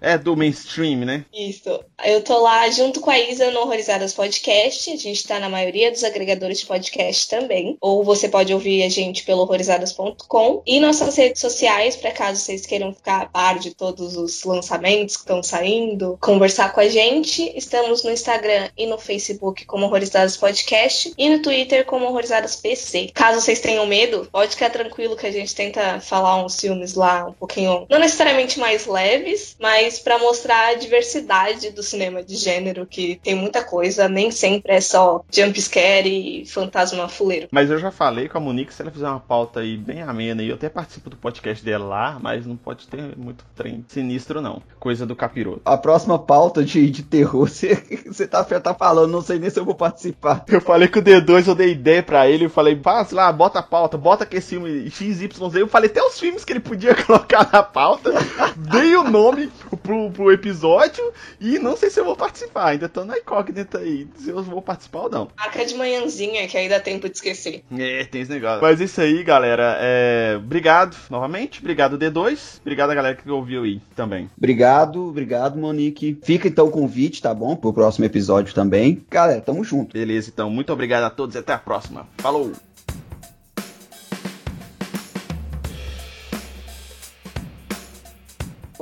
É, 0.00 0.18
do 0.18 0.36
mainstream, 0.36 1.00
né? 1.04 1.24
Isso. 1.32 1.80
Eu 2.04 2.22
tô 2.22 2.40
lá 2.40 2.68
junto 2.70 3.00
com 3.00 3.10
a 3.10 3.18
Isa 3.18 3.50
no 3.50 3.60
Horrorizadas 3.60 4.12
Podcast. 4.12 4.90
A 4.90 4.96
gente 4.96 5.26
tá 5.26 5.38
na 5.38 5.48
maioria 5.48 5.90
dos 5.90 6.02
agregadores 6.02 6.60
de 6.60 6.66
podcast 6.66 7.28
também. 7.28 7.76
Ou 7.80 8.02
você 8.02 8.28
pode 8.28 8.52
ouvir 8.52 8.82
a 8.82 8.88
gente 8.88 9.22
pelo 9.24 9.42
horrorizadas.com. 9.42 10.62
E 10.66 10.80
nossas 10.80 11.16
redes 11.16 11.40
sociais, 11.40 11.94
para 11.94 12.10
caso 12.10 12.40
vocês 12.40 12.66
queiram 12.66 12.92
ficar 12.92 13.22
a 13.22 13.26
par 13.26 13.58
de 13.58 13.74
todos 13.74 14.16
os 14.16 14.42
lançamentos 14.42 15.16
que 15.16 15.22
estão 15.22 15.42
saindo, 15.42 16.18
conversar 16.20 16.72
com 16.72 16.80
a 16.80 16.88
gente. 16.88 17.52
Estamos 17.56 18.02
no 18.02 18.10
Instagram 18.10 18.70
e 18.76 18.86
no 18.86 18.98
Facebook 18.98 19.64
como 19.66 19.86
Horrorizadas 19.86 20.36
Podcast. 20.36 21.12
E 21.16 21.28
no 21.28 21.40
Twitter 21.40 21.86
como 21.86 22.06
Horrorizadas 22.06 22.21
PC. 22.62 23.10
Caso 23.14 23.40
vocês 23.40 23.60
tenham 23.60 23.86
medo, 23.86 24.28
pode 24.30 24.52
ficar 24.52 24.70
tranquilo 24.70 25.16
que 25.16 25.26
a 25.26 25.32
gente 25.32 25.54
tenta 25.54 26.00
falar 26.00 26.44
uns 26.44 26.58
filmes 26.60 26.94
lá 26.94 27.26
um 27.26 27.32
pouquinho, 27.32 27.86
não 27.88 27.98
necessariamente 27.98 28.58
mais 28.58 28.86
leves, 28.86 29.56
mas 29.60 29.98
para 29.98 30.18
mostrar 30.18 30.68
a 30.68 30.74
diversidade 30.74 31.70
do 31.70 31.82
cinema 31.82 32.22
de 32.22 32.36
gênero, 32.36 32.86
que 32.86 33.20
tem 33.22 33.34
muita 33.34 33.64
coisa, 33.64 34.08
nem 34.08 34.30
sempre 34.30 34.72
é 34.72 34.80
só 34.80 35.24
jumpscare 35.30 36.08
e 36.08 36.46
fantasma 36.46 37.08
fuleiro. 37.08 37.48
Mas 37.50 37.70
eu 37.70 37.78
já 37.78 37.90
falei 37.90 38.28
com 38.28 38.38
a 38.38 38.40
Monique, 38.40 38.74
se 38.74 38.82
ela 38.82 38.90
fizer 38.90 39.08
uma 39.08 39.20
pauta 39.20 39.60
aí 39.60 39.76
bem 39.76 40.02
amena, 40.02 40.42
e 40.42 40.48
eu 40.48 40.54
até 40.54 40.68
participo 40.68 41.10
do 41.10 41.16
podcast 41.16 41.64
dela 41.64 41.84
lá, 41.84 42.18
mas 42.20 42.46
não 42.46 42.56
pode 42.56 42.86
ter 42.86 43.16
muito 43.16 43.44
trem 43.54 43.84
sinistro, 43.88 44.40
não. 44.40 44.62
Coisa 44.78 45.06
do 45.06 45.16
capiroto. 45.16 45.62
A 45.64 45.76
próxima 45.76 46.18
pauta 46.18 46.64
de, 46.64 46.90
de 46.90 47.02
terror, 47.02 47.48
você 47.48 48.26
tá, 48.26 48.44
tá 48.44 48.74
falando, 48.74 49.10
não 49.10 49.22
sei 49.22 49.38
nem 49.38 49.50
se 49.50 49.58
eu 49.58 49.64
vou 49.64 49.74
participar. 49.74 50.44
Eu 50.48 50.60
falei 50.60 50.88
que 50.88 50.98
o 50.98 51.02
D2 51.02 51.48
eu 51.48 51.54
dei 51.54 51.72
ideia 51.72 52.02
pra 52.02 52.11
ele, 52.28 52.46
eu 52.46 52.50
falei, 52.50 52.78
faz 52.82 53.10
lá, 53.10 53.32
bota 53.32 53.58
a 53.58 53.62
pauta, 53.62 53.96
bota 53.96 54.24
aquele 54.24 54.42
filme 54.42 54.90
XYZ. 54.90 55.28
Eu 55.54 55.68
falei 55.68 55.90
até 55.90 56.02
os 56.02 56.18
filmes 56.18 56.44
que 56.44 56.52
ele 56.52 56.60
podia 56.60 56.94
colocar 57.04 57.48
na 57.52 57.62
pauta, 57.62 58.10
dei 58.56 58.96
o 58.96 59.04
nome 59.04 59.50
pro, 59.82 60.10
pro 60.10 60.32
episódio 60.32 61.12
e 61.40 61.58
não 61.58 61.76
sei 61.76 61.90
se 61.90 62.00
eu 62.00 62.04
vou 62.04 62.16
participar. 62.16 62.68
Ainda 62.68 62.88
tô 62.88 63.04
na 63.04 63.18
incógnita 63.18 63.78
aí, 63.78 64.06
se 64.16 64.30
eu 64.30 64.42
vou 64.42 64.62
participar 64.62 65.00
ou 65.00 65.10
não. 65.10 65.28
Marca 65.36 65.64
de 65.64 65.74
manhãzinha, 65.74 66.46
que 66.46 66.56
aí 66.56 66.68
dá 66.68 66.80
tempo 66.80 67.08
de 67.08 67.16
esquecer. 67.16 67.62
É, 67.76 68.04
tem 68.04 68.22
esse 68.22 68.30
negócio. 68.30 68.62
Mas 68.62 68.80
isso 68.80 69.00
aí, 69.00 69.22
galera. 69.22 69.76
É... 69.80 70.36
Obrigado 70.36 70.96
novamente. 71.10 71.60
Obrigado, 71.60 71.98
D2. 71.98 72.60
Obrigado 72.60 72.90
a 72.90 72.94
galera 72.94 73.16
que 73.16 73.30
ouviu 73.30 73.64
aí 73.64 73.80
também. 73.94 74.30
Obrigado, 74.36 75.08
obrigado, 75.08 75.58
Monique. 75.58 76.18
Fica 76.22 76.48
então 76.48 76.66
o 76.66 76.70
convite, 76.70 77.22
tá 77.22 77.34
bom? 77.34 77.56
Pro 77.56 77.72
próximo 77.72 78.04
episódio 78.04 78.54
também. 78.54 79.04
Galera, 79.10 79.40
tamo 79.40 79.64
junto. 79.64 79.92
Beleza, 79.92 80.30
então. 80.32 80.50
Muito 80.50 80.72
obrigado 80.72 81.04
a 81.04 81.10
todos 81.10 81.34
e 81.34 81.38
até 81.38 81.52
a 81.52 81.58
próxima. 81.58 82.06
Falou! 82.18 82.52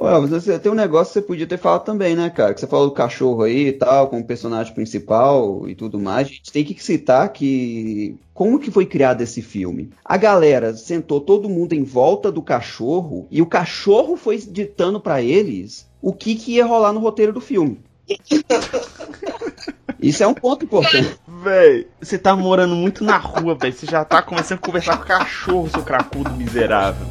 Ué, 0.01 0.19
você 0.27 0.59
tem 0.59 0.73
um 0.73 0.75
negócio 0.75 1.13
que 1.13 1.21
você 1.21 1.27
podia 1.27 1.47
ter 1.47 1.59
falado 1.59 1.85
também, 1.85 2.17
né, 2.17 2.31
cara? 2.31 2.55
Que 2.55 2.61
você 2.61 2.67
falou 2.67 2.87
do 2.87 2.95
cachorro 2.95 3.43
aí 3.43 3.69
e 3.69 3.73
tal, 3.73 4.09
como 4.09 4.25
personagem 4.25 4.73
principal 4.73 5.69
e 5.69 5.75
tudo 5.75 5.99
mais. 5.99 6.27
A 6.27 6.31
gente 6.31 6.51
tem 6.51 6.65
que 6.65 6.83
citar 6.83 7.29
que. 7.29 8.17
Como 8.33 8.59
que 8.59 8.71
foi 8.71 8.87
criado 8.87 9.21
esse 9.21 9.43
filme? 9.43 9.91
A 10.03 10.17
galera 10.17 10.75
sentou 10.75 11.21
todo 11.21 11.51
mundo 11.51 11.75
em 11.75 11.85
volta 11.85 12.33
do 12.33 12.41
cachorro 12.41 13.29
e 13.31 13.43
o 13.43 13.47
cachorro 13.47 14.17
foi 14.17 14.39
ditando 14.39 14.99
para 14.99 15.21
eles 15.21 15.87
o 16.01 16.15
que, 16.15 16.35
que 16.35 16.53
ia 16.53 16.65
rolar 16.65 16.95
no 16.95 17.01
roteiro 17.01 17.35
do 17.35 17.41
filme. 17.43 17.79
Isso 20.01 20.23
é 20.23 20.27
um 20.27 20.33
ponto 20.33 20.65
importante. 20.65 21.15
Véi, 21.45 21.87
você 22.01 22.17
tá 22.17 22.35
morando 22.35 22.75
muito 22.75 23.05
na 23.05 23.19
rua, 23.19 23.55
velho. 23.55 23.75
Você 23.75 23.85
já 23.85 24.03
tá 24.03 24.23
começando 24.23 24.57
a 24.57 24.63
conversar 24.63 24.97
com 24.97 25.05
o 25.05 25.07
cachorro, 25.07 25.69
seu 25.69 25.83
cracudo 25.83 26.31
miserável. 26.33 27.07